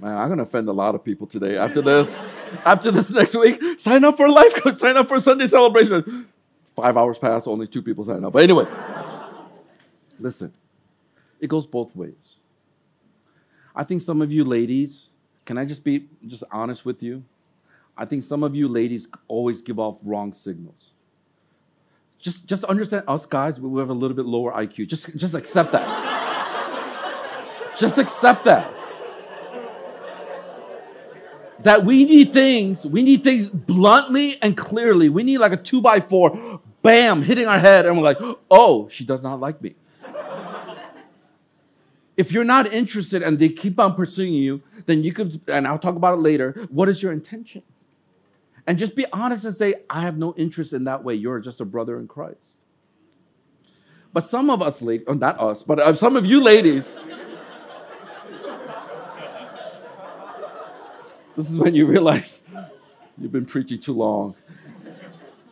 Man, 0.01 0.17
I'm 0.17 0.29
gonna 0.29 0.43
offend 0.43 0.69
a 0.69 0.73
lot 0.73 0.95
of 0.95 1.05
people 1.05 1.27
today 1.27 1.57
after 1.57 1.81
this. 1.81 2.15
after 2.65 2.91
this 2.91 3.11
next 3.11 3.35
week, 3.35 3.81
sign 3.81 4.05
up 4.05 4.17
for 4.17 4.29
life 4.29 4.55
coach, 4.57 4.77
sign 4.77 4.97
up 4.97 5.09
for 5.09 5.21
Sunday 5.21 5.47
celebration. 5.47 6.29
Five 6.77 6.97
hours 6.97 7.19
past, 7.19 7.47
only 7.47 7.67
two 7.67 7.83
people 7.83 8.05
sign 8.05 8.25
up. 8.25 8.33
But 8.33 8.43
anyway, 8.43 8.67
listen, 10.19 10.53
it 11.41 11.49
goes 11.49 11.67
both 11.67 11.95
ways. 11.95 12.37
I 13.75 13.85
think 13.85 14.03
some 14.03 14.23
of 14.23 14.31
you 14.31 14.45
ladies 14.45 15.09
can 15.45 15.59
I 15.59 15.65
just 15.65 15.85
be 15.85 16.07
just 16.27 16.45
honest 16.51 16.85
with 16.85 17.03
you? 17.03 17.25
I 17.97 18.05
think 18.05 18.23
some 18.23 18.43
of 18.43 18.55
you 18.55 18.69
ladies 18.69 19.09
always 19.29 19.63
give 19.63 19.79
off 19.79 19.99
wrong 20.03 20.33
signals. 20.33 20.93
Just, 22.19 22.47
just 22.47 22.65
understand 22.65 23.05
us 23.07 23.27
guys, 23.27 23.61
we 23.61 23.79
have 23.81 23.91
a 23.91 23.95
little 23.95 24.17
bit 24.17 24.25
lower 24.25 24.53
IQ. 24.53 24.89
Just, 24.89 25.15
just 25.17 25.35
accept 25.35 25.73
that. 25.73 25.85
just 27.79 27.99
accept 27.99 28.45
that. 28.45 28.73
That 31.61 31.85
we 31.85 32.05
need 32.05 32.33
things, 32.33 32.87
we 32.87 33.03
need 33.03 33.23
things 33.23 33.49
bluntly 33.51 34.35
and 34.43 34.57
clearly. 34.57 35.09
We 35.09 35.23
need 35.23 35.39
like 35.39 35.53
a 35.53 35.57
two 35.57 35.81
by 35.81 36.01
four, 36.01 36.61
bam, 36.83 37.23
hitting 37.23 37.47
our 37.47 37.59
head, 37.59 37.87
and 37.87 37.97
we're 37.97 38.05
like, 38.05 38.19
oh, 38.51 38.89
she 38.91 39.05
does 39.05 39.23
not 39.23 39.41
like 39.41 39.63
me. 39.63 39.75
If 42.17 42.33
you're 42.33 42.45
not 42.45 42.73
interested 42.73 43.23
and 43.23 43.39
they 43.39 43.49
keep 43.49 43.79
on 43.81 43.95
pursuing 43.95 44.33
you, 44.33 44.63
then 44.87 45.03
you 45.03 45.13
could, 45.13 45.41
and 45.49 45.67
I'll 45.67 45.79
talk 45.79 45.97
about 45.97 46.15
it 46.15 46.23
later, 46.23 46.53
what 46.71 46.89
is 46.89 47.03
your 47.03 47.13
intention? 47.13 47.63
And 48.67 48.79
just 48.79 48.95
be 48.97 49.05
honest 49.13 49.45
and 49.45 49.55
say, 49.55 49.75
I 49.91 50.01
have 50.03 50.17
no 50.17 50.35
interest 50.37 50.73
in 50.73 50.85
that 50.85 51.05
way. 51.05 51.15
You're 51.15 51.41
just 51.41 51.61
a 51.61 51.65
brother 51.65 51.99
in 51.99 52.09
Christ. 52.09 52.57
But 54.13 54.25
some 54.25 54.49
of 54.49 54.63
us, 54.63 54.81
ladies, 54.81 55.07
oh, 55.09 55.15
not 55.15 55.41
us, 55.41 55.65
but 55.65 55.81
uh, 55.81 55.95
some 55.95 56.15
of 56.17 56.25
you 56.25 56.41
ladies, 56.41 56.97
this 61.37 61.51
is 61.51 61.59
when 61.59 61.75
you 61.75 61.85
realize 61.87 62.43
you've 63.19 63.33
been 63.33 63.45
preaching 63.45 63.81
too 63.81 63.93
long. 63.93 64.37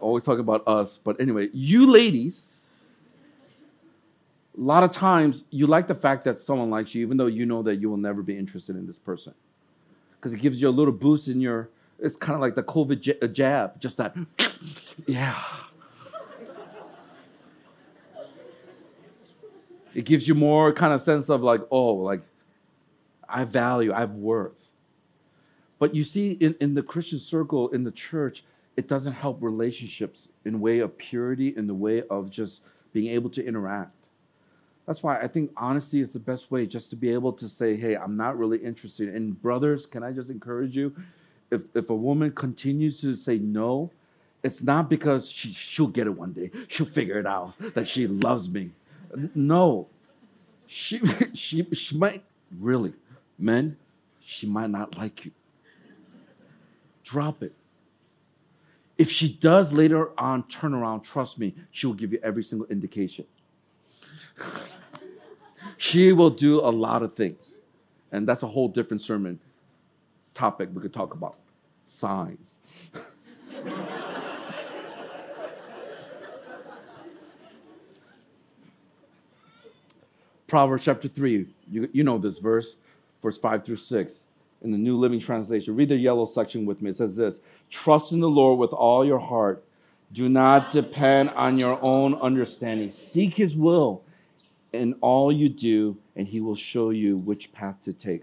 Always 0.00 0.22
talking 0.22 0.40
about 0.40 0.62
us. 0.68 0.98
But 1.02 1.20
anyway, 1.20 1.48
you 1.52 1.90
ladies, 1.90 2.51
a 4.56 4.60
lot 4.60 4.82
of 4.82 4.90
times 4.90 5.44
you 5.50 5.66
like 5.66 5.86
the 5.86 5.94
fact 5.94 6.24
that 6.24 6.38
someone 6.38 6.70
likes 6.70 6.94
you, 6.94 7.02
even 7.02 7.16
though 7.16 7.26
you 7.26 7.46
know 7.46 7.62
that 7.62 7.76
you 7.76 7.88
will 7.88 7.96
never 7.96 8.22
be 8.22 8.36
interested 8.36 8.76
in 8.76 8.86
this 8.86 8.98
person. 8.98 9.34
Because 10.16 10.32
it 10.32 10.40
gives 10.40 10.60
you 10.60 10.68
a 10.68 10.70
little 10.70 10.92
boost 10.92 11.28
in 11.28 11.40
your, 11.40 11.70
it's 11.98 12.16
kind 12.16 12.34
of 12.34 12.40
like 12.40 12.54
the 12.54 12.62
COVID 12.62 13.22
uh, 13.22 13.26
jab, 13.28 13.80
just 13.80 13.96
that, 13.96 14.14
yeah. 15.06 15.38
It 19.94 20.04
gives 20.04 20.26
you 20.26 20.34
more 20.34 20.72
kind 20.72 20.92
of 20.92 21.02
sense 21.02 21.28
of 21.28 21.42
like, 21.42 21.60
oh, 21.70 21.94
like 21.94 22.22
I 23.28 23.44
value, 23.44 23.92
I 23.92 24.00
have 24.00 24.12
worth. 24.12 24.70
But 25.78 25.94
you 25.94 26.04
see, 26.04 26.32
in, 26.32 26.54
in 26.60 26.74
the 26.74 26.82
Christian 26.82 27.18
circle, 27.18 27.68
in 27.70 27.84
the 27.84 27.90
church, 27.90 28.44
it 28.76 28.88
doesn't 28.88 29.12
help 29.12 29.42
relationships 29.42 30.28
in 30.44 30.60
way 30.60 30.78
of 30.78 30.96
purity, 30.96 31.48
in 31.56 31.66
the 31.66 31.74
way 31.74 32.02
of 32.08 32.30
just 32.30 32.62
being 32.92 33.12
able 33.12 33.30
to 33.30 33.44
interact. 33.44 34.01
That's 34.92 35.02
why 35.02 35.18
I 35.18 35.26
think 35.26 35.52
honesty 35.56 36.02
is 36.02 36.12
the 36.12 36.18
best 36.18 36.50
way 36.50 36.66
just 36.66 36.90
to 36.90 36.96
be 36.96 37.14
able 37.14 37.32
to 37.32 37.48
say, 37.48 37.76
hey, 37.76 37.96
I'm 37.96 38.14
not 38.14 38.36
really 38.36 38.58
interested. 38.58 39.08
And 39.08 39.40
brothers, 39.40 39.86
can 39.86 40.02
I 40.02 40.12
just 40.12 40.28
encourage 40.28 40.76
you? 40.76 40.94
If, 41.50 41.62
if 41.74 41.88
a 41.88 41.94
woman 41.94 42.30
continues 42.32 43.00
to 43.00 43.16
say 43.16 43.38
no, 43.38 43.90
it's 44.42 44.62
not 44.62 44.90
because 44.90 45.30
she, 45.30 45.48
she'll 45.48 45.86
get 45.86 46.06
it 46.06 46.10
one 46.10 46.34
day. 46.34 46.50
She'll 46.68 46.84
figure 46.84 47.18
it 47.18 47.26
out 47.26 47.54
that 47.72 47.88
she 47.88 48.06
loves 48.06 48.50
me. 48.50 48.72
No. 49.34 49.88
She, 50.66 51.00
she, 51.32 51.66
she 51.72 51.96
might, 51.96 52.22
really, 52.60 52.92
men, 53.38 53.78
she 54.20 54.46
might 54.46 54.68
not 54.68 54.98
like 54.98 55.24
you. 55.24 55.30
Drop 57.02 57.42
it. 57.42 57.54
If 58.98 59.10
she 59.10 59.32
does 59.32 59.72
later 59.72 60.10
on 60.20 60.42
turn 60.48 60.74
around, 60.74 61.00
trust 61.00 61.38
me, 61.38 61.54
she 61.70 61.86
will 61.86 61.94
give 61.94 62.12
you 62.12 62.20
every 62.22 62.44
single 62.44 62.66
indication. 62.66 63.24
she 65.82 66.12
will 66.12 66.30
do 66.30 66.60
a 66.60 66.70
lot 66.70 67.02
of 67.02 67.14
things. 67.14 67.54
And 68.12 68.24
that's 68.24 68.44
a 68.44 68.46
whole 68.46 68.68
different 68.68 69.02
sermon 69.02 69.40
topic 70.32 70.68
we 70.72 70.80
could 70.80 70.94
talk 70.94 71.12
about 71.12 71.34
signs. 71.88 72.60
Proverbs 80.46 80.84
chapter 80.84 81.08
3, 81.08 81.48
you, 81.68 81.88
you 81.92 82.04
know 82.04 82.16
this 82.16 82.38
verse, 82.38 82.76
verse 83.20 83.38
5 83.38 83.64
through 83.64 83.74
6 83.74 84.22
in 84.62 84.70
the 84.70 84.78
New 84.78 84.94
Living 84.94 85.18
Translation. 85.18 85.74
Read 85.74 85.88
the 85.88 85.96
yellow 85.96 86.26
section 86.26 86.64
with 86.64 86.80
me. 86.80 86.90
It 86.90 86.96
says 86.96 87.16
this 87.16 87.40
Trust 87.70 88.12
in 88.12 88.20
the 88.20 88.30
Lord 88.30 88.60
with 88.60 88.72
all 88.72 89.04
your 89.04 89.18
heart. 89.18 89.64
Do 90.12 90.28
not 90.28 90.70
depend 90.70 91.30
on 91.30 91.58
your 91.58 91.76
own 91.82 92.14
understanding. 92.14 92.92
Seek 92.92 93.34
his 93.34 93.56
will 93.56 94.04
in 94.72 94.94
all 95.00 95.32
you 95.32 95.48
do, 95.48 95.96
and 96.16 96.26
he 96.26 96.40
will 96.40 96.54
show 96.54 96.90
you 96.90 97.16
which 97.16 97.52
path 97.52 97.82
to 97.84 97.92
take. 97.92 98.22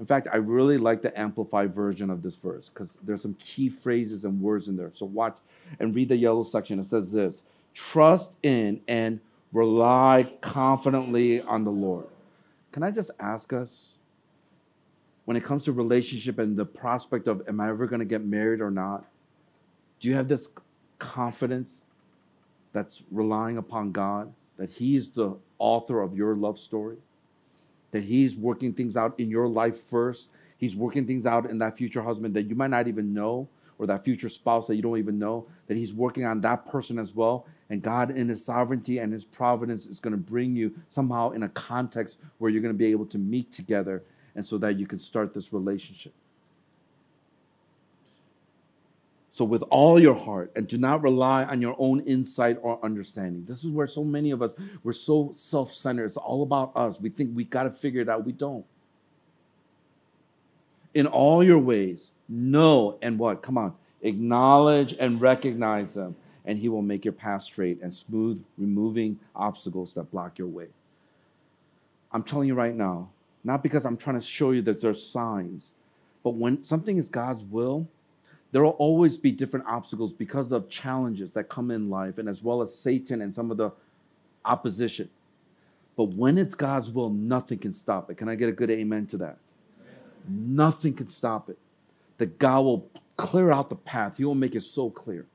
In 0.00 0.06
fact, 0.06 0.28
I 0.32 0.36
really 0.36 0.76
like 0.76 1.02
the 1.02 1.18
amplified 1.18 1.74
version 1.74 2.10
of 2.10 2.22
this 2.22 2.34
verse 2.34 2.68
because 2.68 2.98
there's 3.02 3.22
some 3.22 3.34
key 3.34 3.68
phrases 3.68 4.24
and 4.24 4.40
words 4.40 4.68
in 4.68 4.76
there. 4.76 4.90
So 4.92 5.06
watch 5.06 5.38
and 5.78 5.94
read 5.94 6.08
the 6.08 6.16
yellow 6.16 6.42
section. 6.42 6.78
It 6.80 6.86
says 6.86 7.12
this 7.12 7.42
Trust 7.72 8.32
in 8.42 8.80
and 8.88 9.20
rely 9.52 10.30
confidently 10.40 11.40
on 11.40 11.64
the 11.64 11.70
Lord. 11.70 12.06
Can 12.72 12.82
I 12.82 12.90
just 12.90 13.12
ask 13.20 13.52
us, 13.52 13.94
when 15.24 15.36
it 15.36 15.44
comes 15.44 15.64
to 15.64 15.72
relationship 15.72 16.38
and 16.38 16.56
the 16.56 16.66
prospect 16.66 17.28
of 17.28 17.48
am 17.48 17.60
I 17.60 17.68
ever 17.68 17.86
going 17.86 18.00
to 18.00 18.04
get 18.04 18.24
married 18.24 18.60
or 18.60 18.70
not, 18.70 19.04
do 20.00 20.08
you 20.08 20.14
have 20.16 20.28
this 20.28 20.48
confidence 20.98 21.84
that's 22.72 23.04
relying 23.10 23.56
upon 23.56 23.92
God 23.92 24.34
that 24.56 24.70
He 24.70 24.96
is 24.96 25.08
the 25.10 25.36
author 25.64 26.02
of 26.02 26.16
your 26.16 26.36
love 26.36 26.58
story? 26.58 26.98
That 27.92 28.04
He's 28.04 28.36
working 28.36 28.74
things 28.74 28.96
out 28.96 29.18
in 29.18 29.30
your 29.30 29.48
life 29.48 29.76
first? 29.76 30.28
He's 30.58 30.76
working 30.76 31.06
things 31.06 31.26
out 31.26 31.50
in 31.50 31.58
that 31.58 31.76
future 31.78 32.02
husband 32.02 32.34
that 32.34 32.48
you 32.48 32.54
might 32.54 32.70
not 32.70 32.86
even 32.86 33.14
know, 33.14 33.48
or 33.78 33.86
that 33.86 34.04
future 34.04 34.28
spouse 34.28 34.66
that 34.66 34.76
you 34.76 34.82
don't 34.82 34.98
even 34.98 35.18
know, 35.18 35.46
that 35.66 35.76
He's 35.76 35.94
working 35.94 36.24
on 36.24 36.40
that 36.42 36.66
person 36.66 36.98
as 36.98 37.14
well. 37.14 37.46
And 37.70 37.82
God, 37.82 38.10
in 38.10 38.28
His 38.28 38.44
sovereignty 38.44 38.98
and 38.98 39.12
His 39.12 39.24
providence, 39.24 39.86
is 39.86 40.00
going 40.00 40.12
to 40.12 40.18
bring 40.18 40.54
you 40.54 40.74
somehow 40.90 41.30
in 41.30 41.42
a 41.42 41.48
context 41.48 42.18
where 42.38 42.50
you're 42.50 42.62
going 42.62 42.74
to 42.74 42.78
be 42.78 42.90
able 42.90 43.06
to 43.06 43.18
meet 43.18 43.50
together 43.50 44.02
and 44.36 44.46
so 44.46 44.58
that 44.58 44.78
you 44.78 44.86
can 44.86 44.98
start 44.98 45.32
this 45.32 45.52
relationship. 45.52 46.12
So, 49.34 49.44
with 49.44 49.64
all 49.68 49.98
your 49.98 50.14
heart, 50.14 50.52
and 50.54 50.68
do 50.68 50.78
not 50.78 51.02
rely 51.02 51.42
on 51.42 51.60
your 51.60 51.74
own 51.80 51.98
insight 52.02 52.56
or 52.62 52.78
understanding. 52.84 53.44
This 53.48 53.64
is 53.64 53.70
where 53.72 53.88
so 53.88 54.04
many 54.04 54.30
of 54.30 54.42
us, 54.42 54.54
we're 54.84 54.92
so 54.92 55.32
self 55.34 55.72
centered. 55.72 56.04
It's 56.04 56.16
all 56.16 56.44
about 56.44 56.70
us. 56.76 57.00
We 57.00 57.08
think 57.08 57.32
we 57.34 57.42
got 57.42 57.64
to 57.64 57.72
figure 57.72 58.00
it 58.00 58.08
out. 58.08 58.24
We 58.24 58.30
don't. 58.30 58.64
In 60.94 61.08
all 61.08 61.42
your 61.42 61.58
ways, 61.58 62.12
know 62.28 62.96
and 63.02 63.18
what? 63.18 63.42
Come 63.42 63.58
on. 63.58 63.74
Acknowledge 64.02 64.94
and 65.00 65.20
recognize 65.20 65.94
them, 65.94 66.14
and 66.44 66.56
He 66.56 66.68
will 66.68 66.82
make 66.82 67.04
your 67.04 67.10
path 67.10 67.42
straight 67.42 67.82
and 67.82 67.92
smooth, 67.92 68.40
removing 68.56 69.18
obstacles 69.34 69.94
that 69.94 70.12
block 70.12 70.38
your 70.38 70.46
way. 70.46 70.68
I'm 72.12 72.22
telling 72.22 72.46
you 72.46 72.54
right 72.54 72.76
now, 72.76 73.08
not 73.42 73.64
because 73.64 73.84
I'm 73.84 73.96
trying 73.96 74.20
to 74.20 74.24
show 74.24 74.52
you 74.52 74.62
that 74.62 74.80
there's 74.80 75.04
signs, 75.04 75.72
but 76.22 76.36
when 76.36 76.64
something 76.64 76.98
is 76.98 77.08
God's 77.08 77.42
will, 77.42 77.88
there 78.54 78.62
will 78.62 78.70
always 78.78 79.18
be 79.18 79.32
different 79.32 79.66
obstacles 79.66 80.12
because 80.12 80.52
of 80.52 80.68
challenges 80.68 81.32
that 81.32 81.48
come 81.48 81.72
in 81.72 81.90
life, 81.90 82.18
and 82.18 82.28
as 82.28 82.40
well 82.40 82.62
as 82.62 82.72
Satan 82.72 83.20
and 83.20 83.34
some 83.34 83.50
of 83.50 83.56
the 83.56 83.72
opposition. 84.44 85.10
But 85.96 86.10
when 86.10 86.38
it's 86.38 86.54
God's 86.54 86.88
will, 86.88 87.10
nothing 87.10 87.58
can 87.58 87.74
stop 87.74 88.12
it. 88.12 88.14
Can 88.16 88.28
I 88.28 88.36
get 88.36 88.48
a 88.48 88.52
good 88.52 88.70
amen 88.70 89.06
to 89.06 89.16
that? 89.16 89.38
Amen. 89.80 90.54
Nothing 90.54 90.94
can 90.94 91.08
stop 91.08 91.50
it. 91.50 91.58
That 92.18 92.38
God 92.38 92.60
will 92.60 92.88
clear 93.16 93.50
out 93.50 93.70
the 93.70 93.74
path, 93.74 94.18
He 94.18 94.24
will 94.24 94.36
make 94.36 94.54
it 94.54 94.62
so 94.62 94.88
clear 94.88 95.26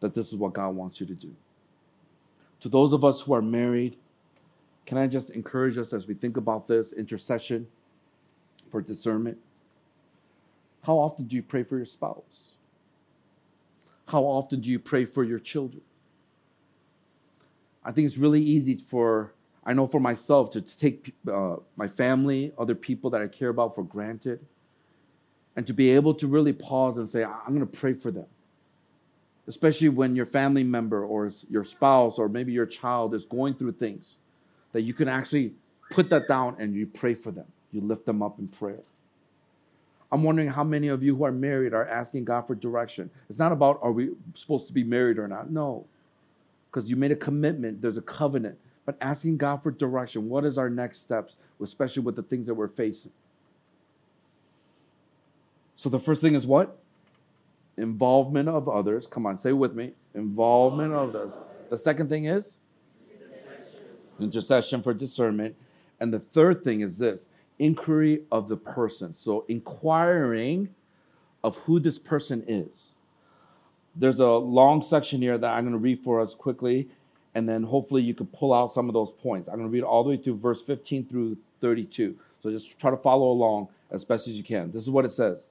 that 0.00 0.14
this 0.14 0.28
is 0.28 0.36
what 0.36 0.54
God 0.54 0.70
wants 0.70 1.02
you 1.02 1.06
to 1.06 1.14
do. 1.14 1.36
To 2.60 2.70
those 2.70 2.94
of 2.94 3.04
us 3.04 3.20
who 3.20 3.34
are 3.34 3.42
married, 3.42 3.94
can 4.86 4.96
I 4.96 5.06
just 5.06 5.28
encourage 5.32 5.76
us 5.76 5.92
as 5.92 6.06
we 6.06 6.14
think 6.14 6.38
about 6.38 6.66
this 6.66 6.94
intercession 6.94 7.66
for 8.70 8.80
discernment? 8.80 9.36
How 10.82 10.94
often 10.94 11.26
do 11.26 11.36
you 11.36 11.42
pray 11.42 11.62
for 11.62 11.76
your 11.76 11.86
spouse? 11.86 12.50
How 14.06 14.22
often 14.22 14.60
do 14.60 14.70
you 14.70 14.78
pray 14.78 15.04
for 15.04 15.22
your 15.22 15.38
children? 15.38 15.82
I 17.84 17.92
think 17.92 18.06
it's 18.06 18.18
really 18.18 18.40
easy 18.40 18.74
for, 18.74 19.32
I 19.64 19.72
know 19.72 19.86
for 19.86 20.00
myself, 20.00 20.50
to 20.52 20.60
take 20.60 21.14
uh, 21.30 21.56
my 21.76 21.88
family, 21.88 22.52
other 22.58 22.74
people 22.74 23.10
that 23.10 23.22
I 23.22 23.28
care 23.28 23.50
about 23.50 23.74
for 23.74 23.82
granted, 23.82 24.40
and 25.56 25.66
to 25.66 25.74
be 25.74 25.90
able 25.90 26.14
to 26.14 26.26
really 26.26 26.52
pause 26.52 26.98
and 26.98 27.08
say, 27.08 27.24
I'm 27.24 27.54
going 27.54 27.66
to 27.66 27.78
pray 27.78 27.92
for 27.92 28.10
them. 28.10 28.26
Especially 29.46 29.88
when 29.88 30.14
your 30.14 30.26
family 30.26 30.62
member 30.62 31.04
or 31.04 31.32
your 31.50 31.64
spouse 31.64 32.18
or 32.18 32.28
maybe 32.28 32.52
your 32.52 32.66
child 32.66 33.14
is 33.14 33.24
going 33.24 33.54
through 33.54 33.72
things 33.72 34.18
that 34.72 34.82
you 34.82 34.92
can 34.92 35.08
actually 35.08 35.54
put 35.90 36.10
that 36.10 36.28
down 36.28 36.56
and 36.58 36.74
you 36.74 36.86
pray 36.86 37.14
for 37.14 37.30
them. 37.30 37.46
You 37.72 37.80
lift 37.80 38.06
them 38.06 38.22
up 38.22 38.38
in 38.38 38.48
prayer. 38.48 38.82
I'm 40.10 40.22
wondering 40.22 40.48
how 40.48 40.64
many 40.64 40.88
of 40.88 41.02
you 41.02 41.14
who 41.16 41.24
are 41.24 41.32
married 41.32 41.74
are 41.74 41.86
asking 41.86 42.24
God 42.24 42.46
for 42.46 42.54
direction. 42.54 43.10
It's 43.28 43.38
not 43.38 43.52
about 43.52 43.78
are 43.82 43.92
we 43.92 44.10
supposed 44.34 44.66
to 44.68 44.72
be 44.72 44.84
married 44.84 45.18
or 45.18 45.28
not. 45.28 45.50
No. 45.50 45.86
Because 46.70 46.88
you 46.88 46.96
made 46.96 47.12
a 47.12 47.16
commitment, 47.16 47.82
there's 47.82 47.98
a 47.98 48.02
covenant. 48.02 48.58
But 48.86 48.96
asking 49.00 49.36
God 49.36 49.62
for 49.62 49.70
direction. 49.70 50.28
What 50.28 50.44
is 50.44 50.56
our 50.56 50.70
next 50.70 51.00
steps, 51.00 51.36
especially 51.62 52.02
with 52.02 52.16
the 52.16 52.22
things 52.22 52.46
that 52.46 52.54
we're 52.54 52.68
facing? 52.68 53.12
So 55.76 55.88
the 55.88 55.98
first 55.98 56.22
thing 56.22 56.34
is 56.34 56.46
what? 56.46 56.78
Involvement 57.76 58.48
of 58.48 58.68
others. 58.68 59.06
Come 59.06 59.26
on, 59.26 59.38
say 59.38 59.52
with 59.52 59.74
me. 59.74 59.92
Involvement 60.14 60.92
of 60.92 61.14
others. 61.14 61.34
The 61.68 61.78
second 61.78 62.08
thing 62.08 62.24
is 62.24 62.56
intercession 64.20 64.82
for 64.82 64.94
discernment. 64.94 65.54
And 66.00 66.12
the 66.12 66.18
third 66.18 66.62
thing 66.62 66.80
is 66.80 66.98
this 66.98 67.28
inquiry 67.58 68.22
of 68.30 68.48
the 68.48 68.56
person. 68.56 69.14
So, 69.14 69.44
inquiring 69.48 70.74
of 71.42 71.56
who 71.58 71.80
this 71.80 71.98
person 71.98 72.44
is. 72.46 72.94
There's 73.94 74.20
a 74.20 74.28
long 74.28 74.82
section 74.82 75.20
here 75.20 75.38
that 75.38 75.50
I'm 75.50 75.64
going 75.64 75.72
to 75.72 75.78
read 75.78 76.00
for 76.00 76.20
us 76.20 76.34
quickly, 76.34 76.88
and 77.34 77.48
then 77.48 77.64
hopefully 77.64 78.02
you 78.02 78.14
can 78.14 78.26
pull 78.26 78.54
out 78.54 78.72
some 78.72 78.88
of 78.88 78.94
those 78.94 79.10
points. 79.10 79.48
I'm 79.48 79.56
going 79.56 79.68
to 79.68 79.72
read 79.72 79.82
all 79.82 80.04
the 80.04 80.10
way 80.10 80.16
through 80.16 80.36
verse 80.36 80.62
15 80.62 81.06
through 81.06 81.36
32. 81.60 82.16
So, 82.42 82.50
just 82.50 82.78
try 82.78 82.90
to 82.90 82.96
follow 82.96 83.30
along 83.30 83.68
as 83.90 84.04
best 84.04 84.28
as 84.28 84.36
you 84.36 84.44
can. 84.44 84.70
This 84.70 84.82
is 84.82 84.90
what 84.90 85.04
it 85.04 85.12
says. 85.12 85.48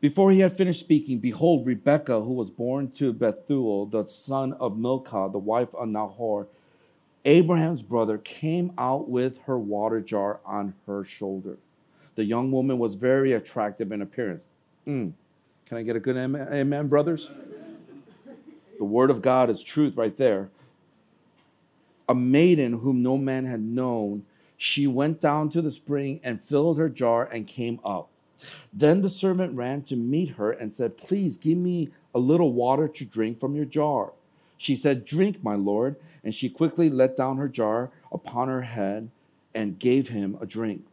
Before 0.00 0.30
he 0.30 0.40
had 0.40 0.56
finished 0.56 0.78
speaking, 0.78 1.18
behold, 1.18 1.66
Rebekah, 1.66 2.20
who 2.20 2.34
was 2.34 2.52
born 2.52 2.92
to 2.92 3.12
Bethuel, 3.12 3.86
the 3.86 4.06
son 4.06 4.52
of 4.54 4.78
Milcah, 4.78 5.30
the 5.32 5.40
wife 5.40 5.74
of 5.74 5.88
Nahor, 5.88 6.46
Abraham's 7.28 7.82
brother 7.82 8.16
came 8.16 8.72
out 8.78 9.10
with 9.10 9.40
her 9.40 9.58
water 9.58 10.00
jar 10.00 10.40
on 10.46 10.72
her 10.86 11.04
shoulder. 11.04 11.58
The 12.14 12.24
young 12.24 12.50
woman 12.50 12.78
was 12.78 12.94
very 12.94 13.34
attractive 13.34 13.92
in 13.92 14.00
appearance. 14.00 14.48
Mm. 14.86 15.12
Can 15.66 15.76
I 15.76 15.82
get 15.82 15.94
a 15.94 16.00
good 16.00 16.16
amen, 16.16 16.48
amen, 16.50 16.88
brothers? 16.88 17.30
The 18.78 18.84
word 18.84 19.10
of 19.10 19.20
God 19.20 19.50
is 19.50 19.62
truth 19.62 19.98
right 19.98 20.16
there. 20.16 20.48
A 22.08 22.14
maiden 22.14 22.72
whom 22.72 23.02
no 23.02 23.18
man 23.18 23.44
had 23.44 23.60
known, 23.60 24.24
she 24.56 24.86
went 24.86 25.20
down 25.20 25.50
to 25.50 25.60
the 25.60 25.70
spring 25.70 26.20
and 26.24 26.42
filled 26.42 26.78
her 26.78 26.88
jar 26.88 27.28
and 27.30 27.46
came 27.46 27.78
up. 27.84 28.08
Then 28.72 29.02
the 29.02 29.10
servant 29.10 29.54
ran 29.54 29.82
to 29.82 29.96
meet 29.96 30.30
her 30.36 30.50
and 30.50 30.72
said, 30.72 30.96
Please 30.96 31.36
give 31.36 31.58
me 31.58 31.90
a 32.14 32.18
little 32.18 32.54
water 32.54 32.88
to 32.88 33.04
drink 33.04 33.38
from 33.38 33.54
your 33.54 33.66
jar. 33.66 34.12
She 34.56 34.74
said, 34.74 35.04
Drink, 35.04 35.44
my 35.44 35.56
lord 35.56 35.96
and 36.24 36.34
she 36.34 36.48
quickly 36.48 36.90
let 36.90 37.16
down 37.16 37.36
her 37.36 37.48
jar 37.48 37.90
upon 38.12 38.48
her 38.48 38.62
head 38.62 39.10
and 39.54 39.78
gave 39.78 40.08
him 40.08 40.36
a 40.40 40.46
drink. 40.46 40.86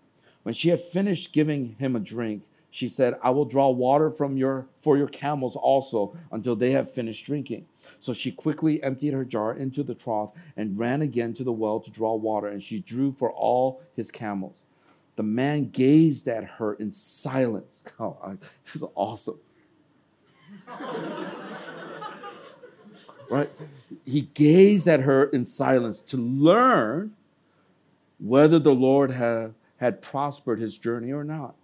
When 0.43 0.53
she 0.53 0.69
had 0.69 0.81
finished 0.81 1.33
giving 1.33 1.75
him 1.79 1.95
a 1.95 1.99
drink, 1.99 2.43
she 2.75 2.87
said, 2.89 3.17
I 3.23 3.29
will 3.29 3.45
draw 3.45 3.69
water 3.69 4.09
from 4.09 4.35
your 4.35 4.67
for 4.81 4.97
your 4.97 5.07
camels 5.07 5.55
also 5.55 6.17
until 6.29 6.57
they 6.57 6.71
have 6.71 6.91
finished 6.91 7.25
drinking. 7.25 7.67
So 8.01 8.13
she 8.13 8.33
quickly 8.33 8.83
emptied 8.83 9.13
her 9.13 9.23
jar 9.23 9.53
into 9.55 9.81
the 9.81 9.95
trough 9.95 10.31
and 10.57 10.77
ran 10.77 11.01
again 11.01 11.33
to 11.35 11.45
the 11.45 11.53
well 11.53 11.79
to 11.79 11.89
draw 11.89 12.15
water, 12.15 12.47
and 12.47 12.61
she 12.61 12.79
drew 12.81 13.15
for 13.17 13.31
all 13.31 13.81
his 13.95 14.11
camels. 14.11 14.65
The 15.15 15.23
man 15.23 15.69
gazed 15.69 16.27
at 16.27 16.43
her 16.43 16.73
in 16.73 16.91
silence. 16.91 17.83
Oh, 17.97 18.17
this 18.63 18.75
is 18.75 18.83
awesome. 18.93 19.39
right? 23.29 23.49
He 24.05 24.21
gazed 24.33 24.87
at 24.87 25.01
her 25.01 25.25
in 25.25 25.45
silence 25.45 26.01
to 26.01 26.17
learn 26.17 27.13
whether 28.19 28.59
the 28.59 28.73
Lord 28.73 29.11
had, 29.11 29.53
had 29.77 30.01
prospered 30.01 30.59
his 30.59 30.77
journey 30.77 31.11
or 31.11 31.23
not. 31.23 31.55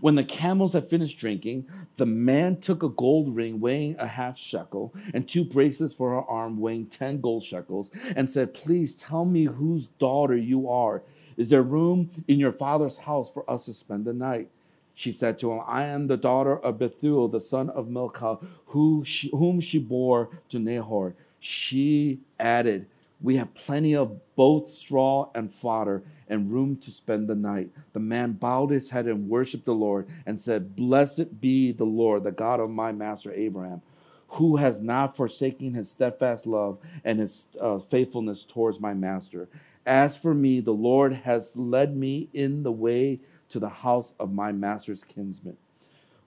When 0.00 0.14
the 0.14 0.24
camels 0.24 0.72
had 0.72 0.88
finished 0.88 1.18
drinking, 1.18 1.66
the 1.96 2.06
man 2.06 2.56
took 2.58 2.82
a 2.82 2.88
gold 2.88 3.36
ring 3.36 3.60
weighing 3.60 3.96
a 3.98 4.06
half 4.06 4.38
shekel 4.38 4.94
and 5.12 5.28
two 5.28 5.44
bracelets 5.44 5.94
for 5.94 6.10
her 6.10 6.22
arm 6.22 6.58
weighing 6.58 6.86
10 6.86 7.20
gold 7.20 7.42
shekels 7.42 7.90
and 8.16 8.30
said, 8.30 8.54
Please 8.54 8.96
tell 8.96 9.24
me 9.26 9.44
whose 9.44 9.88
daughter 9.88 10.36
you 10.36 10.68
are. 10.68 11.02
Is 11.36 11.50
there 11.50 11.62
room 11.62 12.10
in 12.26 12.38
your 12.38 12.52
father's 12.52 12.98
house 12.98 13.30
for 13.30 13.48
us 13.50 13.66
to 13.66 13.74
spend 13.74 14.06
the 14.06 14.14
night? 14.14 14.48
She 14.94 15.12
said 15.12 15.38
to 15.40 15.52
him, 15.52 15.60
I 15.66 15.84
am 15.84 16.06
the 16.06 16.16
daughter 16.16 16.58
of 16.58 16.78
Bethuel, 16.78 17.28
the 17.28 17.42
son 17.42 17.68
of 17.68 17.90
Milcah, 17.90 18.38
who 18.68 19.04
she, 19.04 19.28
whom 19.28 19.60
she 19.60 19.78
bore 19.78 20.30
to 20.48 20.58
Nahor. 20.58 21.14
She 21.38 22.20
added, 22.38 22.86
We 23.20 23.36
have 23.36 23.54
plenty 23.54 23.94
of 23.94 24.20
both 24.36 24.68
straw 24.68 25.30
and 25.34 25.52
fodder 25.52 26.02
and 26.28 26.50
room 26.50 26.76
to 26.78 26.90
spend 26.90 27.28
the 27.28 27.34
night. 27.34 27.70
The 27.92 28.00
man 28.00 28.32
bowed 28.32 28.70
his 28.70 28.90
head 28.90 29.06
and 29.06 29.28
worshiped 29.28 29.64
the 29.64 29.74
Lord 29.74 30.08
and 30.24 30.40
said, 30.40 30.76
Blessed 30.76 31.40
be 31.40 31.72
the 31.72 31.84
Lord, 31.84 32.24
the 32.24 32.32
God 32.32 32.60
of 32.60 32.70
my 32.70 32.92
master 32.92 33.32
Abraham, 33.32 33.82
who 34.28 34.56
has 34.56 34.80
not 34.80 35.16
forsaken 35.16 35.74
his 35.74 35.90
steadfast 35.90 36.46
love 36.46 36.78
and 37.04 37.20
his 37.20 37.46
uh, 37.60 37.78
faithfulness 37.78 38.44
towards 38.44 38.80
my 38.80 38.94
master. 38.94 39.48
As 39.84 40.16
for 40.16 40.34
me, 40.34 40.60
the 40.60 40.72
Lord 40.72 41.12
has 41.12 41.56
led 41.56 41.96
me 41.96 42.28
in 42.32 42.64
the 42.64 42.72
way 42.72 43.20
to 43.50 43.60
the 43.60 43.68
house 43.68 44.14
of 44.18 44.32
my 44.32 44.50
master's 44.50 45.04
kinsman. 45.04 45.56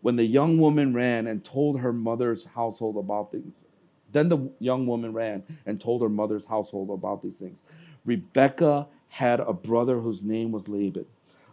When 0.01 0.15
the 0.15 0.25
young 0.25 0.57
woman 0.57 0.93
ran 0.93 1.27
and 1.27 1.43
told 1.43 1.81
her 1.81 1.91
mother's 1.91 2.45
household 2.45 2.95
about 2.95 3.33
things, 3.33 3.65
then 4.11 4.29
the 4.29 4.51
young 4.59 4.85
woman 4.85 5.13
ran 5.13 5.43
and 5.65 5.79
told 5.79 6.01
her 6.01 6.09
mother's 6.09 6.45
household 6.45 6.89
about 6.89 7.21
these 7.21 7.39
things. 7.39 7.63
Rebekah 8.05 8.87
had 9.09 9.39
a 9.39 9.53
brother 9.53 9.99
whose 9.99 10.23
name 10.23 10.51
was 10.51 10.67
Laban. 10.67 11.05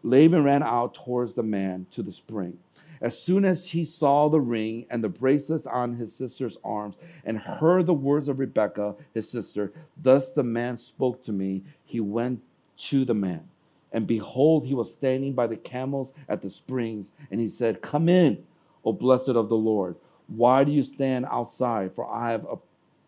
Laban 0.02 0.44
ran 0.44 0.62
out 0.62 0.94
towards 0.94 1.34
the 1.34 1.42
man 1.42 1.86
to 1.90 2.02
the 2.02 2.12
spring. 2.12 2.58
As 3.00 3.20
soon 3.20 3.44
as 3.44 3.70
he 3.70 3.84
saw 3.84 4.28
the 4.28 4.40
ring 4.40 4.86
and 4.88 5.02
the 5.02 5.08
bracelets 5.08 5.66
on 5.66 5.94
his 5.94 6.14
sister's 6.14 6.56
arms 6.64 6.96
and 7.24 7.38
heard 7.38 7.86
the 7.86 7.94
words 7.94 8.28
of 8.28 8.38
Rebekah, 8.38 8.94
his 9.12 9.28
sister, 9.28 9.72
thus 10.00 10.32
the 10.32 10.44
man 10.44 10.78
spoke 10.78 11.22
to 11.24 11.32
me, 11.32 11.64
he 11.84 12.00
went 12.00 12.42
to 12.78 13.04
the 13.04 13.14
man. 13.14 13.48
And 13.92 14.06
behold, 14.06 14.66
he 14.66 14.74
was 14.74 14.92
standing 14.92 15.32
by 15.32 15.46
the 15.46 15.56
camels 15.56 16.12
at 16.28 16.42
the 16.42 16.50
springs. 16.50 17.12
And 17.30 17.40
he 17.40 17.48
said, 17.48 17.82
Come 17.82 18.08
in, 18.08 18.44
O 18.84 18.92
blessed 18.92 19.30
of 19.30 19.48
the 19.48 19.56
Lord. 19.56 19.96
Why 20.28 20.64
do 20.64 20.72
you 20.72 20.82
stand 20.82 21.26
outside? 21.30 21.94
For 21.94 22.10
I 22.10 22.32
have 22.32 22.46
uh, 22.46 22.56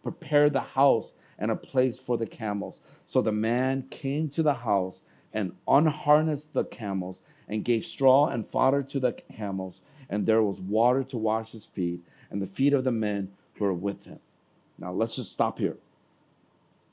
prepared 0.03 0.53
the 0.53 0.61
house 0.61 1.13
and 1.39 1.51
a 1.51 1.57
place 1.57 1.99
for 1.99 2.17
the 2.17 2.27
camels. 2.27 2.81
So 3.07 3.23
the 3.23 3.33
man 3.33 3.87
came 3.91 4.29
to 4.31 4.43
the 4.43 4.55
house 4.55 5.03
and 5.33 5.53
unharnessed 5.67 6.53
the 6.53 6.65
camels 6.65 7.23
and 7.49 7.65
gave 7.65 7.85
straw 7.85 8.29
and 8.29 8.47
fodder 8.49 8.83
to 8.83 9.01
the 9.01 9.13
camels. 9.13 9.83
And 10.09 10.27
there 10.27 10.43
was 10.43 10.61
water 10.61 11.05
to 11.05 11.19
wash 11.19 11.53
his 11.53 11.67
feet 11.67 12.01
and 12.31 12.41
the 12.41 12.47
feet 12.47 12.73
of 12.73 12.85
the 12.85 12.93
men 12.93 13.31
who 13.55 13.65
were 13.65 13.75
with 13.75 14.05
him. 14.05 14.21
Now 14.79 14.93
let's 14.93 15.17
just 15.17 15.33
stop 15.33 15.59
here. 15.59 15.77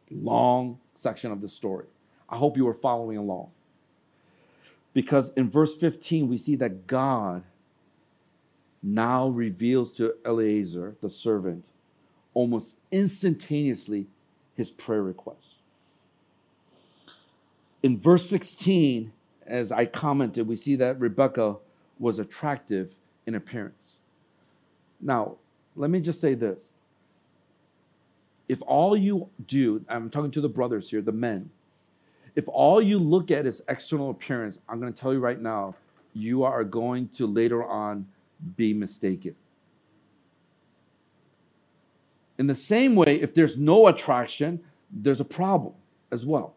Long 0.10 0.80
section 0.96 1.32
of 1.32 1.42
the 1.42 1.50
story. 1.50 1.86
I 2.30 2.38
hope 2.38 2.58
you 2.58 2.66
were 2.66 2.74
following 2.74 3.18
along. 3.18 3.52
Because 4.94 5.32
in 5.36 5.50
verse 5.50 5.76
15, 5.76 6.28
we 6.28 6.38
see 6.38 6.56
that 6.56 6.88
God 6.88 7.44
now 8.86 9.28
reveals 9.28 9.92
to 9.94 10.14
Eliezer, 10.24 10.96
the 11.02 11.10
servant, 11.10 11.70
almost 12.36 12.78
instantaneously 12.92 14.06
his 14.56 14.70
prayer 14.70 15.02
request. 15.02 15.56
In 17.82 18.00
verse 18.00 18.30
16, 18.30 19.12
as 19.48 19.72
I 19.72 19.86
commented, 19.86 20.48
we 20.48 20.56
see 20.56 20.76
that 20.76 21.00
Rebecca 21.00 21.58
was 21.98 22.20
attractive 22.20 22.96
in 23.26 23.34
appearance. 23.34 23.98
Now, 25.02 25.38
let 25.76 25.90
me 25.90 26.00
just 26.00 26.22
say 26.22 26.36
this. 26.36 26.72
If 28.48 28.62
all 28.68 28.96
you 28.96 29.30
do, 29.48 29.84
I'm 29.90 30.12
talking 30.12 30.32
to 30.32 30.42
the 30.42 30.50
brothers 30.50 30.92
here, 30.92 31.02
the 31.02 31.12
men, 31.12 31.50
if 32.36 32.48
all 32.48 32.82
you 32.82 33.00
look 33.00 33.32
at 33.32 33.48
is 33.48 33.64
external 33.68 34.12
appearance, 34.12 34.60
I'm 34.70 34.80
going 34.80 34.94
to 34.94 35.00
tell 35.00 35.14
you 35.14 35.20
right 35.20 35.42
now, 35.42 35.76
you 36.14 36.44
are 36.44 36.64
going 36.64 37.08
to 37.10 37.26
later 37.26 37.66
on 37.66 38.08
be 38.56 38.74
mistaken. 38.74 39.36
In 42.38 42.48
the 42.48 42.56
same 42.56 42.96
way, 42.96 43.16
if 43.22 43.34
there's 43.34 43.58
no 43.58 43.88
attraction, 43.88 44.60
there's 44.92 45.22
a 45.22 45.26
problem 45.26 45.74
as 46.12 46.26
well. 46.26 46.56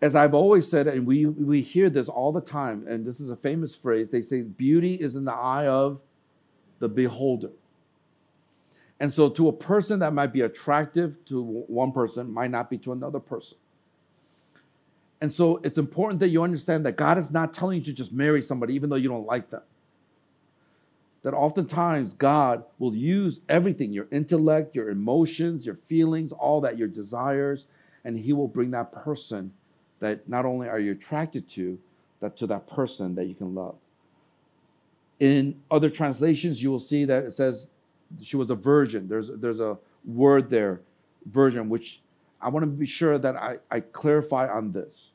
As 0.00 0.16
I've 0.16 0.34
always 0.34 0.68
said, 0.68 0.88
and 0.88 1.06
we, 1.06 1.26
we 1.26 1.60
hear 1.60 1.88
this 1.88 2.08
all 2.08 2.32
the 2.32 2.40
time, 2.40 2.86
and 2.88 3.04
this 3.04 3.20
is 3.20 3.30
a 3.30 3.36
famous 3.36 3.76
phrase 3.76 4.10
they 4.10 4.22
say, 4.22 4.42
beauty 4.42 4.94
is 4.94 5.14
in 5.14 5.24
the 5.24 5.32
eye 5.32 5.68
of 5.68 6.00
the 6.80 6.88
beholder. 6.88 7.50
And 8.98 9.12
so, 9.12 9.28
to 9.30 9.48
a 9.48 9.52
person 9.52 10.00
that 10.00 10.12
might 10.12 10.32
be 10.32 10.40
attractive 10.42 11.24
to 11.26 11.42
one 11.42 11.92
person, 11.92 12.32
might 12.32 12.50
not 12.50 12.70
be 12.70 12.78
to 12.78 12.92
another 12.92 13.20
person. 13.20 13.58
And 15.22 15.32
so 15.32 15.60
it's 15.62 15.78
important 15.78 16.18
that 16.18 16.30
you 16.30 16.42
understand 16.42 16.84
that 16.84 16.96
God 16.96 17.16
is 17.16 17.30
not 17.30 17.54
telling 17.54 17.78
you 17.78 17.84
to 17.84 17.92
just 17.92 18.12
marry 18.12 18.42
somebody 18.42 18.74
even 18.74 18.90
though 18.90 18.96
you 18.96 19.08
don't 19.08 19.24
like 19.24 19.50
them. 19.50 19.62
That 21.22 21.34
oftentimes 21.34 22.14
God 22.14 22.64
will 22.78 22.94
use 22.94 23.40
everything 23.48 23.92
your 23.92 24.08
intellect, 24.10 24.74
your 24.74 24.90
emotions, 24.90 25.66
your 25.66 25.76
feelings, 25.76 26.32
all 26.32 26.60
that, 26.62 26.76
your 26.76 26.88
desires, 26.88 27.66
and 28.04 28.18
He 28.18 28.32
will 28.32 28.48
bring 28.48 28.72
that 28.72 28.92
person 28.92 29.52
that 30.00 30.28
not 30.28 30.44
only 30.44 30.68
are 30.68 30.80
you 30.80 30.92
attracted 30.92 31.48
to, 31.50 31.78
that 32.20 32.36
to 32.38 32.46
that 32.48 32.66
person 32.66 33.14
that 33.14 33.26
you 33.26 33.34
can 33.34 33.54
love. 33.54 33.76
In 35.20 35.60
other 35.70 35.88
translations, 35.88 36.60
you 36.60 36.72
will 36.72 36.80
see 36.80 37.04
that 37.04 37.24
it 37.24 37.34
says 37.34 37.68
she 38.20 38.36
was 38.36 38.50
a 38.50 38.56
virgin. 38.56 39.06
There's, 39.08 39.28
there's 39.28 39.60
a 39.60 39.78
word 40.04 40.50
there, 40.50 40.80
virgin, 41.26 41.68
which 41.68 42.00
I 42.40 42.48
want 42.48 42.64
to 42.64 42.66
be 42.66 42.86
sure 42.86 43.18
that 43.18 43.36
I, 43.36 43.58
I 43.70 43.80
clarify 43.80 44.48
on 44.48 44.72
this. 44.72 45.12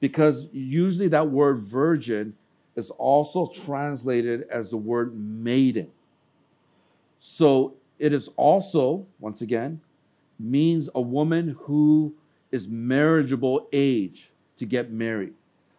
Because 0.00 0.48
usually 0.52 1.08
that 1.08 1.30
word 1.30 1.60
virgin 1.60 2.34
is 2.76 2.90
also 2.90 3.46
translated 3.46 4.46
as 4.50 4.70
the 4.70 4.76
word 4.76 5.18
maiden. 5.18 5.90
So 7.18 7.74
it 7.98 8.12
is 8.12 8.28
also, 8.36 9.06
once 9.18 9.40
again, 9.40 9.80
means 10.38 10.90
a 10.94 11.00
woman 11.00 11.56
who 11.60 12.14
is 12.52 12.68
marriageable 12.68 13.66
age 13.72 14.30
to 14.58 14.66
get 14.66 14.92
married. 14.92 15.32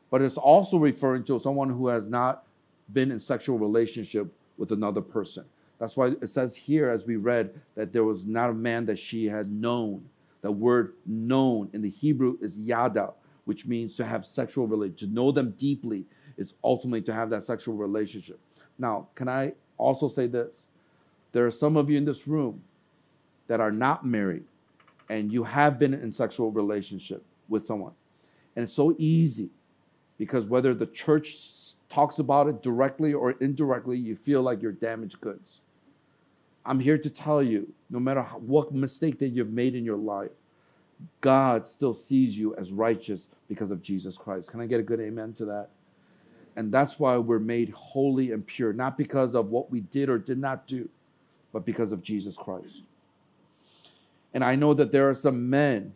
But 0.10 0.22
it's 0.22 0.38
also 0.38 0.78
referring 0.78 1.24
to 1.26 1.40
someone 1.40 1.70
who 1.70 1.88
has 1.88 2.08
not 2.08 2.44
been 2.92 3.12
in 3.12 3.20
sexual 3.20 3.60
relationship 3.60 4.34
with 4.58 4.72
another 4.72 5.02
person. 5.02 5.46
That's 5.80 5.96
why 5.96 6.08
it 6.22 6.30
says 6.30 6.56
here, 6.56 6.90
as 6.90 7.06
we 7.06 7.18
read, 7.18 7.52
that 7.76 7.94
there 7.94 8.04
was 8.04 8.26
not 8.26 8.50
a 8.50 8.54
man 8.54 8.86
that 8.88 8.98
she 8.98 9.26
had 9.26 9.52
known. 9.52 10.10
The 10.42 10.52
word 10.52 10.94
known 11.06 11.70
in 11.74 11.82
the 11.82 11.90
Hebrew 11.90 12.38
is 12.42 12.58
yada, 12.58 13.14
which 13.46 13.68
means 13.68 13.96
to 13.96 14.06
have 14.06 14.26
sexual 14.26 14.66
relation, 14.66 14.96
to 14.98 15.08
know 15.08 15.32
them 15.32 15.52
deeply 15.52 16.06
is 16.38 16.54
ultimately 16.64 17.02
to 17.04 17.14
have 17.14 17.30
that 17.32 17.44
sexual 17.44 17.76
relationship. 17.76 18.40
Now, 18.78 19.08
can 19.16 19.28
I 19.28 19.54
also 19.78 20.08
say 20.08 20.28
this? 20.28 20.68
There 21.32 21.46
are 21.46 21.52
some 21.52 21.78
of 21.78 21.90
you 21.90 21.98
in 21.98 22.06
this 22.06 22.28
room 22.28 22.62
that 23.48 23.60
are 23.60 23.72
not 23.72 24.06
married 24.06 24.44
and 25.10 25.32
you 25.32 25.44
have 25.44 25.80
been 25.80 25.94
in 25.94 26.12
sexual 26.12 26.52
relationship 26.52 27.24
with 27.48 27.66
someone. 27.66 27.94
And 28.56 28.64
it's 28.64 28.74
so 28.74 28.96
easy 28.98 29.50
because 30.18 30.48
whether 30.48 30.74
the 30.74 30.88
church 30.88 31.76
talks 31.90 32.20
about 32.20 32.48
it 32.48 32.62
directly 32.62 33.14
or 33.14 33.32
indirectly, 33.32 33.98
you 33.98 34.16
feel 34.16 34.42
like 34.42 34.62
you're 34.62 34.72
damaged 34.72 35.22
goods. 35.22 35.62
I'm 36.66 36.80
here 36.80 36.98
to 36.98 37.10
tell 37.10 37.42
you 37.42 37.74
no 37.90 38.00
matter 38.00 38.24
what 38.24 38.74
mistake 38.74 39.20
that 39.20 39.30
you've 39.30 39.54
made 39.54 39.76
in 39.76 39.86
your 39.86 39.98
life, 39.98 40.32
God 41.22 41.68
still 41.68 41.94
sees 41.94 42.38
you 42.38 42.56
as 42.56 42.74
righteous 42.74 43.30
because 43.48 43.72
of 43.72 43.82
Jesus 43.82 44.18
Christ. 44.18 44.52
Can 44.52 44.60
I 44.60 44.66
get 44.66 44.80
a 44.80 44.84
good 44.84 45.00
amen 45.00 45.34
to 45.34 45.46
that? 45.46 45.70
And 46.58 46.72
that's 46.72 47.00
why 47.00 47.16
we're 47.18 47.38
made 47.38 47.70
holy 47.70 48.32
and 48.32 48.46
pure, 48.46 48.74
not 48.74 48.98
because 48.98 49.36
of 49.36 49.52
what 49.52 49.70
we 49.70 49.82
did 49.82 50.10
or 50.10 50.18
did 50.18 50.40
not 50.40 50.66
do, 50.66 50.90
but 51.54 51.66
because 51.66 51.92
of 51.92 52.02
Jesus 52.02 52.36
Christ. 52.36 52.82
And 54.34 54.44
I 54.44 54.56
know 54.56 54.74
that 54.74 54.92
there 54.92 55.08
are 55.08 55.14
some 55.14 55.52
men 55.52 55.94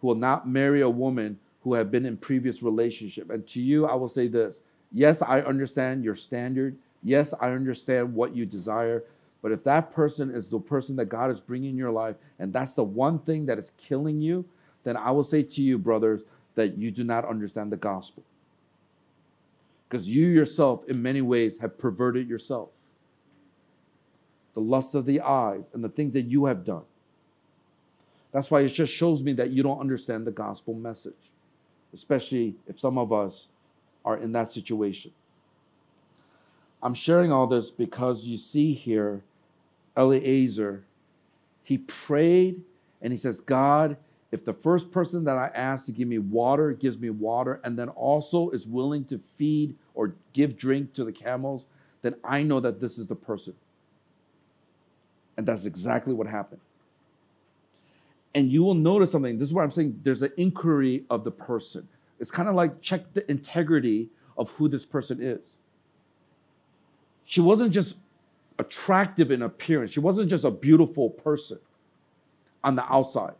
who 0.00 0.08
will 0.08 0.16
not 0.16 0.48
marry 0.48 0.80
a 0.80 0.90
woman 0.90 1.38
who 1.62 1.74
have 1.74 1.92
been 1.92 2.04
in 2.04 2.16
previous 2.16 2.60
relationship. 2.60 3.30
And 3.30 3.46
to 3.48 3.60
you, 3.60 3.86
I 3.86 3.94
will 3.94 4.08
say 4.08 4.26
this. 4.26 4.60
Yes, 4.90 5.22
I 5.22 5.42
understand 5.42 6.02
your 6.02 6.16
standard. 6.16 6.76
Yes, 7.04 7.32
I 7.40 7.50
understand 7.50 8.12
what 8.12 8.34
you 8.34 8.44
desire. 8.44 9.04
But 9.42 9.52
if 9.52 9.62
that 9.62 9.92
person 9.92 10.34
is 10.34 10.50
the 10.50 10.58
person 10.58 10.96
that 10.96 11.06
God 11.06 11.30
is 11.30 11.40
bringing 11.40 11.70
in 11.70 11.76
your 11.76 11.92
life, 11.92 12.16
and 12.40 12.52
that's 12.52 12.74
the 12.74 12.82
one 12.82 13.20
thing 13.20 13.46
that 13.46 13.60
is 13.60 13.70
killing 13.78 14.20
you, 14.20 14.44
then 14.82 14.96
I 14.96 15.12
will 15.12 15.22
say 15.22 15.44
to 15.44 15.62
you, 15.62 15.78
brothers, 15.78 16.24
that 16.56 16.76
you 16.76 16.90
do 16.90 17.04
not 17.04 17.24
understand 17.24 17.70
the 17.70 17.76
gospel. 17.76 18.24
Because 19.90 20.08
you 20.08 20.26
yourself, 20.26 20.88
in 20.88 21.02
many 21.02 21.20
ways, 21.20 21.58
have 21.58 21.76
perverted 21.76 22.28
yourself. 22.28 22.68
The 24.54 24.60
lust 24.60 24.94
of 24.94 25.04
the 25.04 25.20
eyes 25.20 25.68
and 25.74 25.82
the 25.82 25.88
things 25.88 26.14
that 26.14 26.22
you 26.22 26.44
have 26.44 26.64
done. 26.64 26.84
That's 28.30 28.52
why 28.52 28.60
it 28.60 28.68
just 28.68 28.92
shows 28.92 29.24
me 29.24 29.32
that 29.32 29.50
you 29.50 29.64
don't 29.64 29.80
understand 29.80 30.28
the 30.28 30.30
gospel 30.30 30.74
message, 30.74 31.32
especially 31.92 32.54
if 32.68 32.78
some 32.78 32.98
of 32.98 33.12
us 33.12 33.48
are 34.04 34.16
in 34.16 34.30
that 34.32 34.52
situation. 34.52 35.10
I'm 36.80 36.94
sharing 36.94 37.32
all 37.32 37.48
this 37.48 37.72
because 37.72 38.26
you 38.26 38.36
see 38.36 38.72
here 38.72 39.22
Eliezer, 39.96 40.84
he 41.64 41.78
prayed 41.78 42.62
and 43.02 43.12
he 43.12 43.18
says, 43.18 43.40
God, 43.40 43.96
if 44.32 44.44
the 44.44 44.52
first 44.52 44.92
person 44.92 45.24
that 45.24 45.36
I 45.36 45.50
ask 45.54 45.86
to 45.86 45.92
give 45.92 46.06
me 46.06 46.18
water 46.18 46.72
gives 46.72 46.98
me 46.98 47.10
water 47.10 47.60
and 47.64 47.78
then 47.78 47.88
also 47.90 48.50
is 48.50 48.66
willing 48.66 49.04
to 49.06 49.18
feed 49.36 49.74
or 49.94 50.14
give 50.32 50.56
drink 50.56 50.92
to 50.94 51.04
the 51.04 51.12
camels, 51.12 51.66
then 52.02 52.14
I 52.22 52.42
know 52.42 52.60
that 52.60 52.80
this 52.80 52.98
is 52.98 53.08
the 53.08 53.16
person. 53.16 53.54
And 55.36 55.46
that's 55.46 55.64
exactly 55.64 56.14
what 56.14 56.26
happened. 56.26 56.60
And 58.34 58.50
you 58.52 58.62
will 58.62 58.74
notice 58.74 59.10
something. 59.10 59.38
This 59.38 59.48
is 59.48 59.54
what 59.54 59.62
I'm 59.62 59.70
saying. 59.72 60.00
There's 60.04 60.22
an 60.22 60.32
inquiry 60.36 61.04
of 61.10 61.24
the 61.24 61.32
person. 61.32 61.88
It's 62.20 62.30
kind 62.30 62.48
of 62.48 62.54
like 62.54 62.80
check 62.80 63.12
the 63.14 63.28
integrity 63.28 64.10
of 64.36 64.50
who 64.50 64.68
this 64.68 64.86
person 64.86 65.20
is. 65.20 65.56
She 67.24 67.40
wasn't 67.40 67.72
just 67.72 67.96
attractive 68.58 69.30
in 69.30 69.42
appearance, 69.42 69.90
she 69.90 70.00
wasn't 70.00 70.28
just 70.28 70.44
a 70.44 70.50
beautiful 70.50 71.08
person 71.08 71.58
on 72.62 72.76
the 72.76 72.84
outside. 72.92 73.34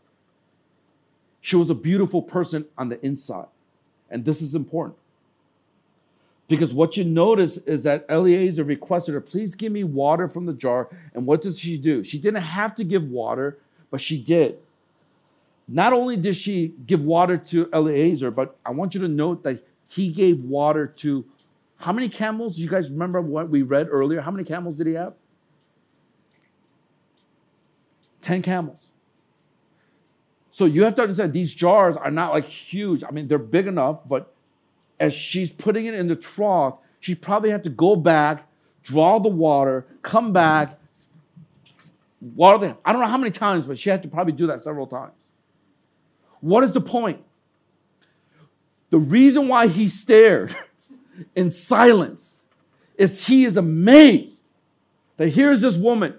She 1.41 1.55
was 1.55 1.69
a 1.69 1.75
beautiful 1.75 2.21
person 2.21 2.65
on 2.77 2.89
the 2.89 3.03
inside. 3.05 3.47
And 4.09 4.23
this 4.23 4.41
is 4.41 4.55
important. 4.55 4.97
Because 6.47 6.73
what 6.73 6.97
you 6.97 7.03
notice 7.03 7.57
is 7.57 7.83
that 7.83 8.05
Eliezer 8.09 8.63
requested 8.63 9.13
her, 9.13 9.21
please 9.21 9.55
give 9.55 9.71
me 9.71 9.83
water 9.83 10.27
from 10.27 10.45
the 10.45 10.53
jar. 10.53 10.89
And 11.13 11.25
what 11.25 11.41
does 11.41 11.59
she 11.59 11.77
do? 11.77 12.03
She 12.03 12.19
didn't 12.19 12.41
have 12.41 12.75
to 12.75 12.83
give 12.83 13.09
water, 13.09 13.57
but 13.89 14.01
she 14.01 14.21
did. 14.21 14.59
Not 15.67 15.93
only 15.93 16.17
did 16.17 16.35
she 16.35 16.73
give 16.85 17.05
water 17.05 17.37
to 17.37 17.69
Eliezer, 17.73 18.31
but 18.31 18.57
I 18.65 18.71
want 18.71 18.93
you 18.93 19.01
to 19.01 19.07
note 19.07 19.43
that 19.43 19.65
he 19.87 20.09
gave 20.09 20.43
water 20.43 20.87
to 20.87 21.25
how 21.77 21.93
many 21.93 22.09
camels? 22.09 22.59
You 22.59 22.69
guys 22.69 22.91
remember 22.91 23.21
what 23.21 23.49
we 23.49 23.61
read 23.63 23.87
earlier? 23.89 24.21
How 24.21 24.31
many 24.31 24.43
camels 24.43 24.77
did 24.77 24.87
he 24.87 24.93
have? 24.93 25.13
10 28.21 28.41
camels. 28.41 28.90
So 30.51 30.65
you 30.65 30.83
have 30.83 30.95
to 30.95 31.01
understand 31.01 31.31
these 31.31 31.55
jars 31.55 31.95
are 31.95 32.11
not 32.11 32.33
like 32.33 32.45
huge. 32.45 33.03
I 33.03 33.11
mean, 33.11 33.27
they're 33.29 33.39
big 33.39 33.67
enough, 33.67 34.07
but 34.07 34.33
as 34.99 35.13
she's 35.13 35.51
putting 35.51 35.85
it 35.85 35.93
in 35.93 36.09
the 36.09 36.15
trough, 36.15 36.75
she 36.99 37.15
probably 37.15 37.49
had 37.49 37.63
to 37.63 37.69
go 37.69 37.95
back, 37.95 38.47
draw 38.83 39.17
the 39.17 39.29
water, 39.29 39.87
come 40.01 40.33
back, 40.33 40.77
water 42.19 42.57
them. 42.59 42.77
I 42.83 42.91
don't 42.91 43.01
know 43.01 43.07
how 43.07 43.17
many 43.17 43.31
times, 43.31 43.65
but 43.65 43.79
she 43.79 43.89
had 43.89 44.03
to 44.03 44.09
probably 44.09 44.33
do 44.33 44.47
that 44.47 44.61
several 44.61 44.87
times. 44.87 45.13
What 46.41 46.63
is 46.63 46.73
the 46.73 46.81
point? 46.81 47.23
The 48.89 48.99
reason 48.99 49.47
why 49.47 49.67
he 49.67 49.87
stared 49.87 50.55
in 51.35 51.49
silence 51.49 52.43
is 52.97 53.25
he 53.25 53.45
is 53.45 53.55
amazed 53.55 54.43
that 55.15 55.29
here's 55.29 55.61
this 55.61 55.77
woman 55.77 56.15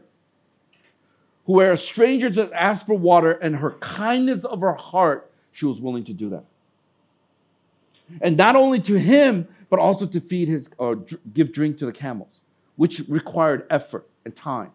who, 1.44 1.54
were 1.54 1.72
a 1.72 1.76
stranger 1.76 2.30
just 2.30 2.52
asked 2.52 2.86
for 2.86 2.96
water, 2.96 3.32
and 3.32 3.56
her 3.56 3.72
kindness 3.72 4.44
of 4.44 4.60
her 4.60 4.74
heart, 4.74 5.30
she 5.52 5.66
was 5.66 5.80
willing 5.80 6.04
to 6.04 6.14
do 6.14 6.30
that. 6.30 6.44
And 8.20 8.36
not 8.36 8.56
only 8.56 8.80
to 8.80 8.98
him, 8.98 9.48
but 9.70 9.80
also 9.80 10.06
to 10.06 10.20
feed 10.20 10.48
his 10.48 10.68
uh, 10.78 10.84
or 10.84 10.96
give 11.32 11.52
drink 11.52 11.78
to 11.78 11.86
the 11.86 11.92
camels, 11.92 12.42
which 12.76 13.00
required 13.08 13.66
effort 13.70 14.06
and 14.24 14.36
time. 14.36 14.70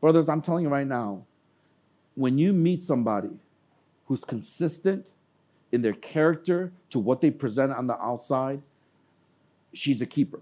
Brothers, 0.00 0.28
I'm 0.28 0.42
telling 0.42 0.64
you 0.64 0.68
right 0.68 0.86
now, 0.86 1.24
when 2.14 2.36
you 2.38 2.52
meet 2.52 2.82
somebody 2.82 3.30
who's 4.06 4.24
consistent 4.24 5.06
in 5.70 5.80
their 5.80 5.94
character 5.94 6.72
to 6.90 6.98
what 6.98 7.20
they 7.20 7.30
present 7.30 7.72
on 7.72 7.86
the 7.86 7.98
outside, 7.98 8.60
she's 9.72 10.02
a 10.02 10.06
keeper. 10.06 10.40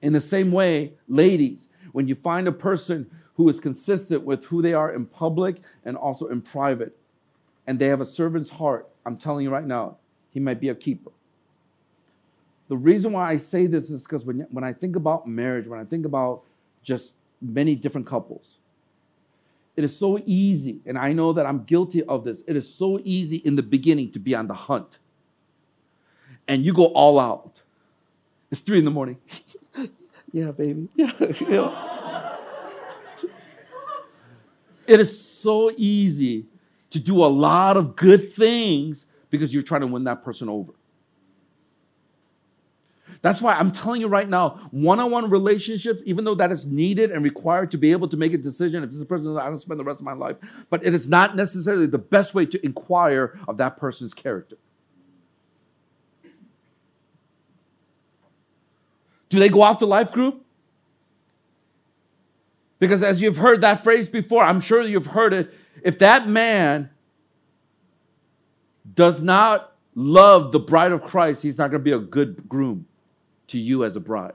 In 0.00 0.12
the 0.12 0.20
same 0.20 0.50
way, 0.52 0.94
ladies, 1.06 1.68
when 1.92 2.08
you 2.08 2.14
find 2.14 2.48
a 2.48 2.52
person 2.52 3.10
who 3.34 3.48
is 3.48 3.60
consistent 3.60 4.22
with 4.24 4.44
who 4.46 4.60
they 4.62 4.74
are 4.74 4.92
in 4.92 5.06
public 5.06 5.56
and 5.84 5.96
also 5.96 6.26
in 6.28 6.42
private, 6.42 6.96
and 7.66 7.78
they 7.78 7.86
have 7.86 8.00
a 8.00 8.06
servant's 8.06 8.50
heart, 8.50 8.88
I'm 9.06 9.16
telling 9.16 9.44
you 9.44 9.50
right 9.50 9.64
now, 9.64 9.96
he 10.30 10.40
might 10.40 10.60
be 10.60 10.68
a 10.68 10.74
keeper. 10.74 11.10
The 12.68 12.76
reason 12.76 13.12
why 13.12 13.28
I 13.28 13.36
say 13.36 13.66
this 13.66 13.90
is 13.90 14.04
because 14.04 14.24
when, 14.24 14.46
when 14.50 14.64
I 14.64 14.72
think 14.72 14.96
about 14.96 15.26
marriage, 15.26 15.68
when 15.68 15.78
I 15.78 15.84
think 15.84 16.06
about 16.06 16.42
just 16.82 17.14
many 17.40 17.74
different 17.74 18.06
couples, 18.06 18.58
it 19.76 19.84
is 19.84 19.96
so 19.96 20.20
easy, 20.26 20.80
and 20.84 20.98
I 20.98 21.12
know 21.12 21.32
that 21.32 21.46
I'm 21.46 21.64
guilty 21.64 22.02
of 22.04 22.24
this. 22.24 22.42
It 22.46 22.56
is 22.56 22.72
so 22.72 23.00
easy 23.04 23.36
in 23.36 23.56
the 23.56 23.62
beginning 23.62 24.10
to 24.12 24.18
be 24.18 24.34
on 24.34 24.46
the 24.46 24.54
hunt. 24.54 24.98
And 26.46 26.64
you 26.64 26.74
go 26.74 26.86
all 26.86 27.18
out. 27.18 27.62
It's 28.50 28.60
three 28.60 28.78
in 28.78 28.84
the 28.84 28.90
morning. 28.90 29.16
yeah, 30.32 30.50
baby. 30.50 30.88
Yeah. 30.96 31.12
you 31.18 31.48
know. 31.48 32.38
it 34.86 35.00
is 35.00 35.24
so 35.24 35.70
easy 35.76 36.46
to 36.90 36.98
do 36.98 37.24
a 37.24 37.26
lot 37.26 37.76
of 37.76 37.96
good 37.96 38.32
things 38.32 39.06
because 39.30 39.54
you're 39.54 39.62
trying 39.62 39.80
to 39.82 39.86
win 39.86 40.04
that 40.04 40.22
person 40.24 40.48
over. 40.48 40.72
That's 43.22 43.40
why 43.40 43.54
I'm 43.54 43.70
telling 43.70 44.00
you 44.00 44.08
right 44.08 44.28
now, 44.28 44.68
one-on-one 44.72 45.30
relationships, 45.30 46.02
even 46.04 46.24
though 46.24 46.34
that 46.34 46.50
is 46.50 46.66
needed 46.66 47.12
and 47.12 47.22
required 47.22 47.70
to 47.70 47.78
be 47.78 47.92
able 47.92 48.08
to 48.08 48.16
make 48.16 48.34
a 48.34 48.38
decision 48.38 48.82
if 48.82 48.90
this 48.90 48.96
is 48.96 49.02
a 49.02 49.06
person 49.06 49.34
that 49.34 49.42
I 49.42 49.46
don't 49.46 49.60
spend 49.60 49.78
the 49.78 49.84
rest 49.84 50.00
of 50.00 50.04
my 50.04 50.12
life, 50.12 50.36
but 50.70 50.84
it 50.84 50.92
is 50.92 51.08
not 51.08 51.36
necessarily 51.36 51.86
the 51.86 51.98
best 51.98 52.34
way 52.34 52.46
to 52.46 52.64
inquire 52.64 53.38
of 53.46 53.58
that 53.58 53.76
person's 53.76 54.12
character. 54.12 54.56
Do 59.32 59.38
they 59.38 59.48
go 59.48 59.62
off 59.62 59.78
to 59.78 59.86
life 59.86 60.12
group? 60.12 60.44
Because 62.78 63.02
as 63.02 63.22
you've 63.22 63.38
heard 63.38 63.62
that 63.62 63.82
phrase 63.82 64.10
before, 64.10 64.44
I'm 64.44 64.60
sure 64.60 64.82
you've 64.82 65.06
heard 65.06 65.32
it. 65.32 65.54
If 65.82 66.00
that 66.00 66.28
man 66.28 66.90
does 68.94 69.22
not 69.22 69.72
love 69.94 70.52
the 70.52 70.58
bride 70.60 70.92
of 70.92 71.02
Christ, 71.02 71.42
he's 71.42 71.56
not 71.56 71.70
going 71.70 71.80
to 71.80 71.84
be 71.84 71.92
a 71.92 71.98
good 71.98 72.46
groom 72.46 72.84
to 73.46 73.58
you 73.58 73.86
as 73.86 73.96
a 73.96 74.00
bride? 74.00 74.34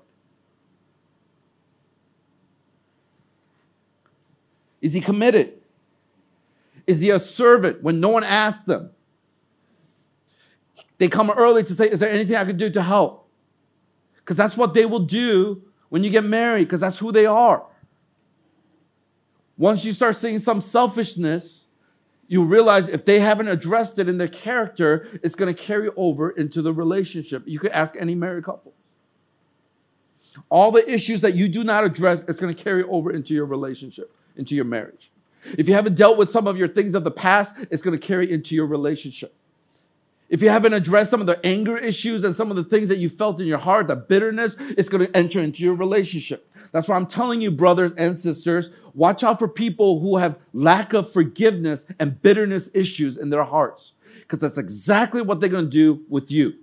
Is 4.82 4.94
he 4.94 5.00
committed? 5.00 5.62
Is 6.88 7.02
he 7.02 7.12
a 7.12 7.20
servant 7.20 7.84
when 7.84 8.00
no 8.00 8.10
one 8.10 8.24
asks 8.24 8.64
them? 8.64 8.90
They 10.98 11.08
come 11.08 11.30
early 11.30 11.64
to 11.66 11.74
say, 11.76 11.88
Is 11.88 12.00
there 12.00 12.10
anything 12.10 12.36
I 12.36 12.46
can 12.46 12.58
do 12.58 12.72
to 12.72 12.82
help? 12.82 13.27
Because 14.28 14.36
that's 14.36 14.58
what 14.58 14.74
they 14.74 14.86
will 14.86 15.00
do 15.00 15.62
when 15.88 16.04
you 16.04 16.10
get 16.10 16.26
married, 16.26 16.66
because 16.66 16.82
that's 16.82 17.00
who 17.00 17.14
they 17.14 17.26
are. 17.26 17.66
Once 19.58 19.86
you 19.86 19.94
start 19.94 20.18
seeing 20.18 20.38
some 20.38 20.60
selfishness, 20.60 21.68
you 22.28 22.44
realize 22.44 22.90
if 22.90 23.06
they 23.06 23.22
haven't 23.22 23.48
addressed 23.48 23.98
it 24.00 24.10
in 24.10 24.18
their 24.18 24.28
character, 24.28 25.08
it's 25.24 25.34
going 25.34 25.56
to 25.56 25.58
carry 25.58 25.90
over 25.96 26.30
into 26.30 26.62
the 26.62 26.74
relationship. 26.74 27.44
You 27.46 27.58
could 27.58 27.72
ask 27.72 27.96
any 27.98 28.16
married 28.16 28.44
couple. 28.44 28.74
All 30.50 30.72
the 30.72 30.86
issues 30.92 31.22
that 31.22 31.36
you 31.36 31.48
do 31.48 31.64
not 31.64 31.86
address, 31.86 32.26
it's 32.28 32.42
going 32.42 32.54
to 32.54 32.64
carry 32.64 32.84
over 32.84 33.14
into 33.14 33.34
your 33.34 33.46
relationship, 33.46 34.14
into 34.36 34.56
your 34.56 34.66
marriage. 34.66 35.10
If 35.58 35.70
you 35.70 35.74
haven't 35.74 35.96
dealt 35.96 36.18
with 36.18 36.32
some 36.32 36.48
of 36.48 36.58
your 36.58 36.68
things 36.68 36.96
of 36.96 37.06
the 37.06 37.12
past, 37.12 37.56
it's 37.72 37.82
going 37.82 37.98
to 37.98 38.06
carry 38.06 38.30
into 38.30 38.56
your 38.56 38.68
relationship. 38.68 39.34
If 40.30 40.42
you 40.42 40.50
haven't 40.50 40.74
addressed 40.74 41.10
some 41.10 41.22
of 41.22 41.28
the 41.28 41.40
anger 41.46 41.78
issues 41.78 42.24
and 42.24 42.36
some 42.36 42.50
of 42.50 42.58
the 42.58 42.64
things 42.64 42.90
that 42.90 42.98
you 42.98 43.08
felt 43.08 43.40
in 43.40 43.48
your 43.48 43.58
heart, 43.60 43.88
the 43.88 43.96
bitterness, 43.96 44.56
it's 44.60 44.90
going 44.90 45.06
to 45.06 45.18
enter 45.18 45.40
into 45.40 45.64
your 45.64 45.76
relationship. 45.76 46.52
That's 46.74 46.90
why 46.90 46.98
I'm 46.98 47.08
telling 47.08 47.40
you, 47.40 47.50
brothers 47.50 47.94
and 47.98 48.20
sisters, 48.20 48.72
watch 48.94 49.24
out 49.24 49.40
for 49.40 49.48
people 49.48 50.02
who 50.02 50.18
have 50.18 50.38
lack 50.52 50.92
of 50.92 51.10
forgiveness 51.12 51.86
and 51.98 52.22
bitterness 52.22 52.70
issues 52.74 53.16
in 53.16 53.30
their 53.30 53.46
hearts, 53.46 53.94
because 54.20 54.40
that's 54.40 54.58
exactly 54.58 55.22
what 55.22 55.40
they're 55.40 55.50
going 55.50 55.66
to 55.66 55.72
do 55.72 56.04
with 56.10 56.30
you. 56.30 56.56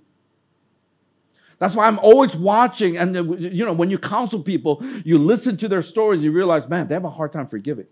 That's 1.59 1.75
why 1.75 1.87
I'm 1.87 1.99
always 2.01 2.37
watching. 2.37 2.99
And, 2.99 3.41
you 3.41 3.65
know, 3.65 3.73
when 3.73 3.89
you 3.89 3.97
counsel 3.97 4.43
people, 4.43 4.85
you 5.05 5.17
listen 5.17 5.57
to 5.59 5.69
their 5.69 5.81
stories, 5.81 6.23
you 6.23 6.33
realize, 6.33 6.69
man, 6.69 6.89
they 6.89 6.95
have 6.95 7.05
a 7.05 7.11
hard 7.11 7.33
time 7.33 7.47
forgiving. 7.47 7.87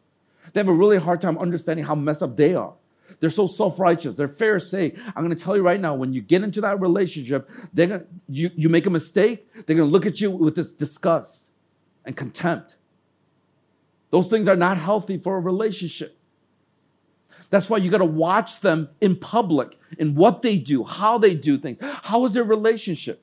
They 0.53 0.61
have 0.61 0.69
a 0.69 0.75
really 0.75 0.99
hard 0.99 1.23
time 1.23 1.39
understanding 1.39 1.87
how 1.87 1.95
messed 1.95 2.23
up 2.23 2.37
they 2.37 2.55
are. 2.55 2.75
They're 3.23 3.31
so 3.31 3.47
self-righteous. 3.47 4.17
They're 4.17 4.27
Pharisee. 4.27 5.01
I'm 5.15 5.25
going 5.25 5.31
to 5.31 5.41
tell 5.41 5.57
you 5.57 5.63
right 5.63 5.81
now, 5.81 5.95
when 5.95 6.13
you 6.13 6.21
get 6.21 6.43
into 6.43 6.61
that 6.63 6.81
relationship, 6.81 7.49
they're 7.73 7.87
gonna, 7.87 8.05
you, 8.29 8.51
you 8.57 8.69
make 8.69 8.85
a 8.85 8.91
mistake, 8.91 9.47
they're 9.55 9.77
going 9.77 9.89
to 9.89 9.93
look 9.93 10.07
at 10.07 10.21
you 10.21 10.33
with 10.33 10.57
this 10.57 10.73
disgust 10.73 11.47
and 12.05 12.17
contempt. 12.17 12.75
Those 14.11 14.27
things 14.27 14.49
are 14.49 14.57
not 14.57 14.77
healthy 14.77 15.19
for 15.19 15.37
a 15.37 15.41
relationship. 15.41 16.19
That's 17.49 17.71
why 17.71 17.77
you 17.77 17.93
got 17.93 17.99
to 17.99 18.05
watch 18.05 18.59
them 18.59 18.89
in 19.01 19.15
public, 19.15 19.79
in 19.99 20.17
what 20.17 20.43
they 20.43 20.59
do, 20.59 20.83
how 20.83 21.17
they 21.17 21.37
do 21.37 21.57
things. 21.59 21.79
How 21.81 22.25
is 22.25 22.33
their 22.33 22.43
relationship? 22.43 23.23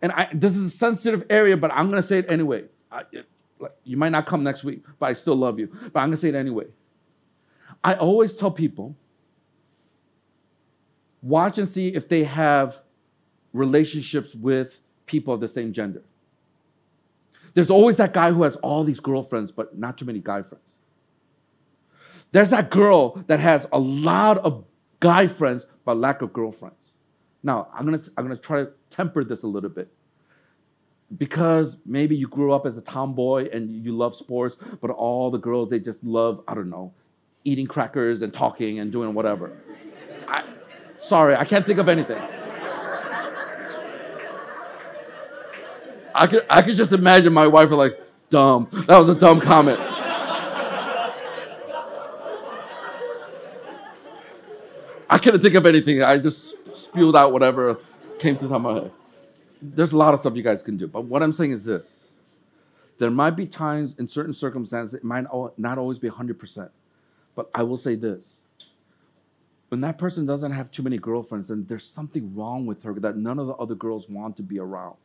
And 0.00 0.12
I, 0.12 0.28
this 0.32 0.56
is 0.56 0.66
a 0.66 0.70
sensitive 0.70 1.26
area, 1.28 1.56
but 1.56 1.72
I'm 1.72 1.90
going 1.90 2.00
to 2.00 2.06
say 2.06 2.18
it 2.18 2.30
anyway. 2.30 2.66
I, 2.92 3.02
you 3.82 3.96
might 3.96 4.10
not 4.10 4.26
come 4.26 4.44
next 4.44 4.62
week, 4.62 4.84
but 5.00 5.06
I 5.06 5.14
still 5.14 5.34
love 5.34 5.58
you. 5.58 5.66
But 5.92 5.98
I'm 5.98 6.10
going 6.10 6.12
to 6.12 6.18
say 6.18 6.28
it 6.28 6.36
anyway. 6.36 6.66
I 7.86 7.94
always 7.94 8.34
tell 8.34 8.50
people 8.50 8.96
watch 11.22 11.56
and 11.56 11.68
see 11.68 11.86
if 11.94 12.08
they 12.08 12.24
have 12.24 12.80
relationships 13.52 14.34
with 14.34 14.82
people 15.06 15.32
of 15.32 15.38
the 15.38 15.48
same 15.48 15.72
gender. 15.72 16.02
There's 17.54 17.70
always 17.70 17.96
that 17.98 18.12
guy 18.12 18.32
who 18.32 18.42
has 18.42 18.56
all 18.56 18.82
these 18.82 18.98
girlfriends, 18.98 19.52
but 19.52 19.78
not 19.78 19.96
too 19.96 20.04
many 20.04 20.18
guy 20.18 20.42
friends. 20.42 20.64
There's 22.32 22.50
that 22.50 22.70
girl 22.70 23.22
that 23.28 23.38
has 23.38 23.68
a 23.72 23.78
lot 23.78 24.38
of 24.38 24.64
guy 24.98 25.28
friends, 25.28 25.64
but 25.84 25.96
lack 25.96 26.22
of 26.22 26.32
girlfriends. 26.32 26.92
Now, 27.44 27.68
I'm 27.72 27.84
gonna, 27.84 28.00
I'm 28.16 28.24
gonna 28.24 28.36
try 28.36 28.64
to 28.64 28.72
temper 28.90 29.22
this 29.22 29.44
a 29.44 29.46
little 29.46 29.70
bit. 29.70 29.92
Because 31.16 31.76
maybe 31.86 32.16
you 32.16 32.26
grew 32.26 32.52
up 32.52 32.66
as 32.66 32.76
a 32.76 32.82
tomboy 32.82 33.48
and 33.52 33.70
you 33.84 33.92
love 33.92 34.16
sports, 34.16 34.56
but 34.80 34.90
all 34.90 35.30
the 35.30 35.38
girls, 35.38 35.70
they 35.70 35.78
just 35.78 36.02
love, 36.02 36.42
I 36.48 36.54
don't 36.54 36.68
know, 36.68 36.92
eating 37.46 37.66
crackers 37.66 38.22
and 38.22 38.32
talking 38.32 38.80
and 38.80 38.90
doing 38.90 39.14
whatever. 39.14 39.56
I, 40.26 40.42
sorry, 40.98 41.36
I 41.36 41.44
can't 41.44 41.64
think 41.64 41.78
of 41.78 41.88
anything. 41.88 42.20
I 46.14 46.26
could, 46.26 46.46
I 46.50 46.62
could 46.62 46.76
just 46.76 46.92
imagine 46.92 47.32
my 47.32 47.46
wife 47.46 47.70
like, 47.70 48.00
dumb. 48.30 48.68
That 48.86 48.98
was 48.98 49.08
a 49.08 49.14
dumb 49.14 49.40
comment. 49.40 49.78
I 55.08 55.18
couldn't 55.18 55.40
think 55.40 55.54
of 55.54 55.66
anything. 55.66 56.02
I 56.02 56.18
just 56.18 56.76
spewed 56.76 57.14
out 57.14 57.32
whatever 57.32 57.78
came 58.18 58.36
to 58.38 58.58
my 58.58 58.74
head. 58.74 58.92
There's 59.62 59.92
a 59.92 59.96
lot 59.96 60.14
of 60.14 60.20
stuff 60.20 60.34
you 60.34 60.42
guys 60.42 60.62
can 60.62 60.76
do. 60.76 60.88
But 60.88 61.02
what 61.04 61.22
I'm 61.22 61.32
saying 61.32 61.52
is 61.52 61.64
this 61.64 62.02
there 62.98 63.10
might 63.10 63.32
be 63.32 63.46
times 63.46 63.94
in 63.98 64.08
certain 64.08 64.32
circumstances, 64.32 64.94
it 64.94 65.04
might 65.04 65.26
not 65.58 65.78
always 65.78 65.98
be 65.98 66.08
100%. 66.08 66.70
But 67.36 67.50
I 67.54 67.62
will 67.62 67.76
say 67.76 67.94
this 67.94 68.40
when 69.68 69.80
that 69.82 69.98
person 69.98 70.26
doesn't 70.26 70.52
have 70.52 70.70
too 70.70 70.82
many 70.82 70.98
girlfriends, 70.98 71.48
then 71.48 71.66
there's 71.68 71.86
something 71.86 72.34
wrong 72.34 72.66
with 72.66 72.82
her 72.84 72.94
that 72.94 73.16
none 73.16 73.38
of 73.38 73.46
the 73.46 73.54
other 73.54 73.74
girls 73.74 74.08
want 74.08 74.36
to 74.36 74.42
be 74.42 74.58
around. 74.58 74.96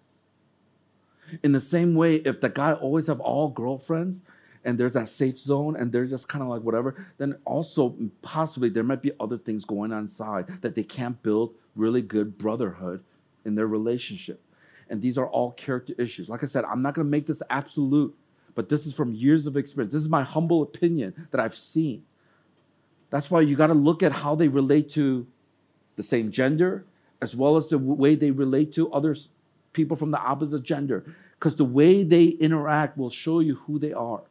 In 1.44 1.52
the 1.52 1.62
same 1.62 1.94
way, 1.96 2.16
if 2.16 2.42
the 2.42 2.50
guy 2.50 2.74
always 2.74 3.08
have 3.08 3.20
all 3.20 3.50
girlfriends 3.50 4.22
and 4.64 4.78
there's 4.78 4.94
that 4.94 5.10
safe 5.10 5.40
zone 5.40 5.76
and 5.76 5.92
they're 5.92 6.06
just 6.06 6.30
kind 6.30 6.44
of 6.44 6.50
like 6.50 6.62
whatever, 6.62 7.08
then 7.18 7.38
also 7.46 7.96
possibly 8.22 8.70
there 8.70 8.84
might 8.84 9.02
be 9.02 9.12
other 9.20 9.38
things 9.38 9.66
going 9.66 9.92
on 9.92 10.04
inside 10.04 10.62
that 10.62 10.76
they 10.76 10.84
can't 10.84 11.22
build 11.24 11.56
really 11.76 12.02
good 12.02 12.38
brotherhood 12.38 13.04
in 13.46 13.56
their 13.56 13.68
relationship. 13.68 14.42
And 14.90 15.02
these 15.02 15.18
are 15.18 15.28
all 15.28 15.52
character 15.52 15.94
issues. 15.98 16.30
Like 16.30 16.44
I 16.44 16.48
said, 16.48 16.66
I'm 16.66 16.82
not 16.82 16.94
going 16.94 17.06
to 17.06 17.12
make 17.12 17.26
this 17.26 17.42
absolute, 17.50 18.16
but 18.54 18.70
this 18.70 18.86
is 18.86 18.94
from 18.94 19.14
years 19.14 19.48
of 19.48 19.56
experience. 19.56 19.94
This 19.94 20.04
is 20.04 20.10
my 20.10 20.24
humble 20.24 20.62
opinion 20.62 21.28
that 21.32 21.40
I've 21.40 21.56
seen. 21.56 22.04
That's 23.12 23.30
why 23.30 23.42
you 23.42 23.56
got 23.56 23.68
to 23.68 23.74
look 23.76 24.02
at 24.02 24.12
how 24.12 24.34
they 24.34 24.48
relate 24.48 24.90
to 24.92 25.28
the 25.96 26.04
same 26.04 26.32
gender 26.32 26.86
as 27.22 27.36
well 27.36 27.56
as 27.58 27.68
the 27.68 27.78
way 27.78 28.16
they 28.16 28.32
relate 28.32 28.74
to 28.74 28.92
others 28.92 29.30
people 29.74 29.96
from 29.96 30.12
the 30.12 30.20
opposite 30.20 30.64
gender 30.64 31.06
because 31.38 31.56
the 31.56 31.66
way 31.66 32.04
they 32.04 32.26
interact 32.26 32.98
will 32.98 33.10
show 33.10 33.40
you 33.40 33.56
who 33.56 33.80
they 33.80 33.94
are. 33.94 34.24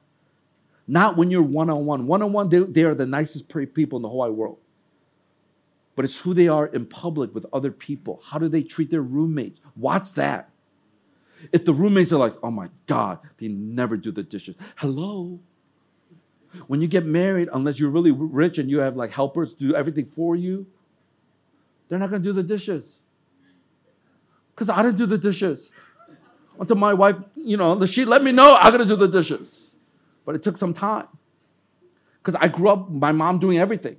Not 0.87 1.17
when 1.17 1.31
you're 1.31 1.43
one 1.43 1.71
on 1.71 1.87
one. 1.87 2.07
One 2.07 2.23
on 2.23 2.33
one, 2.33 2.49
they 2.49 2.85
are 2.85 2.95
the 2.95 3.07
nicest 3.07 3.49
people 3.49 3.99
in 3.99 4.03
the 4.03 4.09
whole 4.09 4.31
world. 4.33 4.59
But 5.95 6.05
it's 6.05 6.21
who 6.21 6.35
they 6.35 6.49
are 6.49 6.67
in 6.67 6.87
public 6.87 7.35
with 7.35 7.47
other 7.53 7.71
people. 7.71 8.21
How 8.25 8.39
do 8.39 8.49
they 8.49 8.63
treat 8.63 8.91
their 8.91 9.03
roommates? 9.03 9.61
Watch 9.77 10.13
that. 10.15 10.51
If 11.53 11.65
the 11.65 11.73
roommates 11.73 12.13
are 12.13 12.19
like, 12.19 12.35
oh 12.43 12.51
my 12.51 12.69
God, 12.87 13.19
they 13.39 13.49
never 13.49 13.97
do 13.97 14.11
the 14.11 14.23
dishes. 14.23 14.57
Hello? 14.77 15.41
When 16.67 16.81
you 16.81 16.89
get 16.89 17.07
married, 17.07 17.49
unless 17.53 17.79
you're 17.79 17.91
really 17.91 18.11
rich 18.11 18.59
and 18.59 18.71
you 18.71 18.81
have 18.81 18.97
like 18.97 19.13
helpers 19.13 19.55
do 19.55 19.75
everything 19.75 20.07
for 20.07 20.35
you, 20.37 20.67
they're 21.89 21.99
not 21.99 22.11
gonna 22.11 22.23
do 22.23 22.33
the 22.33 22.43
dishes 22.43 23.01
because 24.61 24.69
I 24.69 24.83
didn't 24.83 24.99
do 24.99 25.07
the 25.07 25.17
dishes. 25.17 25.73
Until 26.59 26.77
my 26.77 26.93
wife, 26.93 27.17
you 27.37 27.57
know, 27.57 27.87
she 27.87 28.05
let 28.05 28.23
me 28.23 28.31
know 28.31 28.55
I 28.55 28.71
gotta 28.71 28.85
do 28.85 28.95
the 28.95 29.09
dishes. 29.09 29.75
But 30.27 30.35
it 30.35 30.43
took 30.43 30.59
some 30.59 30.75
time. 30.75 31.09
Because 32.23 32.39
I 32.39 32.49
grew 32.49 32.69
up, 32.69 32.91
my 32.91 33.13
mom 33.13 33.39
doing 33.39 33.57
everything. 33.59 33.97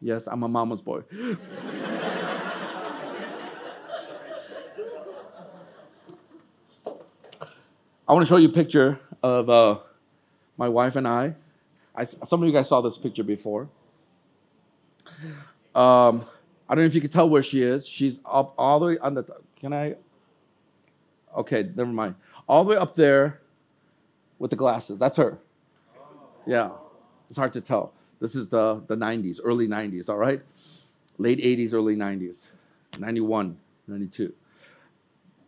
Yes, 0.00 0.26
I'm 0.26 0.42
a 0.42 0.48
mama's 0.48 0.80
boy. 0.80 1.02
I 8.08 8.14
want 8.14 8.26
to 8.26 8.28
show 8.28 8.38
you 8.38 8.48
a 8.48 8.52
picture 8.52 8.98
of 9.22 9.50
uh, 9.50 9.78
my 10.56 10.68
wife 10.68 10.96
and 10.96 11.06
I. 11.06 11.34
I. 11.94 12.04
Some 12.04 12.42
of 12.42 12.46
you 12.48 12.54
guys 12.54 12.68
saw 12.68 12.80
this 12.80 12.98
picture 12.98 13.24
before. 13.24 13.68
Um, 15.74 16.24
I 16.68 16.74
don't 16.74 16.84
know 16.84 16.84
if 16.84 16.94
you 16.94 17.00
can 17.00 17.10
tell 17.10 17.28
where 17.28 17.42
she 17.42 17.62
is. 17.62 17.88
She's 17.88 18.20
up 18.24 18.54
all 18.58 18.80
the 18.80 18.86
way 18.86 18.98
on 18.98 19.14
the. 19.14 19.24
Can 19.60 19.72
I? 19.72 19.96
Okay, 21.36 21.70
never 21.74 21.90
mind. 21.90 22.14
All 22.48 22.64
the 22.64 22.70
way 22.70 22.76
up 22.76 22.94
there 22.94 23.40
with 24.38 24.50
the 24.50 24.56
glasses. 24.56 24.98
That's 24.98 25.16
her. 25.16 25.38
Yeah, 26.46 26.72
it's 27.28 27.38
hard 27.38 27.52
to 27.54 27.60
tell. 27.60 27.92
This 28.20 28.34
is 28.34 28.48
the, 28.48 28.82
the 28.86 28.96
90s, 28.96 29.40
early 29.42 29.66
90s, 29.66 30.08
all 30.08 30.16
right? 30.16 30.40
Late 31.18 31.38
80s, 31.38 31.72
early 31.72 31.96
90s, 31.96 32.46
91, 32.98 33.56
92. 33.86 34.32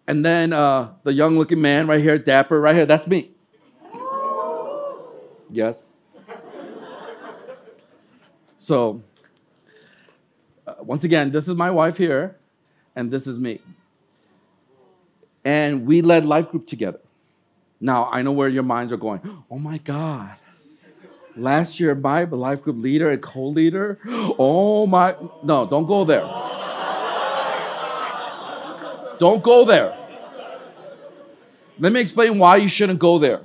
And 0.07 0.25
then 0.25 0.53
uh, 0.53 0.93
the 1.03 1.13
young 1.13 1.37
looking 1.39 1.61
man 1.61 1.87
right 1.87 2.01
here, 2.01 2.19
dapper, 2.19 2.61
right 2.61 2.75
here, 2.75 2.87
that's 2.87 3.07
me. 3.07 3.31
Yes. 5.55 5.93
So 8.59 9.03
uh, 10.67 10.75
once 10.81 11.05
again, 11.05 11.31
this 11.31 11.47
is 11.47 11.55
my 11.55 11.71
wife 11.71 11.97
here, 11.97 12.37
and 12.97 13.11
this 13.11 13.29
is 13.29 13.39
me. 13.39 13.61
And 15.45 15.87
we 15.87 16.03
led 16.03 16.25
life 16.25 16.51
group 16.51 16.67
together. 16.67 17.01
Now, 17.81 18.09
I 18.11 18.23
know 18.23 18.33
where 18.33 18.49
your 18.49 18.63
minds 18.65 18.93
are 18.93 18.97
going. 18.97 19.21
Oh 19.49 19.59
my 19.59 19.79
God. 19.79 20.35
Last 21.37 21.79
year, 21.79 21.95
my 21.95 22.25
life 22.25 22.63
group 22.63 22.79
leader 22.79 23.11
and 23.11 23.23
co 23.23 23.47
leader. 23.49 23.99
Oh 24.39 24.87
my. 24.87 25.15
No, 25.43 25.67
don't 25.67 25.87
go 25.87 26.05
there. 26.05 26.23
Don't 29.19 29.43
go 29.43 29.65
there. 29.65 29.97
Let 31.79 31.93
me 31.93 32.01
explain 32.01 32.39
why 32.39 32.57
you 32.57 32.69
shouldn't 32.69 32.99
go 32.99 33.19
there. 33.19 33.43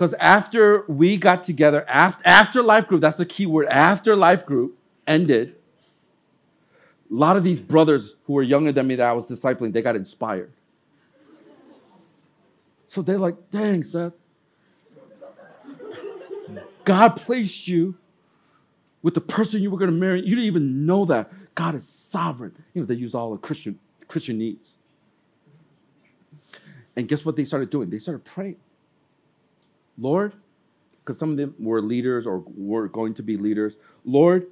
Because 0.00 0.14
after 0.14 0.86
we 0.88 1.18
got 1.18 1.44
together, 1.44 1.84
after, 1.86 2.26
after 2.26 2.62
life 2.62 2.88
group, 2.88 3.02
that's 3.02 3.18
the 3.18 3.26
key 3.26 3.44
word, 3.44 3.66
after 3.66 4.16
life 4.16 4.46
group 4.46 4.78
ended, 5.06 5.56
a 7.10 7.14
lot 7.14 7.36
of 7.36 7.44
these 7.44 7.60
brothers 7.60 8.14
who 8.24 8.32
were 8.32 8.42
younger 8.42 8.72
than 8.72 8.86
me 8.86 8.94
that 8.94 9.10
I 9.10 9.12
was 9.12 9.28
discipling, 9.28 9.74
they 9.74 9.82
got 9.82 9.96
inspired. 9.96 10.54
So 12.88 13.02
they're 13.02 13.18
like, 13.18 13.50
dang, 13.50 13.84
Seth, 13.84 14.14
God 16.86 17.10
placed 17.10 17.68
you 17.68 17.98
with 19.02 19.12
the 19.12 19.20
person 19.20 19.60
you 19.60 19.70
were 19.70 19.76
going 19.76 19.90
to 19.90 19.96
marry. 19.98 20.20
You 20.20 20.30
didn't 20.30 20.44
even 20.44 20.86
know 20.86 21.04
that. 21.04 21.30
God 21.54 21.74
is 21.74 21.86
sovereign. 21.86 22.54
You 22.72 22.80
know, 22.80 22.86
they 22.86 22.94
use 22.94 23.14
all 23.14 23.32
the 23.32 23.36
Christian, 23.36 23.78
Christianese. 24.08 24.76
And 26.96 27.06
guess 27.06 27.22
what 27.22 27.36
they 27.36 27.44
started 27.44 27.68
doing? 27.68 27.90
They 27.90 27.98
started 27.98 28.24
praying. 28.24 28.56
Lord, 30.00 30.32
because 31.00 31.18
some 31.18 31.30
of 31.32 31.36
them 31.36 31.54
were 31.58 31.80
leaders 31.80 32.26
or 32.26 32.42
were 32.56 32.88
going 32.88 33.14
to 33.14 33.22
be 33.22 33.36
leaders, 33.36 33.76
Lord, 34.04 34.46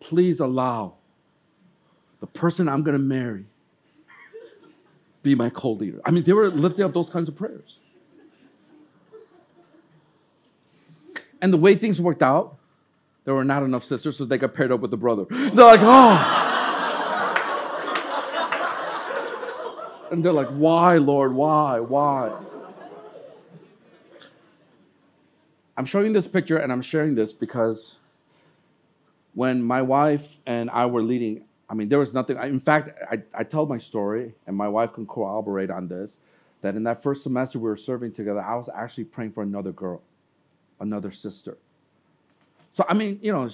please 0.00 0.40
allow 0.40 0.94
the 2.20 2.26
person 2.26 2.68
I'm 2.68 2.82
going 2.82 2.96
to 2.96 3.02
marry 3.02 3.44
be 5.22 5.34
my 5.34 5.50
co 5.50 5.72
leader. 5.72 6.00
I 6.04 6.10
mean, 6.12 6.22
they 6.22 6.32
were 6.32 6.48
lifting 6.48 6.84
up 6.84 6.94
those 6.94 7.10
kinds 7.10 7.28
of 7.28 7.36
prayers. 7.36 7.78
And 11.42 11.52
the 11.52 11.58
way 11.58 11.74
things 11.74 12.00
worked 12.00 12.22
out, 12.22 12.56
there 13.24 13.34
were 13.34 13.44
not 13.44 13.62
enough 13.62 13.84
sisters, 13.84 14.16
so 14.16 14.24
they 14.24 14.38
got 14.38 14.54
paired 14.54 14.72
up 14.72 14.80
with 14.80 14.90
the 14.90 14.96
brother. 14.96 15.26
They're 15.28 15.50
like, 15.50 15.80
oh. 15.82 16.42
And 20.10 20.24
they're 20.24 20.32
like, 20.32 20.48
why, 20.48 20.96
Lord? 20.96 21.34
Why? 21.34 21.80
Why? 21.80 22.32
I'm 25.76 25.84
showing 25.84 26.12
this 26.12 26.26
picture 26.26 26.56
and 26.56 26.72
I'm 26.72 26.82
sharing 26.82 27.14
this 27.14 27.32
because 27.32 27.96
when 29.34 29.62
my 29.62 29.82
wife 29.82 30.38
and 30.46 30.70
I 30.70 30.86
were 30.86 31.02
leading, 31.02 31.44
I 31.68 31.74
mean, 31.74 31.88
there 31.88 31.98
was 31.98 32.14
nothing. 32.14 32.38
In 32.38 32.60
fact, 32.60 32.90
I, 33.10 33.22
I 33.34 33.44
told 33.44 33.68
my 33.68 33.78
story, 33.78 34.34
and 34.46 34.56
my 34.56 34.68
wife 34.68 34.94
can 34.94 35.06
corroborate 35.06 35.70
on 35.70 35.88
this 35.88 36.16
that 36.62 36.74
in 36.74 36.84
that 36.84 37.02
first 37.02 37.22
semester 37.22 37.58
we 37.58 37.68
were 37.68 37.76
serving 37.76 38.12
together, 38.12 38.40
I 38.40 38.56
was 38.56 38.68
actually 38.74 39.04
praying 39.04 39.32
for 39.32 39.42
another 39.42 39.72
girl, 39.72 40.02
another 40.80 41.10
sister. 41.10 41.58
So, 42.70 42.84
I 42.88 42.94
mean, 42.94 43.18
you 43.22 43.32
know, 43.32 43.48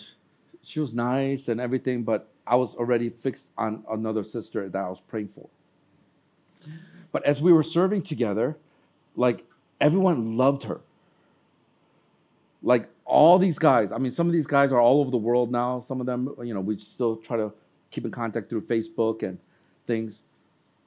she 0.62 0.80
was 0.80 0.94
nice 0.94 1.48
and 1.48 1.60
everything, 1.60 2.04
but 2.04 2.28
I 2.46 2.56
was 2.56 2.74
already 2.74 3.10
fixed 3.10 3.48
on 3.58 3.84
another 3.90 4.24
sister 4.24 4.68
that 4.68 4.78
I 4.84 4.88
was 4.88 5.00
praying 5.00 5.28
for. 5.28 5.48
But 7.10 7.26
as 7.26 7.42
we 7.42 7.52
were 7.52 7.62
serving 7.62 8.02
together, 8.02 8.56
like 9.16 9.44
everyone 9.80 10.36
loved 10.36 10.62
her. 10.64 10.80
Like 12.62 12.88
all 13.04 13.38
these 13.38 13.58
guys, 13.58 13.90
I 13.92 13.98
mean, 13.98 14.12
some 14.12 14.26
of 14.26 14.32
these 14.32 14.46
guys 14.46 14.72
are 14.72 14.80
all 14.80 15.00
over 15.00 15.10
the 15.10 15.16
world 15.16 15.50
now. 15.50 15.80
Some 15.80 16.00
of 16.00 16.06
them, 16.06 16.34
you 16.42 16.54
know, 16.54 16.60
we 16.60 16.78
still 16.78 17.16
try 17.16 17.36
to 17.36 17.52
keep 17.90 18.04
in 18.04 18.10
contact 18.10 18.48
through 18.48 18.62
Facebook 18.62 19.22
and 19.22 19.38
things. 19.86 20.22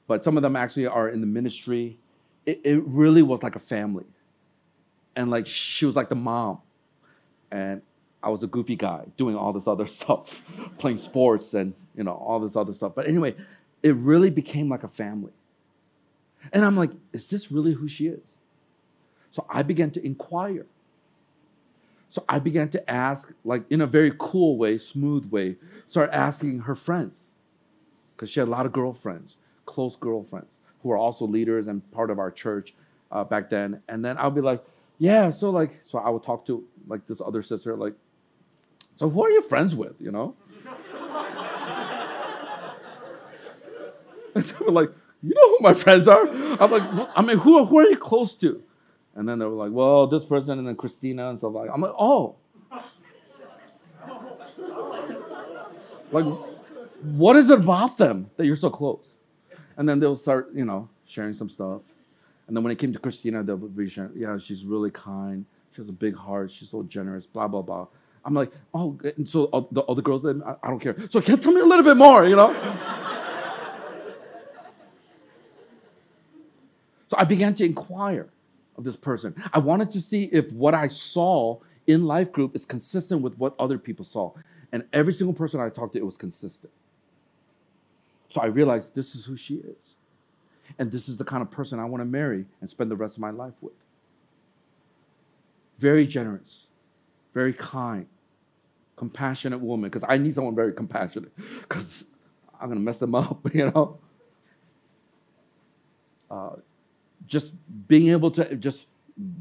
But 0.07 0.23
some 0.23 0.37
of 0.37 0.43
them 0.43 0.55
actually 0.55 0.87
are 0.87 1.09
in 1.09 1.21
the 1.21 1.27
ministry. 1.27 1.97
It, 2.45 2.61
it 2.63 2.83
really 2.85 3.21
was 3.21 3.43
like 3.43 3.55
a 3.55 3.59
family. 3.59 4.05
And 5.15 5.29
like 5.29 5.47
she 5.47 5.85
was 5.85 5.95
like 5.95 6.09
the 6.09 6.15
mom. 6.15 6.59
And 7.51 7.81
I 8.21 8.29
was 8.29 8.43
a 8.43 8.47
goofy 8.47 8.75
guy 8.75 9.05
doing 9.17 9.35
all 9.35 9.53
this 9.53 9.67
other 9.67 9.87
stuff, 9.99 10.43
playing 10.77 10.97
sports 10.97 11.53
and 11.53 11.73
you 11.95 12.03
know 12.03 12.13
all 12.13 12.39
this 12.39 12.55
other 12.55 12.73
stuff. 12.73 12.93
But 12.95 13.07
anyway, 13.07 13.35
it 13.83 13.95
really 13.95 14.29
became 14.29 14.69
like 14.69 14.83
a 14.83 14.89
family. 14.89 15.31
And 16.53 16.63
I'm 16.63 16.75
like, 16.75 16.91
is 17.13 17.29
this 17.29 17.51
really 17.51 17.73
who 17.73 17.87
she 17.87 18.07
is? 18.07 18.37
So 19.31 19.45
I 19.49 19.63
began 19.63 19.91
to 19.91 20.05
inquire. 20.05 20.65
So 22.09 22.23
I 22.29 22.39
began 22.39 22.69
to 22.69 22.89
ask, 22.89 23.33
like 23.43 23.63
in 23.69 23.81
a 23.81 23.87
very 23.87 24.13
cool 24.17 24.57
way, 24.57 24.77
smooth 24.77 25.29
way, 25.31 25.57
start 25.87 26.09
asking 26.13 26.61
her 26.61 26.75
friends. 26.75 27.31
Because 28.15 28.29
she 28.29 28.39
had 28.39 28.47
a 28.47 28.51
lot 28.51 28.65
of 28.65 28.71
girlfriends, 28.71 29.35
close 29.65 29.97
girlfriends, 29.97 30.47
who 30.81 30.89
were 30.89 30.97
also 30.97 31.25
leaders 31.25 31.67
and 31.67 31.89
part 31.91 32.09
of 32.09 32.19
our 32.19 32.31
church 32.31 32.73
uh, 33.11 33.23
back 33.23 33.49
then. 33.49 33.81
And 33.89 34.05
then 34.05 34.17
I'll 34.17 34.31
be 34.31 34.41
like, 34.41 34.63
yeah, 34.97 35.31
so 35.31 35.49
like, 35.49 35.81
so 35.83 35.99
I 35.99 36.09
would 36.09 36.23
talk 36.23 36.45
to 36.45 36.65
like 36.87 37.05
this 37.07 37.19
other 37.19 37.43
sister, 37.43 37.75
like, 37.75 37.93
so 38.95 39.09
who 39.09 39.25
are 39.25 39.29
you 39.29 39.41
friends 39.41 39.75
with, 39.75 39.95
you 39.99 40.11
know? 40.11 40.35
Like, 44.67 44.89
you 45.23 45.33
know 45.33 45.49
who 45.49 45.57
my 45.61 45.73
friends 45.73 46.07
are? 46.07 46.27
I'm 46.27 46.69
like, 46.69 47.09
I 47.15 47.21
mean, 47.21 47.37
who, 47.37 47.65
who 47.65 47.79
are 47.79 47.89
you 47.89 47.97
close 47.97 48.35
to? 48.35 48.61
And 49.15 49.27
then 49.27 49.39
they 49.39 49.45
were 49.45 49.55
like, 49.55 49.71
well, 49.71 50.07
this 50.07 50.25
person 50.25 50.59
and 50.59 50.67
then 50.67 50.75
Christina 50.75 51.29
and 51.29 51.39
stuff 51.39 51.53
like 51.53 51.69
I'm 51.73 51.81
like, 51.81 51.93
oh. 51.97 52.35
like, 56.11 56.25
what 57.01 57.37
is 57.37 57.49
it 57.49 57.59
about 57.59 57.97
them 57.97 58.29
that 58.35 58.45
you're 58.45 58.57
so 58.57 58.69
close? 58.69 59.05
And 59.77 59.87
then 59.87 59.99
they'll 59.99 60.17
start, 60.17 60.49
you 60.53 60.65
know, 60.65 60.89
sharing 61.05 61.33
some 61.33 61.49
stuff. 61.49 61.81
And 62.47 62.55
then 62.55 62.63
when 62.63 62.71
it 62.71 62.77
came 62.77 62.93
to 62.93 62.99
Christina, 62.99 63.41
they'll 63.41 63.57
be 63.57 63.89
sharing, 63.89 64.11
yeah, 64.15 64.37
she's 64.37 64.65
really 64.65 64.91
kind. 64.91 65.45
She 65.71 65.81
has 65.81 65.89
a 65.89 65.93
big 65.93 66.15
heart. 66.15 66.51
She's 66.51 66.69
so 66.69 66.83
generous, 66.83 67.25
blah, 67.25 67.47
blah, 67.47 67.61
blah. 67.61 67.87
I'm 68.23 68.33
like, 68.33 68.51
oh, 68.73 68.97
and 69.17 69.27
so 69.29 69.45
all 69.45 69.67
the 69.71 69.83
other 69.83 70.01
girls, 70.01 70.25
I, 70.25 70.31
I 70.63 70.69
don't 70.69 70.79
care. 70.79 70.95
So 71.09 71.21
can 71.21 71.39
tell 71.39 71.53
me 71.53 71.61
a 71.61 71.65
little 71.65 71.83
bit 71.83 71.95
more, 71.95 72.25
you 72.25 72.35
know? 72.35 72.53
so 77.07 77.17
I 77.17 77.23
began 77.23 77.53
to 77.55 77.63
inquire 77.65 78.29
of 78.77 78.83
this 78.83 78.95
person. 78.95 79.35
I 79.53 79.59
wanted 79.59 79.91
to 79.91 80.01
see 80.01 80.25
if 80.25 80.51
what 80.51 80.73
I 80.73 80.87
saw 80.87 81.59
in 81.87 82.05
life 82.05 82.31
group 82.31 82.55
is 82.55 82.65
consistent 82.65 83.21
with 83.21 83.37
what 83.37 83.55
other 83.59 83.77
people 83.77 84.05
saw. 84.05 84.31
And 84.71 84.83
every 84.91 85.13
single 85.13 85.33
person 85.33 85.59
I 85.59 85.69
talked 85.69 85.93
to, 85.93 85.99
it 85.99 86.05
was 86.05 86.17
consistent. 86.17 86.73
So 88.29 88.41
I 88.41 88.47
realized 88.47 88.95
this 88.95 89.15
is 89.15 89.25
who 89.25 89.37
she 89.37 89.55
is. 89.55 89.95
And 90.77 90.91
this 90.91 91.07
is 91.07 91.17
the 91.17 91.23
kind 91.23 91.41
of 91.41 91.51
person 91.51 91.79
I 91.79 91.85
want 91.85 92.01
to 92.01 92.05
marry 92.05 92.45
and 92.59 92.69
spend 92.69 92.89
the 92.91 92.95
rest 92.95 93.15
of 93.15 93.21
my 93.21 93.29
life 93.29 93.53
with. 93.61 93.73
Very 95.77 96.07
generous, 96.07 96.67
very 97.33 97.53
kind, 97.53 98.07
compassionate 98.95 99.59
woman, 99.59 99.89
because 99.89 100.05
I 100.09 100.17
need 100.17 100.35
someone 100.35 100.55
very 100.55 100.73
compassionate, 100.73 101.31
because 101.61 102.05
I'm 102.59 102.67
going 102.67 102.79
to 102.79 102.83
mess 102.83 102.99
them 102.99 103.13
up, 103.13 103.47
you 103.53 103.71
know? 103.71 103.99
Uh, 106.31 106.55
just 107.27 107.53
being 107.87 108.09
able 108.09 108.31
to 108.31 108.55
just 108.55 108.85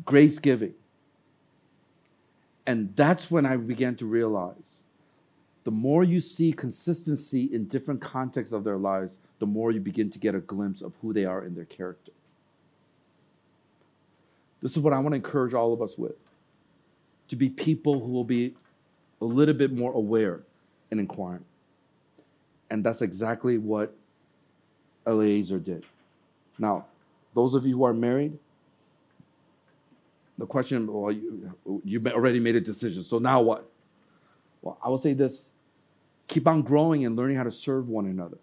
grace 0.05 0.39
giving. 0.39 0.75
And 2.67 2.95
that's 2.97 3.31
when 3.31 3.45
I 3.45 3.57
began 3.57 3.95
to 3.97 4.07
realize 4.07 4.83
the 5.65 5.71
more 5.71 6.05
you 6.05 6.21
see 6.21 6.53
consistency 6.53 7.45
in 7.45 7.67
different 7.67 8.01
contexts 8.01 8.53
of 8.53 8.65
their 8.65 8.77
lives, 8.77 9.19
the 9.39 9.47
more 9.47 9.71
you 9.73 9.81
begin 9.81 10.11
to 10.11 10.19
get 10.19 10.35
a 10.35 10.41
glimpse 10.41 10.83
of 10.83 10.95
who 11.01 11.13
they 11.13 11.25
are 11.25 11.43
in 11.45 11.55
their 11.55 11.65
character. 11.65 12.13
This 14.61 14.77
is 14.77 14.79
what 14.79 14.93
I 14.93 14.99
want 14.99 15.13
to 15.13 15.17
encourage 15.17 15.55
all 15.55 15.73
of 15.73 15.83
us 15.83 15.99
with 15.99 16.17
to 17.29 17.37
be 17.37 17.49
people 17.49 18.01
who 18.01 18.13
will 18.13 18.25
be 18.25 18.55
a 19.21 19.25
little 19.25 19.55
bit 19.55 19.73
more 19.73 19.93
aware 19.93 20.41
and 20.91 21.01
inquiring. 21.01 21.45
And 22.71 22.85
that's 22.85 23.03
exactly 23.03 23.57
what 23.57 23.95
Eliezer 25.07 25.59
did. 25.59 25.85
Now, 26.59 26.87
those 27.35 27.55
of 27.55 27.67
you 27.67 27.77
who 27.77 27.85
are 27.85 27.95
married, 27.95 28.39
the 30.39 30.47
question, 30.47 30.93
well, 30.93 31.13
you, 31.13 31.55
you 31.85 32.03
already 32.09 32.41
made 32.41 32.57
a 32.57 32.61
decision, 32.61 33.03
so 33.03 33.19
now 33.19 33.41
what? 33.41 33.71
Well, 34.63 34.79
I 34.83 34.89
will 34.89 34.99
say 34.99 35.13
this 35.13 35.51
keep 36.27 36.49
on 36.49 36.63
growing 36.63 37.05
and 37.05 37.17
learning 37.17 37.37
how 37.37 37.45
to 37.45 37.53
serve 37.53 37.89
one 37.89 38.07
another. 38.07 38.39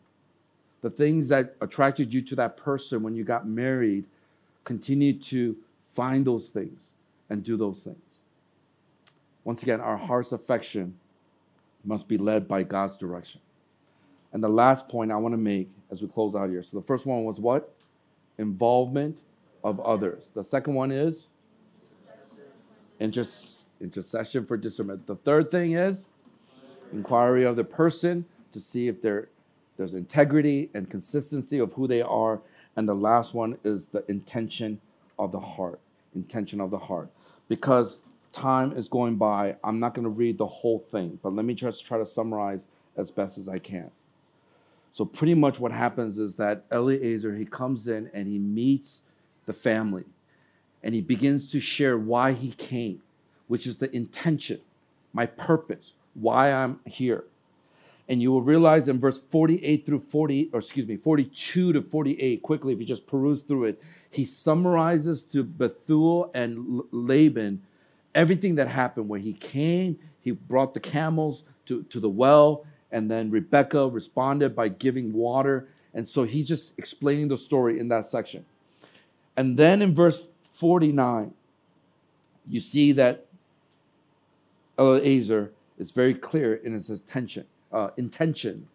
The 0.81 0.89
things 0.89 1.27
that 1.29 1.55
attracted 1.61 2.13
you 2.13 2.21
to 2.21 2.35
that 2.35 2.57
person 2.57 3.03
when 3.03 3.15
you 3.15 3.23
got 3.23 3.47
married, 3.47 4.05
continue 4.63 5.13
to 5.13 5.57
find 5.91 6.25
those 6.25 6.49
things 6.49 6.91
and 7.29 7.43
do 7.43 7.57
those 7.57 7.83
things. 7.83 7.97
Once 9.43 9.63
again, 9.63 9.81
our 9.81 9.97
heart's 9.97 10.31
affection 10.31 10.95
must 11.83 12.07
be 12.07 12.17
led 12.17 12.47
by 12.47 12.63
God's 12.63 12.95
direction. 12.95 13.41
And 14.33 14.43
the 14.43 14.49
last 14.49 14.87
point 14.87 15.11
I 15.11 15.17
want 15.17 15.33
to 15.33 15.37
make 15.37 15.69
as 15.91 16.01
we 16.01 16.07
close 16.07 16.35
out 16.35 16.49
here. 16.49 16.63
So 16.63 16.79
the 16.79 16.85
first 16.85 17.05
one 17.05 17.23
was 17.23 17.39
what? 17.39 17.73
Involvement 18.41 19.19
of 19.63 19.79
others. 19.79 20.31
The 20.33 20.43
second 20.43 20.73
one 20.73 20.91
is 20.91 21.27
intercession 22.99 24.45
for 24.47 24.57
discernment. 24.57 25.05
The 25.05 25.15
third 25.15 25.51
thing 25.51 25.73
is 25.73 26.07
inquiry 26.91 27.45
of 27.45 27.55
the 27.55 27.63
person 27.63 28.25
to 28.51 28.59
see 28.59 28.87
if 28.87 28.99
there's 29.01 29.93
integrity 29.93 30.71
and 30.73 30.89
consistency 30.89 31.59
of 31.59 31.73
who 31.73 31.87
they 31.87 32.01
are. 32.01 32.41
And 32.75 32.89
the 32.89 32.95
last 32.95 33.35
one 33.35 33.59
is 33.63 33.89
the 33.89 34.03
intention 34.09 34.81
of 35.19 35.31
the 35.31 35.39
heart. 35.39 35.79
Intention 36.15 36.59
of 36.59 36.71
the 36.71 36.79
heart. 36.79 37.09
Because 37.47 38.01
time 38.31 38.71
is 38.71 38.89
going 38.89 39.17
by. 39.17 39.55
I'm 39.63 39.79
not 39.79 39.93
going 39.93 40.05
to 40.05 40.09
read 40.09 40.39
the 40.39 40.47
whole 40.47 40.79
thing, 40.79 41.19
but 41.21 41.33
let 41.33 41.45
me 41.45 41.53
just 41.53 41.85
try 41.85 41.99
to 41.99 42.05
summarize 42.05 42.67
as 42.97 43.11
best 43.11 43.37
as 43.37 43.47
I 43.47 43.59
can. 43.59 43.91
So 44.91 45.05
pretty 45.05 45.33
much 45.33 45.59
what 45.59 45.71
happens 45.71 46.17
is 46.17 46.35
that 46.35 46.65
Eliezer 46.71 47.35
he 47.35 47.45
comes 47.45 47.87
in 47.87 48.09
and 48.13 48.27
he 48.27 48.37
meets 48.37 49.01
the 49.45 49.53
family 49.53 50.05
and 50.83 50.93
he 50.93 51.01
begins 51.01 51.51
to 51.51 51.59
share 51.59 51.97
why 51.97 52.33
he 52.33 52.51
came, 52.51 53.01
which 53.47 53.65
is 53.65 53.77
the 53.77 53.93
intention, 53.95 54.59
my 55.13 55.25
purpose, 55.25 55.93
why 56.13 56.51
I'm 56.51 56.79
here. 56.85 57.25
And 58.09 58.21
you 58.21 58.31
will 58.31 58.41
realize 58.41 58.89
in 58.89 58.99
verse 58.99 59.19
48 59.19 59.85
through 59.85 59.99
40, 59.99 60.49
or 60.51 60.59
excuse 60.59 60.87
me, 60.87 60.97
42 60.97 61.71
to 61.73 61.81
48, 61.81 62.41
quickly, 62.41 62.73
if 62.73 62.79
you 62.79 62.85
just 62.85 63.07
peruse 63.07 63.41
through 63.41 63.65
it, 63.65 63.81
he 64.09 64.25
summarizes 64.25 65.23
to 65.25 65.43
Bethuel 65.43 66.29
and 66.33 66.81
Laban 66.91 67.61
everything 68.13 68.55
that 68.55 68.67
happened 68.67 69.07
where 69.07 69.19
he 69.19 69.33
came, 69.33 69.97
he 70.19 70.31
brought 70.31 70.73
the 70.73 70.79
camels 70.79 71.43
to, 71.67 71.83
to 71.83 71.99
the 71.99 72.09
well, 72.09 72.65
and 72.91 73.09
then 73.09 73.31
Rebecca 73.31 73.87
responded 73.87 74.55
by 74.55 74.69
giving 74.69 75.13
water. 75.13 75.67
And 75.93 76.07
so 76.07 76.23
he's 76.23 76.47
just 76.47 76.73
explaining 76.77 77.27
the 77.27 77.37
story 77.37 77.79
in 77.79 77.87
that 77.89 78.05
section. 78.05 78.45
And 79.37 79.57
then 79.57 79.81
in 79.81 79.95
verse 79.95 80.27
49, 80.51 81.33
you 82.47 82.59
see 82.59 82.91
that 82.93 83.25
Eliezer 84.77 85.51
is 85.77 85.91
very 85.91 86.13
clear 86.13 86.55
in 86.55 86.73
his 86.73 86.89
attention, 86.89 87.45
uh, 87.71 87.89
intention 87.97 88.67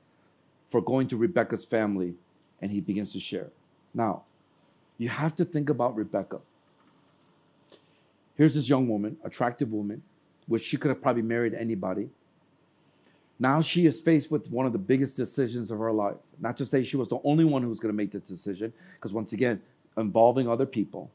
for 0.71 0.81
going 0.81 1.09
to 1.09 1.17
Rebecca's 1.17 1.65
family, 1.65 2.15
and 2.61 2.71
he 2.71 2.81
begins 2.81 3.13
to 3.13 3.21
share. 3.21 3.49
Now, 3.95 4.23
you 4.99 5.09
have 5.09 5.35
to 5.37 5.45
think 5.45 5.69
about 5.69 5.95
Rebecca. 5.95 6.41
Here's 8.37 8.55
this 8.55 8.69
young 8.69 8.89
woman, 8.89 9.17
attractive 9.25 9.73
woman, 9.73 10.03
which 10.47 10.65
she 10.65 10.77
could 10.77 10.89
have 10.89 11.03
probably 11.03 11.23
married 11.23 11.55
anybody. 11.55 12.09
Now 13.39 13.61
she 13.61 13.87
is 13.87 14.01
faced 14.01 14.31
with 14.31 14.51
one 14.51 14.67
of 14.67 14.73
the 14.73 14.79
biggest 14.79 15.17
decisions 15.17 15.71
of 15.71 15.79
her 15.79 15.93
life. 15.93 16.17
Not 16.41 16.57
to 16.59 16.67
say 16.67 16.83
she 16.83 16.97
was 16.97 17.09
the 17.09 17.21
only 17.25 17.45
one 17.45 17.63
who 17.63 17.69
was 17.69 17.81
going 17.81 17.93
to 17.93 17.97
make 17.97 18.13
the 18.13 18.21
decision, 18.21 18.73
because 18.95 19.13
once 19.13 19.33
again, 19.33 19.61
involving 19.97 20.49
other 20.49 20.67
people. 20.67 21.11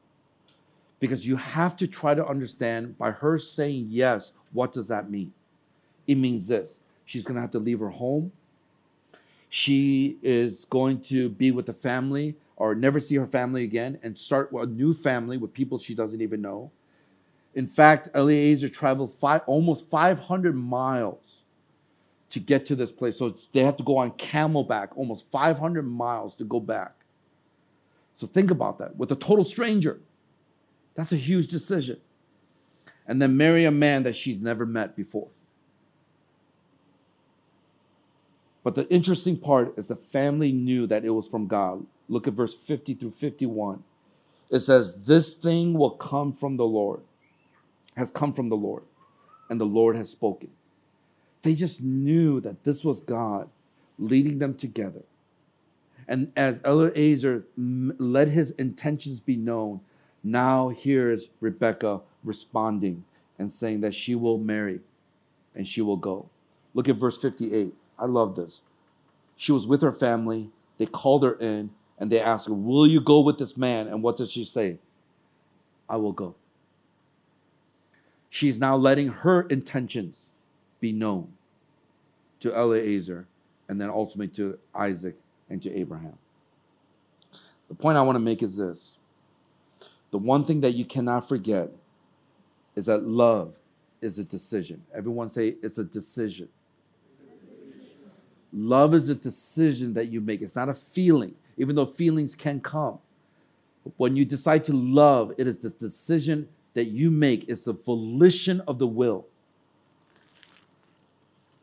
Because 0.99 1.25
you 1.25 1.35
have 1.35 1.75
to 1.77 1.87
try 1.87 2.13
to 2.13 2.25
understand 2.25 2.97
by 2.97 3.11
her 3.11 3.39
saying 3.39 3.87
yes, 3.89 4.33
what 4.53 4.71
does 4.71 4.87
that 4.89 5.09
mean? 5.09 5.33
It 6.07 6.15
means 6.15 6.47
this 6.47 6.79
she's 7.05 7.23
going 7.23 7.35
to 7.35 7.41
have 7.41 7.51
to 7.51 7.59
leave 7.59 7.79
her 7.79 7.89
home. 7.89 8.31
She 9.49 10.17
is 10.21 10.65
going 10.65 11.01
to 11.01 11.27
be 11.27 11.51
with 11.51 11.65
the 11.65 11.73
family 11.73 12.35
or 12.55 12.75
never 12.75 12.99
see 12.99 13.15
her 13.15 13.27
family 13.27 13.63
again 13.63 13.99
and 14.03 14.17
start 14.17 14.51
a 14.53 14.65
new 14.65 14.93
family 14.93 15.37
with 15.37 15.51
people 15.51 15.79
she 15.79 15.95
doesn't 15.95 16.21
even 16.21 16.41
know. 16.41 16.71
In 17.55 17.67
fact, 17.67 18.09
Eliezer 18.15 18.69
traveled 18.69 19.13
five, 19.13 19.41
almost 19.47 19.89
500 19.89 20.55
miles 20.55 21.40
to 22.31 22.39
get 22.39 22.65
to 22.65 22.75
this 22.75 22.91
place. 22.91 23.17
So 23.17 23.35
they 23.51 23.61
have 23.61 23.77
to 23.77 23.83
go 23.83 23.97
on 23.97 24.11
camelback 24.11 24.89
almost 24.95 25.29
500 25.31 25.83
miles 25.83 26.35
to 26.35 26.43
go 26.43 26.59
back. 26.59 26.95
So 28.13 28.25
think 28.27 28.51
about 28.51 28.79
that 28.79 28.95
with 28.95 29.11
a 29.11 29.15
total 29.15 29.43
stranger. 29.43 29.99
That's 30.95 31.11
a 31.11 31.17
huge 31.17 31.47
decision. 31.47 31.99
And 33.07 33.21
then 33.21 33.37
marry 33.37 33.65
a 33.65 33.71
man 33.71 34.03
that 34.03 34.15
she's 34.15 34.41
never 34.41 34.65
met 34.65 34.95
before. 34.95 35.29
But 38.63 38.75
the 38.75 38.87
interesting 38.89 39.37
part 39.37 39.77
is 39.77 39.87
the 39.87 39.95
family 39.95 40.51
knew 40.51 40.85
that 40.87 41.03
it 41.03 41.09
was 41.09 41.27
from 41.27 41.47
God. 41.47 41.85
Look 42.07 42.27
at 42.27 42.33
verse 42.33 42.55
50 42.55 42.93
through 42.93 43.11
51. 43.11 43.83
It 44.49 44.59
says, 44.59 45.05
This 45.05 45.33
thing 45.33 45.73
will 45.73 45.91
come 45.91 46.33
from 46.33 46.57
the 46.57 46.65
Lord, 46.65 47.01
has 47.97 48.11
come 48.11 48.33
from 48.33 48.49
the 48.49 48.55
Lord, 48.55 48.83
and 49.49 49.59
the 49.59 49.65
Lord 49.65 49.95
has 49.95 50.09
spoken. 50.09 50.49
They 51.41 51.55
just 51.55 51.81
knew 51.81 52.39
that 52.41 52.63
this 52.63 52.83
was 52.83 52.99
God 52.99 53.49
leading 53.97 54.39
them 54.39 54.55
together. 54.55 55.03
And 56.07 56.31
as 56.35 56.59
Eliezer 56.65 57.45
let 57.57 58.27
his 58.27 58.51
intentions 58.51 59.21
be 59.21 59.35
known, 59.35 59.81
now 60.23 60.69
here's 60.69 61.29
Rebecca 61.39 62.01
responding 62.23 63.05
and 63.39 63.51
saying 63.51 63.81
that 63.81 63.93
she 63.93 64.15
will 64.15 64.37
marry 64.37 64.81
and 65.55 65.67
she 65.67 65.81
will 65.81 65.97
go. 65.97 66.29
Look 66.73 66.89
at 66.89 66.97
verse 66.97 67.17
58. 67.17 67.73
I 67.97 68.05
love 68.05 68.35
this. 68.35 68.61
She 69.37 69.51
was 69.51 69.65
with 69.65 69.81
her 69.81 69.91
family. 69.91 70.49
They 70.77 70.85
called 70.85 71.23
her 71.23 71.35
in 71.35 71.71
and 71.97 72.11
they 72.11 72.19
asked 72.19 72.47
her, 72.47 72.53
Will 72.53 72.87
you 72.87 73.01
go 73.01 73.21
with 73.21 73.37
this 73.37 73.55
man? 73.55 73.87
And 73.87 74.03
what 74.03 74.17
does 74.17 74.31
she 74.31 74.45
say? 74.45 74.79
I 75.89 75.97
will 75.97 76.13
go. 76.13 76.35
She's 78.29 78.57
now 78.57 78.75
letting 78.75 79.09
her 79.09 79.43
intentions 79.43 80.30
be 80.81 80.91
known 80.91 81.31
to 82.41 82.53
Eliezer 82.53 83.27
and 83.69 83.79
then 83.79 83.89
ultimately 83.89 84.35
to 84.35 84.59
Isaac 84.75 85.15
and 85.49 85.61
to 85.61 85.73
Abraham. 85.73 86.17
The 87.69 87.75
point 87.75 87.97
I 87.97 88.01
want 88.01 88.17
to 88.17 88.19
make 88.19 88.43
is 88.43 88.57
this 88.57 88.95
the 90.11 90.17
one 90.17 90.43
thing 90.43 90.59
that 90.61 90.73
you 90.73 90.83
cannot 90.83 91.29
forget 91.29 91.69
is 92.75 92.87
that 92.87 93.03
love 93.03 93.53
is 94.01 94.19
a 94.19 94.25
decision. 94.25 94.83
Everyone 94.93 95.29
say 95.29 95.55
it's 95.63 95.77
a 95.77 95.83
decision. 95.83 96.49
Love 98.51 98.93
is 98.93 99.07
a 99.07 99.15
decision 99.15 99.93
that 99.93 100.07
you 100.07 100.19
make. 100.19 100.41
It's 100.41 100.57
not 100.57 100.67
a 100.67 100.73
feeling, 100.73 101.35
even 101.55 101.75
though 101.75 101.85
feelings 101.85 102.35
can 102.35 102.59
come. 102.59 102.99
When 103.95 104.17
you 104.17 104.25
decide 104.25 104.65
to 104.65 104.73
love, 104.73 105.33
it 105.37 105.47
is 105.47 105.57
the 105.57 105.69
decision 105.69 106.49
that 106.73 106.85
you 106.85 107.09
make. 107.09 107.47
It's 107.47 107.67
a 107.67 107.73
volition 107.73 108.61
of 108.67 108.77
the 108.77 108.87
will. 108.87 109.27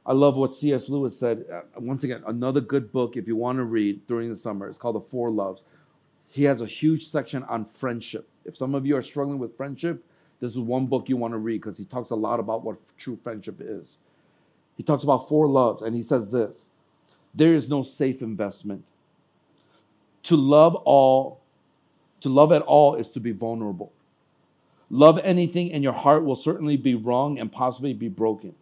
I 0.09 0.15
love 0.15 0.37
what 0.39 0.55
C.S. 0.55 0.89
Lewis 0.89 1.19
said. 1.19 1.45
Uh, 1.53 1.61
once 1.77 2.03
again, 2.03 2.23
another 2.27 2.63
good 2.63 2.91
book 2.91 3.19
if 3.19 3.29
you 3.29 3.37
want 3.37 3.59
to 3.59 3.65
read 3.65 4.07
during 4.07 4.31
the 4.31 4.37
summer. 4.37 4.67
It's 4.67 4.79
called 4.79 4.97
The 4.97 5.03
Four 5.03 5.31
Loves. 5.31 5.63
He 6.31 6.45
has 6.45 6.63
a 6.63 6.67
huge 6.67 7.07
section 7.07 7.43
on 7.43 7.67
friendship. 7.67 8.27
If 8.47 8.57
some 8.57 8.75
of 8.75 8.87
you 8.87 8.97
are 8.97 9.03
struggling 9.03 9.39
with 9.39 9.55
friendship, 9.55 10.03
this 10.41 10.53
is 10.53 10.59
one 10.61 10.87
book 10.87 11.11
you 11.11 11.19
want 11.19 11.35
to 11.35 11.39
read 11.39 11.61
because 11.61 11.77
he 11.77 11.85
talks 11.85 12.09
a 12.09 12.15
lot 12.15 12.41
about 12.41 12.65
what 12.65 12.79
true 12.97 13.19
friendship 13.23 13.57
is. 13.61 13.99
He 14.79 14.83
talks 14.83 15.05
about 15.05 15.29
four 15.29 15.47
loves, 15.47 15.83
and 15.83 15.95
he 15.95 16.03
says 16.03 16.31
this 16.31 16.69
there 17.35 17.55
is 17.55 17.69
no 17.69 17.83
safe 17.83 18.23
investment. 18.23 18.85
To 20.25 20.37
love 20.37 20.75
all, 20.75 21.41
to 22.23 22.31
love 22.31 22.51
at 22.51 22.63
all 22.63 22.95
is 22.95 23.11
to 23.11 23.21
be 23.21 23.33
vulnerable. 23.33 23.93
Love 24.89 25.21
anything, 25.23 25.71
and 25.71 25.85
your 25.85 25.93
heart 25.93 26.25
will 26.25 26.37
certainly 26.37 26.79
be 26.79 26.95
wrong 26.95 27.39
and 27.39 27.53
possibly 27.53 27.93
be 27.93 28.09
broken. 28.09 28.55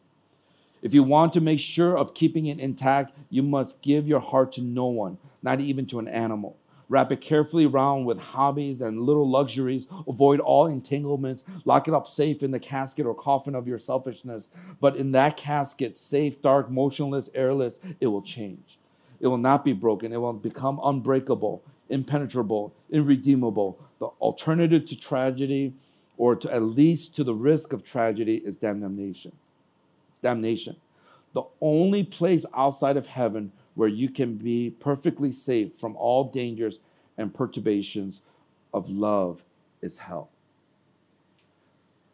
If 0.82 0.92
you 0.92 1.02
want 1.02 1.32
to 1.32 1.40
make 1.40 1.60
sure 1.60 1.96
of 1.96 2.14
keeping 2.14 2.46
it 2.46 2.60
intact, 2.60 3.16
you 3.30 3.42
must 3.42 3.82
give 3.82 4.06
your 4.06 4.20
heart 4.20 4.52
to 4.52 4.62
no 4.62 4.86
one, 4.86 5.18
not 5.42 5.60
even 5.60 5.86
to 5.86 5.98
an 5.98 6.08
animal. 6.08 6.56
Wrap 6.88 7.10
it 7.10 7.20
carefully 7.20 7.66
around 7.66 8.04
with 8.04 8.20
hobbies 8.20 8.80
and 8.80 9.02
little 9.02 9.28
luxuries. 9.28 9.88
Avoid 10.06 10.38
all 10.38 10.66
entanglements. 10.66 11.42
Lock 11.64 11.88
it 11.88 11.94
up 11.94 12.06
safe 12.06 12.42
in 12.42 12.52
the 12.52 12.60
casket 12.60 13.06
or 13.06 13.14
coffin 13.14 13.56
of 13.56 13.66
your 13.66 13.78
selfishness. 13.78 14.50
But 14.80 14.96
in 14.96 15.12
that 15.12 15.36
casket, 15.36 15.96
safe, 15.96 16.40
dark, 16.40 16.70
motionless, 16.70 17.30
airless, 17.34 17.80
it 17.98 18.06
will 18.06 18.22
change. 18.22 18.78
It 19.18 19.26
will 19.26 19.38
not 19.38 19.64
be 19.64 19.72
broken. 19.72 20.12
It 20.12 20.20
will 20.20 20.34
become 20.34 20.78
unbreakable, 20.84 21.62
impenetrable, 21.88 22.72
irredeemable. 22.90 23.78
The 23.98 24.06
alternative 24.20 24.84
to 24.84 24.96
tragedy, 24.96 25.74
or 26.18 26.36
to 26.36 26.52
at 26.52 26.62
least 26.62 27.16
to 27.16 27.24
the 27.24 27.34
risk 27.34 27.72
of 27.72 27.82
tragedy, 27.82 28.36
is 28.36 28.58
damnation 28.58 29.32
damnation. 30.26 30.74
The 31.34 31.44
only 31.60 32.02
place 32.02 32.44
outside 32.52 32.96
of 32.96 33.06
heaven 33.06 33.52
where 33.76 33.88
you 33.88 34.08
can 34.08 34.34
be 34.34 34.70
perfectly 34.70 35.30
safe 35.30 35.76
from 35.76 35.94
all 35.94 36.24
dangers 36.24 36.80
and 37.16 37.32
perturbations 37.32 38.22
of 38.74 38.90
love 38.90 39.44
is 39.82 39.98
hell. 39.98 40.30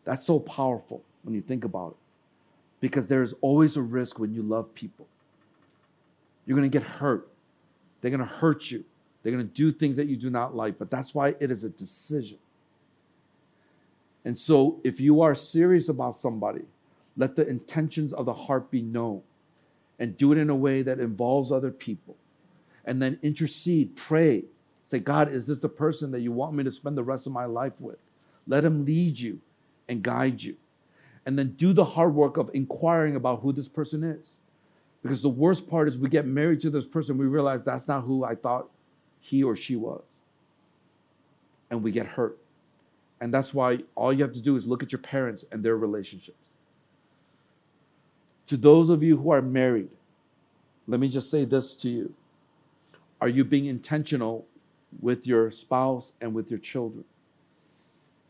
That's 0.04 0.26
so 0.26 0.38
powerful 0.40 1.02
when 1.22 1.34
you 1.34 1.40
think 1.40 1.64
about 1.64 1.92
it. 1.92 1.96
Because 2.80 3.06
there's 3.06 3.32
always 3.40 3.78
a 3.78 3.82
risk 3.82 4.18
when 4.18 4.34
you 4.34 4.42
love 4.42 4.74
people. 4.74 5.06
You're 6.44 6.58
going 6.58 6.70
to 6.70 6.78
get 6.78 6.86
hurt. 6.86 7.28
They're 8.00 8.10
going 8.10 8.20
to 8.20 8.26
hurt 8.26 8.70
you. 8.70 8.84
They're 9.22 9.32
going 9.32 9.46
to 9.46 9.54
do 9.54 9.72
things 9.72 9.96
that 9.96 10.08
you 10.08 10.16
do 10.16 10.28
not 10.28 10.54
like. 10.54 10.78
But 10.78 10.90
that's 10.90 11.14
why 11.14 11.28
it 11.40 11.50
is 11.50 11.64
a 11.64 11.70
decision. 11.70 12.38
And 14.24 14.38
so 14.38 14.80
if 14.84 15.00
you 15.00 15.22
are 15.22 15.34
serious 15.34 15.88
about 15.88 16.16
somebody, 16.16 16.64
let 17.16 17.36
the 17.36 17.46
intentions 17.46 18.12
of 18.12 18.26
the 18.26 18.34
heart 18.34 18.70
be 18.70 18.82
known 18.82 19.22
and 19.98 20.16
do 20.16 20.32
it 20.32 20.38
in 20.38 20.50
a 20.50 20.56
way 20.56 20.82
that 20.82 20.98
involves 20.98 21.52
other 21.52 21.70
people. 21.70 22.16
And 22.84 23.00
then 23.00 23.18
intercede, 23.22 23.96
pray. 23.96 24.44
Say, 24.84 24.98
God, 24.98 25.30
is 25.30 25.46
this 25.46 25.60
the 25.60 25.68
person 25.68 26.10
that 26.10 26.20
you 26.20 26.32
want 26.32 26.54
me 26.54 26.64
to 26.64 26.72
spend 26.72 26.96
the 26.96 27.04
rest 27.04 27.26
of 27.26 27.32
my 27.32 27.44
life 27.44 27.74
with? 27.78 27.98
Let 28.46 28.64
him 28.64 28.84
lead 28.84 29.20
you 29.20 29.40
and 29.88 30.02
guide 30.02 30.42
you. 30.42 30.56
And 31.24 31.38
then 31.38 31.52
do 31.52 31.72
the 31.72 31.84
hard 31.84 32.14
work 32.14 32.36
of 32.36 32.50
inquiring 32.52 33.14
about 33.14 33.40
who 33.40 33.52
this 33.52 33.68
person 33.68 34.02
is. 34.02 34.38
Because 35.02 35.22
the 35.22 35.28
worst 35.28 35.68
part 35.68 35.88
is 35.88 35.98
we 35.98 36.08
get 36.08 36.26
married 36.26 36.60
to 36.62 36.70
this 36.70 36.86
person, 36.86 37.18
we 37.18 37.26
realize 37.26 37.62
that's 37.62 37.88
not 37.88 38.02
who 38.02 38.24
I 38.24 38.34
thought 38.34 38.68
he 39.20 39.42
or 39.42 39.54
she 39.54 39.76
was. 39.76 40.02
And 41.70 41.82
we 41.82 41.92
get 41.92 42.06
hurt. 42.06 42.38
And 43.20 43.32
that's 43.32 43.54
why 43.54 43.78
all 43.94 44.12
you 44.12 44.24
have 44.24 44.32
to 44.32 44.40
do 44.40 44.56
is 44.56 44.66
look 44.66 44.82
at 44.82 44.90
your 44.90 45.00
parents 45.00 45.44
and 45.52 45.62
their 45.62 45.76
relationships. 45.76 46.41
To 48.47 48.57
those 48.57 48.90
of 48.90 49.03
you 49.03 49.16
who 49.16 49.30
are 49.30 49.43
married, 49.43 49.90
let 50.86 51.01
me 51.01 51.09
just 51.09 51.30
say 51.30 51.45
this 51.45 51.74
to 51.76 51.88
you. 51.88 52.14
Are 53.20 53.28
you 53.28 53.45
being 53.45 53.66
intentional 53.66 54.47
with 55.01 55.26
your 55.26 55.51
spouse 55.51 56.12
and 56.20 56.34
with 56.34 56.51
your 56.51 56.59
children? 56.59 57.05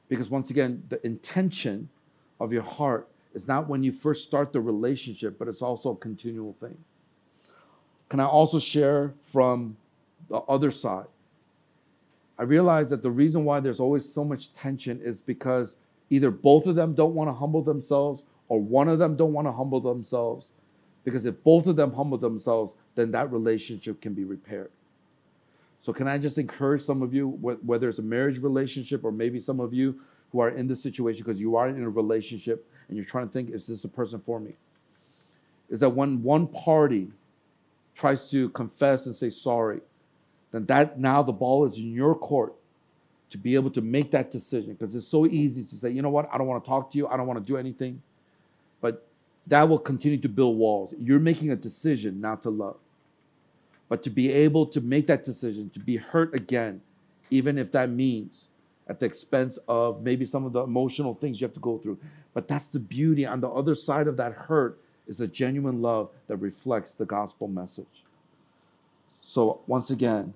Because 0.09 0.31
once 0.31 0.51
again, 0.51 0.83
the 0.91 1.05
intention 1.07 1.89
of 2.39 2.53
your 2.53 2.63
heart 2.63 3.09
is 3.35 3.49
not 3.49 3.69
when 3.69 3.83
you 3.83 3.93
first 3.93 4.25
start 4.25 4.53
the 4.53 4.61
relationship, 4.61 5.39
but 5.39 5.49
it's 5.49 5.63
also 5.63 5.93
a 5.93 5.97
continual 5.97 6.55
thing. 6.61 6.77
Can 8.11 8.21
I 8.21 8.27
also 8.27 8.59
share 8.59 9.15
from 9.23 9.77
the 10.29 10.37
other 10.37 10.71
side? 10.71 11.07
I 12.39 12.43
realize 12.43 12.91
that 12.91 13.03
the 13.03 13.11
reason 13.11 13.45
why 13.45 13.61
there's 13.61 13.81
always 13.81 14.07
so 14.07 14.25
much 14.25 14.53
tension 14.53 15.01
is 15.01 15.23
because 15.23 15.77
either 16.11 16.31
both 16.31 16.67
of 16.67 16.75
them 16.75 16.93
don't 16.95 17.15
want 17.15 17.29
to 17.29 17.33
humble 17.33 17.63
themselves 17.63 18.25
or 18.53 18.61
one 18.61 18.87
of 18.87 18.99
them 18.99 19.17
don't 19.17 19.33
want 19.33 19.47
to 19.47 19.53
humble 19.53 19.81
themselves 19.81 20.53
because 21.05 21.25
if 21.25 21.43
both 21.43 21.67
of 21.67 21.75
them 21.75 21.91
humble 21.91 22.19
themselves 22.19 22.75
then 22.95 23.11
that 23.11 23.33
relationship 23.33 23.99
can 24.03 24.13
be 24.13 24.25
repaired. 24.25 24.71
So 25.81 25.91
can 25.91 26.07
i 26.07 26.19
just 26.19 26.37
encourage 26.37 26.83
some 26.83 27.01
of 27.01 27.15
you 27.15 27.29
whether 27.31 27.89
it's 27.89 27.99
a 27.99 28.03
marriage 28.03 28.41
relationship 28.41 29.05
or 29.05 29.11
maybe 29.11 29.41
some 29.41 29.59
of 29.59 29.73
you 29.73 30.03
who 30.31 30.41
are 30.41 30.51
in 30.51 30.69
this 30.69 30.83
situation 30.83 31.23
because 31.25 31.41
you 31.41 31.57
are 31.57 31.67
in 31.67 31.83
a 31.83 31.89
relationship 31.89 32.69
and 32.89 32.97
you're 32.99 33.07
trying 33.07 33.27
to 33.27 33.33
think 33.33 33.49
is 33.49 33.67
this 33.67 33.85
a 33.85 33.89
person 33.89 34.21
for 34.21 34.39
me? 34.39 34.53
Is 35.71 35.81
that 35.81 35.89
when 35.89 36.23
one 36.23 36.47
party 36.47 37.09
tries 37.95 38.31
to 38.33 38.51
confess 38.51 39.07
and 39.07 39.15
say 39.15 39.31
sorry 39.31 39.81
then 40.51 40.67
that 40.67 41.01
now 41.01 41.23
the 41.23 41.33
ball 41.33 41.65
is 41.65 41.79
in 41.79 41.91
your 41.95 42.15
court 42.15 42.53
to 43.31 43.39
be 43.39 43.55
able 43.55 43.71
to 43.71 43.81
make 43.81 44.11
that 44.11 44.31
decision 44.31 44.75
because 44.75 44.95
it's 44.95 45.09
so 45.09 45.25
easy 45.25 45.65
to 45.65 45.75
say 45.75 45.89
you 45.89 46.03
know 46.03 46.11
what? 46.11 46.29
I 46.31 46.37
don't 46.37 46.47
want 46.47 46.63
to 46.63 46.69
talk 46.69 46.91
to 46.91 46.99
you. 46.99 47.09
I 47.09 47.17
don't 47.17 47.27
want 47.27 47.39
to 47.39 47.53
do 47.53 47.57
anything 47.57 48.03
that 49.47 49.69
will 49.69 49.79
continue 49.79 50.19
to 50.19 50.29
build 50.29 50.57
walls. 50.57 50.95
You're 50.99 51.21
making 51.21 51.51
a 51.51 51.57
decision 51.57 52.21
not 52.21 52.43
to 52.45 52.51
love. 52.51 52.77
But 53.89 54.03
to 54.05 54.11
be 54.11 54.33
able 54.33 54.67
to 54.67 54.81
make 54.81 55.07
that 55.09 55.25
decision, 55.25 55.69
to 55.71 55.81
be 55.81 55.97
hurt 55.97 56.35
again, 56.35 56.81
even 57.31 57.59
if 57.59 57.73
that 57.73 57.91
means 57.91 58.49
at 58.89 59.01
the 59.01 59.07
expense 59.07 59.59
of 59.69 60.03
maybe 60.03 60.25
some 60.25 60.45
of 60.45 60.53
the 60.53 60.63
emotional 60.63 61.15
things 61.15 61.41
you 61.41 61.47
have 61.47 61.55
to 61.55 61.61
go 61.61 61.79
through. 61.79 61.99
But 62.35 62.49
that's 62.49 62.71
the 62.71 62.81
beauty. 62.81 63.27
On 63.27 63.41
the 63.41 63.49
other 63.49 63.75
side 63.75 64.07
of 64.07 64.17
that 64.17 64.33
hurt 64.33 64.81
is 65.07 65.21
a 65.21 65.27
genuine 65.27 65.83
love 65.83 66.11
that 66.27 66.37
reflects 66.37 66.95
the 66.95 67.05
gospel 67.05 67.49
message. 67.49 68.05
So, 69.23 69.61
once 69.67 69.91
again, 69.91 70.35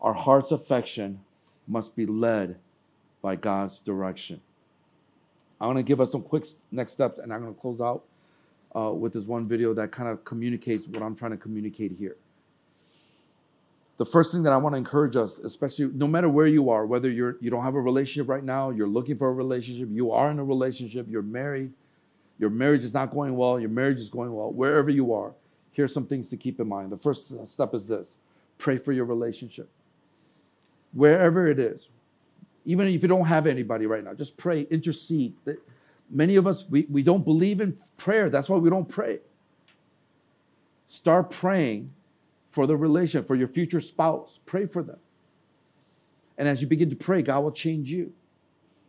our 0.00 0.12
heart's 0.14 0.52
affection 0.52 1.20
must 1.66 1.96
be 1.96 2.06
led 2.06 2.56
by 3.22 3.36
God's 3.36 3.78
direction. 3.78 4.40
I 5.60 5.66
want 5.66 5.78
to 5.78 5.82
give 5.82 6.00
us 6.00 6.12
some 6.12 6.22
quick 6.22 6.46
next 6.70 6.92
steps, 6.92 7.18
and 7.18 7.32
I'm 7.32 7.42
going 7.42 7.54
to 7.54 7.60
close 7.60 7.80
out 7.80 8.04
uh, 8.74 8.92
with 8.92 9.12
this 9.12 9.24
one 9.24 9.46
video 9.46 9.74
that 9.74 9.92
kind 9.92 10.08
of 10.08 10.24
communicates 10.24 10.86
what 10.86 11.02
I'm 11.02 11.16
trying 11.16 11.32
to 11.32 11.36
communicate 11.36 11.92
here. 11.98 12.16
The 13.98 14.06
first 14.06 14.32
thing 14.32 14.42
that 14.44 14.52
I 14.52 14.56
want 14.56 14.74
to 14.74 14.78
encourage 14.78 15.14
us, 15.16 15.38
especially 15.38 15.90
no 15.92 16.06
matter 16.06 16.28
where 16.28 16.46
you 16.46 16.70
are, 16.70 16.86
whether 16.86 17.10
you're 17.10 17.36
you 17.40 17.50
don't 17.50 17.62
have 17.62 17.74
a 17.74 17.80
relationship 17.80 18.28
right 18.28 18.42
now, 18.42 18.70
you're 18.70 18.88
looking 18.88 19.18
for 19.18 19.28
a 19.28 19.32
relationship, 19.32 19.88
you 19.92 20.10
are 20.12 20.30
in 20.30 20.38
a 20.38 20.44
relationship, 20.44 21.06
you're 21.10 21.20
married, 21.20 21.72
your 22.38 22.48
marriage 22.48 22.82
is 22.82 22.94
not 22.94 23.10
going 23.10 23.36
well, 23.36 23.60
your 23.60 23.68
marriage 23.68 23.98
is 23.98 24.08
going 24.08 24.32
well, 24.34 24.50
wherever 24.50 24.88
you 24.88 25.12
are, 25.12 25.34
here's 25.72 25.92
some 25.92 26.06
things 26.06 26.30
to 26.30 26.36
keep 26.38 26.58
in 26.58 26.68
mind. 26.68 26.90
The 26.90 26.96
first 26.96 27.46
step 27.46 27.74
is 27.74 27.88
this 27.88 28.16
pray 28.56 28.78
for 28.78 28.92
your 28.92 29.04
relationship. 29.04 29.68
Wherever 30.92 31.48
it 31.48 31.58
is, 31.58 31.88
even 32.64 32.86
if 32.88 33.02
you 33.02 33.08
don't 33.08 33.26
have 33.26 33.46
anybody 33.46 33.86
right 33.86 34.02
now, 34.02 34.14
just 34.14 34.36
pray, 34.36 34.62
intercede. 34.62 35.34
Many 36.10 36.36
of 36.36 36.46
us, 36.46 36.64
we, 36.68 36.86
we 36.90 37.02
don't 37.02 37.24
believe 37.24 37.60
in 37.60 37.78
prayer. 37.96 38.28
That's 38.28 38.48
why 38.48 38.58
we 38.58 38.68
don't 38.68 38.88
pray. 38.88 39.20
Start 40.88 41.30
praying 41.30 41.92
for 42.48 42.66
the 42.66 42.76
relation, 42.76 43.24
for 43.24 43.36
your 43.36 43.46
future 43.46 43.80
spouse. 43.80 44.40
Pray 44.44 44.66
for 44.66 44.82
them. 44.82 44.98
And 46.36 46.48
as 46.48 46.60
you 46.60 46.66
begin 46.66 46.90
to 46.90 46.96
pray, 46.96 47.22
God 47.22 47.40
will 47.40 47.52
change 47.52 47.92
you. 47.92 48.12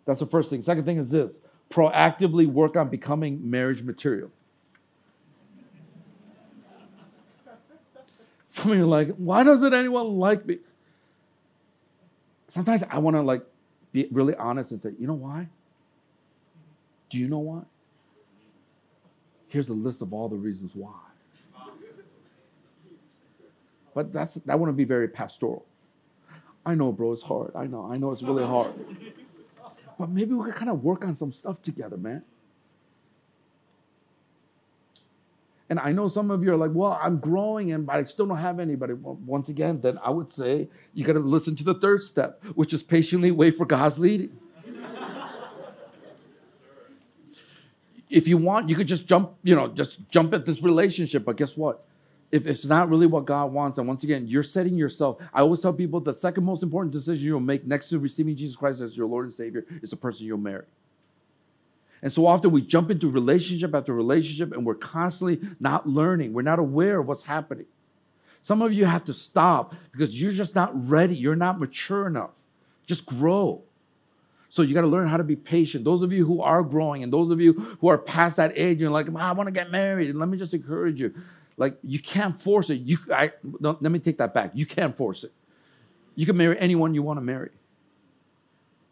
That's 0.06 0.20
the 0.20 0.26
first 0.26 0.50
thing. 0.50 0.62
Second 0.62 0.86
thing 0.86 0.98
is 0.98 1.12
this 1.12 1.40
proactively 1.70 2.48
work 2.48 2.76
on 2.76 2.90
becoming 2.90 3.50
marriage 3.50 3.84
material. 3.84 4.32
Some 8.48 8.72
of 8.72 8.78
you 8.78 8.84
are 8.84 8.88
like, 8.88 9.16
why 9.16 9.44
doesn't 9.44 9.74
anyone 9.74 10.18
like 10.18 10.46
me? 10.46 10.58
Sometimes 12.48 12.84
I 12.90 12.98
want 12.98 13.16
to 13.16 13.22
like 13.22 13.46
be 13.92 14.08
really 14.12 14.36
honest 14.36 14.72
and 14.72 14.82
say, 14.82 14.92
you 15.00 15.08
know 15.08 15.14
why? 15.14 15.48
Do 17.12 17.20
you 17.20 17.28
know 17.28 17.40
why? 17.40 17.62
Here's 19.50 19.70
a 19.70 19.74
list 19.74 20.02
of 20.02 20.14
all 20.14 20.30
the 20.30 20.38
reasons 20.38 20.74
why. 20.76 20.96
But 23.94 24.14
that's 24.14 24.36
that 24.36 24.58
wouldn't 24.58 24.78
be 24.78 24.86
very 24.86 25.10
pastoral. 25.10 25.66
I 26.66 26.76
know, 26.76 26.94
bro, 26.94 27.12
it's 27.12 27.24
hard. 27.24 27.52
I 27.54 27.66
know, 27.68 27.92
I 27.92 27.98
know 27.98 28.12
it's 28.12 28.24
really 28.24 28.46
hard. 28.46 28.74
But 30.00 30.10
maybe 30.10 30.34
we 30.34 30.46
could 30.46 30.56
kind 30.56 30.72
of 30.72 30.84
work 30.84 31.04
on 31.04 31.16
some 31.16 31.34
stuff 31.34 31.62
together, 31.62 31.98
man. 31.98 32.24
And 35.70 35.80
I 35.80 35.92
know 35.92 36.08
some 36.08 36.32
of 36.32 36.44
you 36.44 36.54
are 36.54 36.58
like, 36.58 36.72
well, 36.74 37.00
I'm 37.02 37.18
growing 37.18 37.72
and 37.72 37.86
but 37.86 37.96
I 37.96 38.04
still 38.04 38.26
don't 38.26 38.38
have 38.38 38.60
anybody. 38.60 38.94
Well, 38.94 39.18
once 39.26 39.50
again, 39.50 39.82
then 39.82 39.98
I 40.04 40.12
would 40.12 40.32
say 40.32 40.70
you 40.94 41.04
got 41.04 41.14
to 41.14 41.20
listen 41.20 41.56
to 41.58 41.64
the 41.64 41.74
third 41.74 42.02
step, 42.02 42.44
which 42.56 42.74
is 42.74 42.84
patiently 42.84 43.32
wait 43.32 43.56
for 43.56 43.66
God's 43.66 44.00
leading. 44.00 44.38
If 48.12 48.28
you 48.28 48.38
want, 48.38 48.70
you 48.70 48.76
could 48.76 48.88
just 48.88 49.08
jump, 49.08 49.34
you 49.42 49.56
know, 49.56 49.70
just 49.70 50.08
jump 50.10 50.34
at 50.34 50.46
this 50.46 50.62
relationship. 50.62 51.24
But 51.24 51.38
guess 51.38 51.56
what? 51.56 51.84
If 52.32 52.46
it's 52.46 52.66
not 52.66 52.90
really 52.90 53.08
what 53.08 53.26
God 53.26 53.52
wants, 53.52 53.78
and 53.78 53.88
once 53.88 54.04
again, 54.04 54.28
you're 54.28 54.44
setting 54.44 54.76
yourself. 54.78 55.18
I 55.34 55.42
always 55.42 55.62
tell 55.62 55.74
people 55.74 56.00
the 56.00 56.14
second 56.14 56.44
most 56.44 56.62
important 56.62 56.94
decision 56.94 57.26
you'll 57.26 57.40
make 57.40 57.66
next 57.66 57.90
to 57.90 58.00
receiving 58.00 58.36
Jesus 58.36 58.56
Christ 58.56 58.82
as 58.82 58.96
your 58.96 59.08
Lord 59.08 59.26
and 59.26 59.34
Savior 59.34 59.66
is 59.82 59.90
the 59.90 59.96
person 59.96 60.28
you'll 60.28 60.38
marry. 60.38 60.66
And 62.02 62.12
so 62.12 62.26
often 62.26 62.52
we 62.52 62.62
jump 62.62 62.90
into 62.90 63.10
relationship 63.10 63.76
after 63.76 63.94
relationship 63.94 64.54
and 64.54 64.66
we're 64.66 64.76
constantly 64.76 65.40
not 65.60 65.88
learning. 65.88 66.34
We're 66.34 66.42
not 66.42 66.60
aware 66.60 67.00
of 67.00 67.08
what's 67.08 67.24
happening. 67.24 67.68
Some 68.42 68.62
of 68.62 68.74
you 68.74 68.86
have 68.86 69.06
to 69.06 69.14
stop 69.14 69.76
because 69.92 70.20
you're 70.20 70.32
just 70.32 70.56
not 70.56 70.72
ready. 70.90 71.16
You're 71.16 71.36
not 71.36 71.60
mature 71.60 72.08
enough. 72.08 72.32
Just 72.88 73.06
grow. 73.06 73.64
So 74.52 74.64
you 74.64 74.74
got 74.74 74.82
to 74.82 74.88
learn 74.88 75.08
how 75.08 75.16
to 75.16 75.24
be 75.24 75.38
patient. 75.38 75.86
Those 75.86 76.04
of 76.04 76.12
you 76.12 76.26
who 76.26 76.42
are 76.42 76.62
growing 76.62 77.04
and 77.04 77.14
those 77.14 77.30
of 77.30 77.40
you 77.40 77.54
who 77.54 77.88
are 77.88 77.98
past 77.98 78.36
that 78.36 78.52
age 78.58 78.82
and 78.82 78.92
like, 78.92 79.08
I 79.16 79.32
want 79.32 79.48
to 79.48 79.54
get 79.54 79.72
married. 79.72 80.10
And 80.10 80.20
let 80.20 80.28
me 80.28 80.38
just 80.38 80.54
encourage 80.54 81.00
you. 81.00 81.14
Like 81.56 81.78
you 81.86 82.00
can't 82.00 82.36
force 82.36 82.70
it. 82.70 82.82
You, 82.82 82.98
I, 83.14 83.32
let 83.62 83.82
me 83.82 83.98
take 83.98 84.18
that 84.18 84.34
back. 84.34 84.52
You 84.54 84.66
can't 84.66 84.98
force 84.98 85.24
it. 85.24 85.32
You 86.16 86.26
can 86.26 86.36
marry 86.36 86.60
anyone 86.60 86.94
you 86.94 87.02
want 87.02 87.16
to 87.16 87.22
marry. 87.22 87.52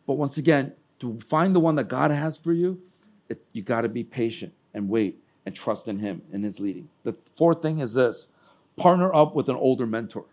But 0.07 0.13
once 0.13 0.37
again, 0.37 0.71
to 0.99 1.19
find 1.19 1.53
the 1.53 1.59
one 1.59 1.75
that 1.75 1.89
God 1.89 2.11
has 2.11 2.37
for 2.37 2.53
you, 2.53 2.81
it, 3.27 3.41
you 3.51 3.61
got 3.61 3.81
to 3.81 3.89
be 3.89 4.05
patient 4.05 4.53
and 4.73 4.87
wait 4.87 5.21
and 5.45 5.53
trust 5.53 5.89
in 5.89 5.99
Him 5.99 6.21
and 6.31 6.45
His 6.45 6.61
leading. 6.61 6.87
The 7.03 7.15
fourth 7.35 7.61
thing 7.61 7.79
is 7.79 7.95
this 7.95 8.29
partner 8.77 9.13
up 9.13 9.35
with 9.35 9.49
an 9.49 9.57
older 9.57 9.85
mentor. 9.85 10.23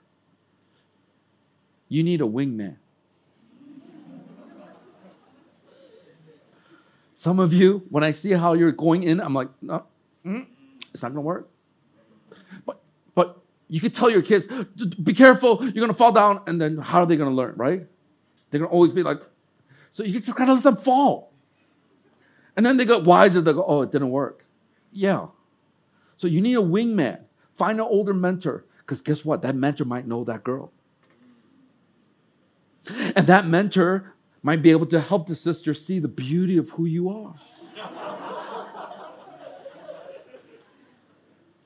You 1.88 2.04
need 2.04 2.20
a 2.20 2.24
wingman. 2.24 2.76
Some 7.18 7.40
of 7.40 7.54
you, 7.54 7.82
when 7.88 8.04
I 8.04 8.12
see 8.12 8.32
how 8.32 8.52
you're 8.52 8.72
going 8.72 9.02
in, 9.02 9.20
I'm 9.20 9.32
like, 9.32 9.48
no, 9.62 9.86
mm, 10.22 10.46
it's 10.90 11.02
not 11.02 11.08
gonna 11.08 11.22
work. 11.22 11.48
But 12.66 12.78
but 13.14 13.38
you 13.68 13.80
could 13.80 13.94
tell 13.94 14.10
your 14.10 14.20
kids, 14.20 14.46
be 15.02 15.14
careful, 15.14 15.64
you're 15.64 15.80
gonna 15.80 15.94
fall 15.94 16.12
down, 16.12 16.42
and 16.46 16.60
then 16.60 16.76
how 16.76 17.00
are 17.00 17.06
they 17.06 17.16
gonna 17.16 17.30
learn, 17.30 17.54
right? 17.56 17.86
They're 18.50 18.60
gonna 18.60 18.70
always 18.70 18.92
be 18.92 19.02
like, 19.02 19.22
so 19.92 20.04
you 20.04 20.20
just 20.20 20.36
gotta 20.36 20.52
let 20.52 20.62
them 20.62 20.76
fall. 20.76 21.32
And 22.54 22.66
then 22.66 22.76
they 22.76 22.84
get 22.84 23.04
wiser, 23.04 23.40
they 23.40 23.54
go, 23.54 23.64
oh, 23.66 23.80
it 23.80 23.92
didn't 23.92 24.10
work. 24.10 24.44
Yeah. 24.92 25.28
So 26.18 26.26
you 26.26 26.42
need 26.42 26.56
a 26.56 26.62
wingman. 26.62 27.20
Find 27.56 27.80
an 27.80 27.86
older 27.86 28.12
mentor. 28.12 28.66
Because 28.80 29.00
guess 29.00 29.24
what? 29.24 29.40
That 29.40 29.56
mentor 29.56 29.86
might 29.86 30.06
know 30.06 30.22
that 30.24 30.44
girl. 30.44 30.70
And 33.16 33.26
that 33.26 33.46
mentor 33.46 34.15
might 34.46 34.62
be 34.62 34.70
able 34.70 34.86
to 34.86 35.00
help 35.00 35.26
the 35.26 35.34
sister 35.34 35.74
see 35.74 35.98
the 35.98 36.06
beauty 36.06 36.56
of 36.56 36.70
who 36.70 36.84
you 36.84 37.08
are. 37.10 37.34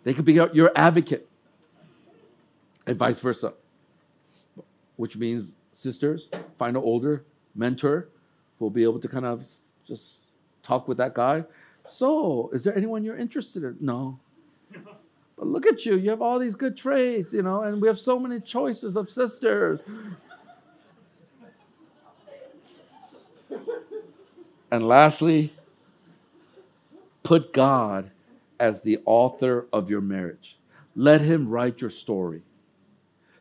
they 0.02 0.14
could 0.14 0.24
be 0.24 0.32
your 0.32 0.72
advocate, 0.74 1.28
and 2.86 2.96
vice 2.96 3.20
versa. 3.20 3.52
Which 4.96 5.18
means, 5.18 5.56
sisters, 5.74 6.30
find 6.58 6.74
an 6.74 6.82
older 6.82 7.26
mentor 7.54 8.08
who 8.58 8.64
will 8.64 8.70
be 8.70 8.84
able 8.84 9.00
to 9.00 9.08
kind 9.08 9.26
of 9.26 9.46
just 9.86 10.22
talk 10.62 10.88
with 10.88 10.96
that 10.96 11.12
guy. 11.12 11.44
So, 11.86 12.48
is 12.54 12.64
there 12.64 12.74
anyone 12.74 13.04
you're 13.04 13.18
interested 13.18 13.62
in? 13.62 13.76
No. 13.78 14.20
But 15.36 15.46
look 15.46 15.66
at 15.66 15.84
you. 15.84 15.98
You 15.98 16.08
have 16.08 16.22
all 16.22 16.38
these 16.38 16.54
good 16.54 16.78
traits, 16.78 17.34
you 17.34 17.42
know, 17.42 17.62
and 17.62 17.82
we 17.82 17.88
have 17.88 17.98
so 17.98 18.18
many 18.18 18.40
choices 18.40 18.96
of 18.96 19.10
sisters. 19.10 19.80
And 24.70 24.86
lastly, 24.86 25.52
put 27.22 27.52
God 27.52 28.10
as 28.58 28.82
the 28.82 29.00
author 29.04 29.66
of 29.72 29.90
your 29.90 30.00
marriage. 30.00 30.58
Let 30.94 31.20
Him 31.20 31.48
write 31.48 31.80
your 31.80 31.90
story. 31.90 32.42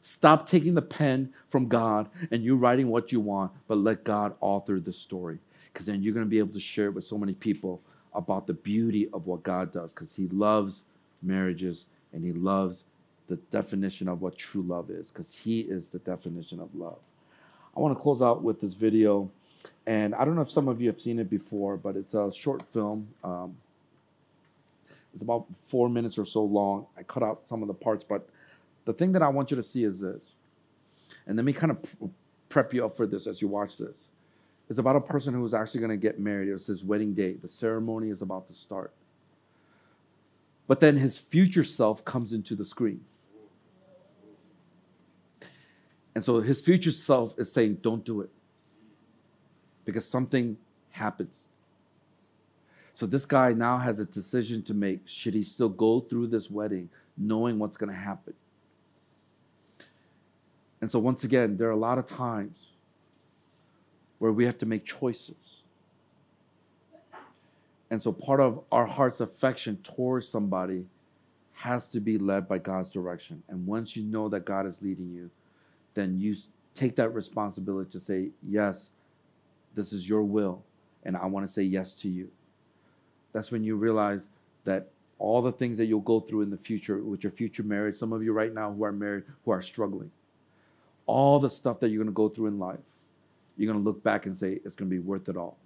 Stop 0.02 0.48
taking 0.48 0.74
the 0.74 0.82
pen 0.82 1.34
from 1.50 1.68
God 1.68 2.10
and 2.32 2.44
you 2.44 2.56
writing 2.56 2.88
what 2.88 3.12
you 3.12 3.20
want, 3.20 3.52
but 3.68 3.78
let 3.78 4.04
God 4.04 4.34
author 4.40 4.80
the 4.80 4.94
story 4.94 5.40
because 5.72 5.86
then 5.86 6.02
you're 6.02 6.14
going 6.14 6.26
to 6.26 6.30
be 6.30 6.40
able 6.40 6.54
to 6.54 6.60
share 6.60 6.86
it 6.86 6.94
with 6.94 7.06
so 7.06 7.18
many 7.18 7.34
people 7.34 7.82
about 8.14 8.48
the 8.48 8.54
beauty 8.54 9.08
of 9.14 9.28
what 9.28 9.44
God 9.44 9.72
does 9.72 9.94
because 9.94 10.16
He 10.16 10.28
loves 10.30 10.84
marriages 11.22 11.86
and 12.12 12.24
He 12.24 12.32
loves 12.32 12.86
the 13.28 13.36
definition 13.52 14.08
of 14.08 14.22
what 14.22 14.38
true 14.38 14.64
love 14.64 14.90
is 14.90 15.10
because 15.12 15.36
He 15.36 15.62
is 15.62 15.90
the 15.90 16.00
definition 16.00 16.60
of 16.60 16.74
love. 16.74 17.00
I 17.76 17.80
want 17.80 17.96
to 17.96 18.02
close 18.02 18.22
out 18.22 18.42
with 18.42 18.60
this 18.60 18.74
video, 18.74 19.30
and 19.86 20.14
I 20.16 20.26
don't 20.26 20.36
know 20.36 20.42
if 20.42 20.52
some 20.52 20.68
of 20.68 20.82
you 20.82 20.88
have 20.88 21.00
seen 21.00 21.20
it 21.20 21.30
before, 21.30 21.78
but 21.78 21.96
it's 21.96 22.14
a 22.14 22.32
short 22.32 22.62
film. 22.72 23.10
Um, 23.24 23.58
it's 25.14 25.24
about 25.24 25.46
four 25.66 25.90
minutes 25.90 26.18
or 26.18 26.26
so 26.26 26.44
long. 26.44 26.86
I 26.98 27.04
cut 27.04 27.24
out 27.24 27.42
some 27.46 27.62
of 27.62 27.68
the 27.68 27.74
parts, 27.74 28.04
but 28.04 28.30
the 28.86 28.94
thing 28.94 29.12
that 29.14 29.22
I 29.22 29.28
want 29.30 29.52
you 29.52 29.58
to 29.58 29.64
see 29.64 29.84
is 29.84 30.00
this. 30.00 30.22
And 31.26 31.36
let 31.36 31.46
me 31.46 31.54
kind 31.54 31.72
of 31.72 31.96
prep 32.50 32.74
you 32.74 32.86
up 32.86 32.96
for 32.96 33.06
this 33.06 33.28
as 33.28 33.42
you 33.42 33.48
watch 33.48 33.78
this. 33.78 34.08
It's 34.70 34.80
about 34.80 34.96
a 34.96 35.02
person 35.02 35.34
who 35.34 35.44
is 35.44 35.54
actually 35.54 35.80
going 35.80 35.92
to 35.92 35.98
get 35.98 36.20
married. 36.20 36.50
It's 36.50 36.68
his 36.68 36.84
wedding 36.84 37.14
day. 37.14 37.34
The 37.34 37.48
ceremony 37.48 38.10
is 38.10 38.22
about 38.22 38.48
to 38.50 38.56
start. 38.56 38.94
But 40.68 40.80
then 40.80 40.98
his 40.98 41.18
future 41.18 41.64
self 41.64 42.06
comes 42.06 42.32
into 42.32 42.56
the 42.56 42.66
screen. 42.66 43.02
And 46.14 46.24
so 46.24 46.42
his 46.42 46.62
future 46.62 46.92
self 46.92 47.38
is 47.40 47.52
saying, 47.52 47.80
Don't 47.82 48.06
do 48.06 48.22
it. 48.22 48.30
Because 49.92 50.08
something 50.08 50.58
happens. 50.92 51.46
So 52.94 53.06
this 53.06 53.26
guy 53.26 53.54
now 53.54 53.78
has 53.78 54.00
a 54.00 54.06
decision 54.06 54.62
to 54.64 54.74
make. 54.74 55.02
Should 55.06 55.34
he 55.34 55.44
still 55.44 55.70
go 55.70 56.02
through 56.02 56.28
this 56.28 56.50
wedding 56.50 56.90
knowing 57.18 57.58
what's 57.58 57.78
going 57.78 57.92
to 57.92 57.96
happen? 57.96 58.34
And 60.82 60.92
so, 60.92 61.00
once 61.00 61.24
again, 61.24 61.58
there 61.58 61.68
are 61.68 61.72
a 61.72 61.78
lot 61.78 61.98
of 61.98 62.08
times 62.08 62.70
where 64.18 64.32
we 64.32 64.46
have 64.46 64.58
to 64.60 64.66
make 64.66 64.86
choices. 64.86 65.62
And 67.90 68.02
so 68.02 68.12
part 68.12 68.40
of 68.40 68.64
our 68.72 68.86
heart's 68.86 69.20
affection 69.20 69.78
towards 69.78 70.28
somebody 70.28 70.86
has 71.54 71.88
to 71.90 72.00
be 72.00 72.18
led 72.18 72.48
by 72.48 72.60
God's 72.60 72.90
direction. 72.90 73.44
And 73.50 73.66
once 73.66 73.96
you 73.96 74.04
know 74.04 74.30
that 74.30 74.46
God 74.46 74.66
is 74.66 74.82
leading 74.82 75.12
you, 75.12 75.32
then 75.96 76.20
you 76.20 76.36
take 76.76 76.96
that 76.98 77.14
responsibility 77.14 77.92
to 77.92 78.00
say, 78.00 78.30
Yes, 78.48 78.92
this 79.76 79.94
is 79.94 80.08
your 80.08 80.24
will, 80.24 80.64
and 81.04 81.16
I 81.16 81.26
want 81.26 81.48
to 81.48 81.52
say 81.52 81.64
yes 81.64 81.94
to 81.96 82.10
you. 82.10 82.30
That's 83.32 83.52
when 83.52 83.64
you 83.64 83.76
realize 83.76 84.28
that 84.66 84.90
all 85.18 85.42
the 85.42 85.52
things 85.52 85.78
that 85.78 85.86
you'll 85.86 86.00
go 86.00 86.20
through 86.20 86.42
in 86.42 86.50
the 86.50 86.58
future 86.58 86.98
with 86.98 87.24
your 87.24 87.32
future 87.32 87.64
marriage, 87.64 87.98
some 87.98 88.14
of 88.14 88.24
you 88.24 88.34
right 88.34 88.54
now 88.54 88.72
who 88.72 88.84
are 88.84 88.92
married 88.92 89.24
who 89.46 89.52
are 89.52 89.62
struggling, 89.62 90.12
all 91.06 91.40
the 91.40 91.50
stuff 91.50 91.80
that 91.80 91.90
you're 91.90 92.04
going 92.04 92.14
to 92.14 92.14
go 92.14 92.30
through 92.30 92.48
in 92.48 92.60
life, 92.60 92.80
you're 93.58 93.72
going 93.72 93.84
to 93.84 93.88
look 93.88 94.04
back 94.04 94.26
and 94.26 94.38
say, 94.38 94.60
It's 94.64 94.76
going 94.76 94.90
to 94.90 94.96
be 94.96 95.00
worth 95.00 95.28
it 95.28 95.36
all. 95.36 95.58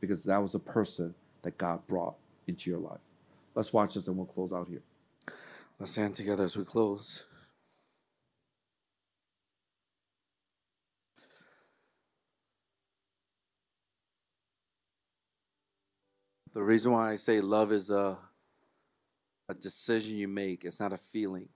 Because 0.00 0.24
that 0.24 0.42
was 0.42 0.54
a 0.54 0.58
person 0.58 1.14
that 1.42 1.56
God 1.56 1.86
brought 1.86 2.14
into 2.46 2.70
your 2.70 2.78
life. 2.78 3.00
Let's 3.54 3.72
watch 3.72 3.94
this 3.94 4.08
and 4.08 4.16
we'll 4.16 4.26
close 4.26 4.52
out 4.52 4.68
here. 4.68 4.82
Let's 5.78 5.92
stand 5.92 6.14
together 6.14 6.44
as 6.44 6.56
we 6.56 6.64
close. 6.64 7.24
The 16.54 16.62
reason 16.62 16.92
why 16.92 17.10
I 17.10 17.16
say 17.16 17.40
love 17.40 17.72
is 17.72 17.90
a, 17.90 18.16
a 19.48 19.54
decision 19.54 20.16
you 20.16 20.28
make, 20.28 20.64
it's 20.64 20.78
not 20.78 20.92
a 20.92 20.96
feeling. 20.96 21.48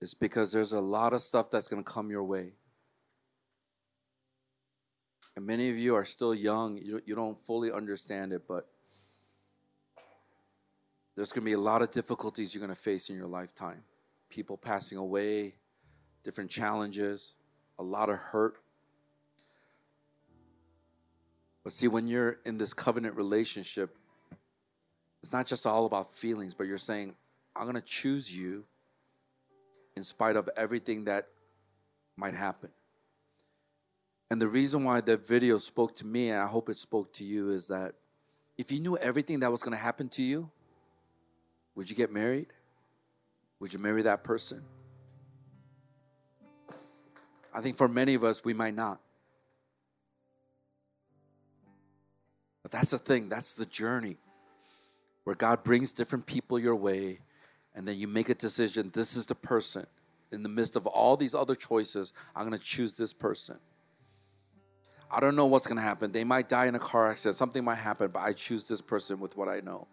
It's 0.00 0.14
because 0.14 0.52
there's 0.52 0.72
a 0.72 0.80
lot 0.80 1.12
of 1.12 1.20
stuff 1.20 1.50
that's 1.50 1.66
going 1.66 1.82
to 1.82 1.90
come 1.90 2.08
your 2.08 2.22
way. 2.22 2.52
And 5.34 5.44
many 5.44 5.70
of 5.70 5.78
you 5.78 5.96
are 5.96 6.04
still 6.04 6.34
young, 6.34 6.76
you, 6.76 7.00
you 7.04 7.16
don't 7.16 7.40
fully 7.40 7.72
understand 7.72 8.32
it, 8.32 8.42
but 8.46 8.68
there's 11.16 11.32
going 11.32 11.42
to 11.42 11.46
be 11.46 11.54
a 11.54 11.58
lot 11.58 11.82
of 11.82 11.90
difficulties 11.90 12.54
you're 12.54 12.64
going 12.64 12.74
to 12.74 12.80
face 12.80 13.10
in 13.10 13.16
your 13.16 13.26
lifetime. 13.26 13.82
People 14.30 14.56
passing 14.56 14.98
away, 14.98 15.54
different 16.22 16.50
challenges, 16.50 17.34
a 17.78 17.82
lot 17.82 18.08
of 18.08 18.18
hurt. 18.18 18.61
But 21.64 21.72
see, 21.72 21.88
when 21.88 22.08
you're 22.08 22.38
in 22.44 22.58
this 22.58 22.74
covenant 22.74 23.16
relationship, 23.16 23.96
it's 25.22 25.32
not 25.32 25.46
just 25.46 25.66
all 25.66 25.86
about 25.86 26.12
feelings, 26.12 26.54
but 26.54 26.66
you're 26.66 26.78
saying, 26.78 27.14
I'm 27.54 27.64
going 27.64 27.76
to 27.76 27.80
choose 27.80 28.36
you 28.36 28.64
in 29.96 30.02
spite 30.02 30.36
of 30.36 30.48
everything 30.56 31.04
that 31.04 31.28
might 32.16 32.34
happen. 32.34 32.70
And 34.30 34.40
the 34.40 34.48
reason 34.48 34.82
why 34.82 35.02
that 35.02 35.26
video 35.26 35.58
spoke 35.58 35.94
to 35.96 36.06
me, 36.06 36.30
and 36.30 36.40
I 36.40 36.46
hope 36.46 36.70
it 36.70 36.78
spoke 36.78 37.12
to 37.14 37.24
you, 37.24 37.50
is 37.50 37.68
that 37.68 37.92
if 38.56 38.72
you 38.72 38.80
knew 38.80 38.96
everything 38.96 39.40
that 39.40 39.50
was 39.50 39.62
going 39.62 39.76
to 39.76 39.82
happen 39.82 40.08
to 40.08 40.22
you, 40.22 40.50
would 41.74 41.90
you 41.90 41.94
get 41.94 42.10
married? 42.10 42.46
Would 43.60 43.74
you 43.74 43.78
marry 43.78 44.02
that 44.02 44.24
person? 44.24 44.62
I 47.54 47.60
think 47.60 47.76
for 47.76 47.88
many 47.88 48.14
of 48.14 48.24
us, 48.24 48.42
we 48.42 48.54
might 48.54 48.74
not. 48.74 49.01
That's 52.72 52.90
the 52.90 52.98
thing, 52.98 53.28
that's 53.28 53.54
the 53.54 53.66
journey 53.66 54.16
where 55.24 55.36
God 55.36 55.62
brings 55.62 55.92
different 55.92 56.26
people 56.26 56.58
your 56.58 56.74
way, 56.74 57.20
and 57.74 57.86
then 57.86 57.98
you 57.98 58.08
make 58.08 58.28
a 58.28 58.34
decision 58.34 58.90
this 58.92 59.14
is 59.16 59.26
the 59.26 59.34
person. 59.34 59.86
In 60.32 60.42
the 60.42 60.48
midst 60.48 60.76
of 60.76 60.86
all 60.86 61.16
these 61.16 61.34
other 61.34 61.54
choices, 61.54 62.14
I'm 62.34 62.48
going 62.48 62.58
to 62.58 62.64
choose 62.64 62.96
this 62.96 63.12
person. 63.12 63.58
I 65.10 65.20
don't 65.20 65.36
know 65.36 65.44
what's 65.44 65.66
going 65.66 65.76
to 65.76 65.82
happen. 65.82 66.10
They 66.10 66.24
might 66.24 66.48
die 66.48 66.66
in 66.66 66.74
a 66.74 66.78
car 66.78 67.10
accident, 67.10 67.36
something 67.36 67.62
might 67.62 67.76
happen, 67.76 68.10
but 68.10 68.20
I 68.20 68.32
choose 68.32 68.66
this 68.66 68.80
person 68.80 69.20
with 69.20 69.36
what 69.36 69.48
I 69.48 69.60
know. 69.60 69.86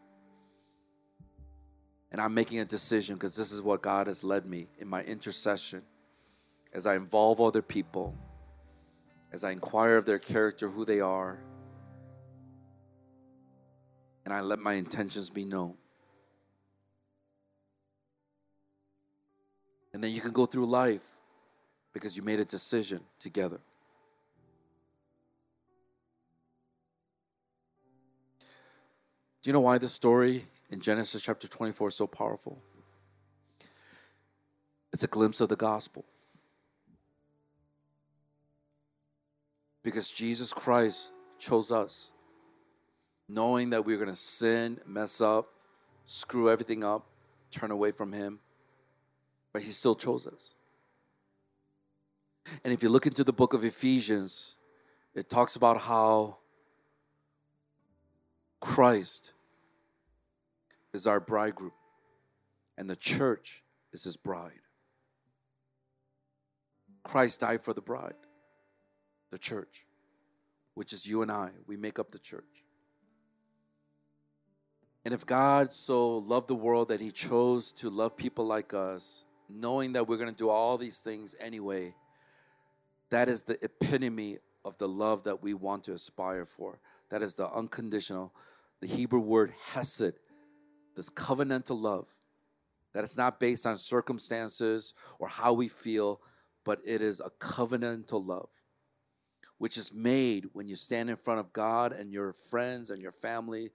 And 2.11 2.21
I'm 2.21 2.33
making 2.33 2.59
a 2.59 2.65
decision 2.65 3.15
because 3.15 3.35
this 3.35 3.51
is 3.51 3.61
what 3.61 3.81
God 3.81 4.07
has 4.07 4.23
led 4.23 4.45
me 4.45 4.67
in 4.79 4.87
my 4.87 5.03
intercession 5.03 5.83
as 6.73 6.87
I 6.87 6.95
involve 6.95 7.41
other 7.41 7.61
people, 7.61 8.15
as 9.33 9.43
I 9.43 9.51
inquire 9.51 9.97
of 9.97 10.05
their 10.05 10.17
character, 10.17 10.69
who 10.69 10.85
they 10.85 11.01
are, 11.01 11.39
and 14.25 14.33
I 14.33 14.41
let 14.41 14.59
my 14.59 14.73
intentions 14.73 15.29
be 15.29 15.45
known. 15.45 15.75
And 19.93 20.03
then 20.03 20.11
you 20.11 20.21
can 20.21 20.31
go 20.31 20.45
through 20.45 20.65
life 20.65 21.17
because 21.93 22.15
you 22.15 22.23
made 22.23 22.39
a 22.39 22.45
decision 22.45 23.01
together. 23.17 23.59
Do 29.41 29.49
you 29.49 29.53
know 29.53 29.61
why 29.61 29.77
this 29.77 29.93
story 29.93 30.45
in 30.69 30.79
Genesis 30.79 31.21
chapter 31.21 31.47
24 31.47 31.87
is 31.87 31.95
so 31.95 32.07
powerful? 32.07 32.61
It's 34.91 35.03
a 35.03 35.07
glimpse 35.07 35.39
of 35.39 35.49
the 35.49 35.55
gospel. 35.55 36.05
Because 39.81 40.11
Jesus 40.11 40.53
Christ 40.53 41.11
chose 41.37 41.71
us, 41.71 42.11
knowing 43.29 43.69
that 43.69 43.85
we 43.85 43.93
we're 43.93 43.99
going 43.99 44.09
to 44.09 44.15
sin, 44.15 44.79
mess 44.85 45.21
up, 45.21 45.47
screw 46.03 46.49
everything 46.49 46.83
up, 46.83 47.05
turn 47.51 47.69
away 47.69 47.91
from 47.91 48.11
Him, 48.11 48.39
but 49.53 49.61
He 49.61 49.69
still 49.69 49.95
chose 49.95 50.25
us. 50.25 50.55
And 52.63 52.73
if 52.73 52.81
you 52.81 52.89
look 52.89 53.05
into 53.05 53.23
the 53.23 53.31
book 53.31 53.53
of 53.53 53.63
Ephesians, 53.63 54.57
it 55.13 55.29
talks 55.29 55.55
about 55.55 55.81
how 55.81 56.37
Christ 58.59 59.33
is 60.93 61.05
our 61.05 61.19
bridegroom, 61.19 61.71
and 62.77 62.89
the 62.89 62.95
church 62.95 63.63
is 63.93 64.03
his 64.03 64.17
bride. 64.17 64.61
Christ 67.03 67.41
died 67.41 67.61
for 67.61 67.73
the 67.73 67.81
bride, 67.81 68.17
the 69.31 69.37
church, 69.37 69.85
which 70.73 70.93
is 70.93 71.05
you 71.05 71.21
and 71.21 71.31
I. 71.31 71.51
We 71.67 71.77
make 71.77 71.99
up 71.99 72.11
the 72.11 72.19
church. 72.19 72.65
And 75.09 75.15
if 75.15 75.25
God 75.25 75.73
so 75.73 76.19
loved 76.19 76.47
the 76.47 76.53
world 76.53 76.89
that 76.89 77.01
he 77.01 77.09
chose 77.09 77.71
to 77.71 77.89
love 77.89 78.15
people 78.15 78.45
like 78.45 78.75
us, 78.75 79.25
knowing 79.49 79.93
that 79.93 80.07
we're 80.07 80.17
going 80.17 80.29
to 80.29 80.35
do 80.35 80.51
all 80.51 80.77
these 80.77 80.99
things 80.99 81.35
anyway, 81.39 81.95
that 83.09 83.27
is 83.27 83.41
the 83.41 83.57
epitome 83.65 84.37
of 84.63 84.77
the 84.77 84.87
love 84.87 85.23
that 85.23 85.41
we 85.41 85.55
want 85.55 85.85
to 85.85 85.93
aspire 85.93 86.45
for. 86.45 86.79
That 87.09 87.23
is 87.23 87.33
the 87.33 87.49
unconditional. 87.49 88.35
The 88.81 88.87
Hebrew 88.87 89.21
word 89.21 89.51
hesed, 89.73 90.13
this 90.95 91.09
covenantal 91.09 91.81
love 91.81 92.05
that 92.93 93.03
is 93.03 93.17
not 93.17 93.39
based 93.39 93.65
on 93.65 93.79
circumstances 93.79 94.93
or 95.17 95.27
how 95.27 95.53
we 95.53 95.69
feel, 95.69 96.21
but 96.63 96.81
it 96.85 97.01
is 97.01 97.19
a 97.19 97.31
covenantal 97.43 98.23
love, 98.23 98.49
which 99.57 99.75
is 99.75 99.91
made 99.91 100.45
when 100.53 100.67
you 100.67 100.75
stand 100.75 101.09
in 101.09 101.15
front 101.15 101.39
of 101.39 101.51
God 101.51 101.93
and 101.93 102.13
your 102.13 102.31
friends 102.31 102.91
and 102.91 103.01
your 103.01 103.11
family, 103.11 103.71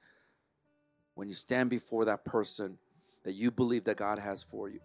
when 1.15 1.29
you 1.29 1.35
stand 1.35 1.71
before 1.71 2.05
that 2.05 2.25
person 2.25 2.79
that 3.25 3.35
you 3.35 3.51
believe 3.51 3.85
that 3.85 3.97
God 3.97 4.19
has 4.19 4.43
for 4.43 4.69
you. 4.69 4.81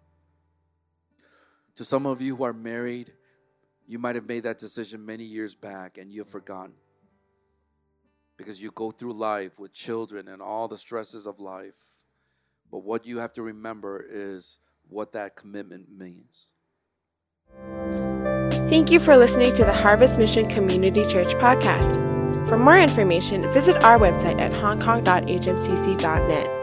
To 1.76 1.86
some 1.86 2.06
of 2.06 2.22
you 2.22 2.36
who 2.36 2.44
are 2.44 2.54
married, 2.54 3.12
you 3.88 4.00
might 4.00 4.16
have 4.16 4.28
made 4.28 4.44
that 4.44 4.60
decision 4.60 5.06
many 5.06 5.24
years 5.24 5.56
back 5.56 5.98
and 5.98 6.12
you 6.12 6.22
have 6.22 6.30
forgotten 6.30 6.74
because 8.38 8.62
you 8.62 8.72
go 8.72 8.92
through 8.92 9.14
life 9.14 9.60
with 9.60 9.74
children 9.74 10.28
and 10.28 10.42
all 10.42 10.68
the 10.68 10.78
stresses 10.78 11.26
of 11.26 11.40
life. 11.40 11.76
But 12.72 12.80
what 12.80 13.06
you 13.06 13.18
have 13.20 13.34
to 13.34 13.42
remember 13.42 14.06
is 14.10 14.60
what 14.88 15.12
that 15.14 15.36
commitment 15.36 15.90
means. 15.92 16.48
Thank 18.70 18.92
you 18.92 19.00
for 19.00 19.18
listening 19.18 19.56
to 19.56 19.66
the 19.66 19.74
Harvest 19.74 20.20
Mission 20.20 20.48
Community 20.48 21.04
Church 21.04 21.34
podcast. 21.36 22.19
For 22.50 22.58
more 22.58 22.80
information, 22.80 23.44
visit 23.54 23.84
our 23.84 24.00
website 24.00 24.42
at 24.42 24.52
hongkong.hmcc.net. 24.52 26.59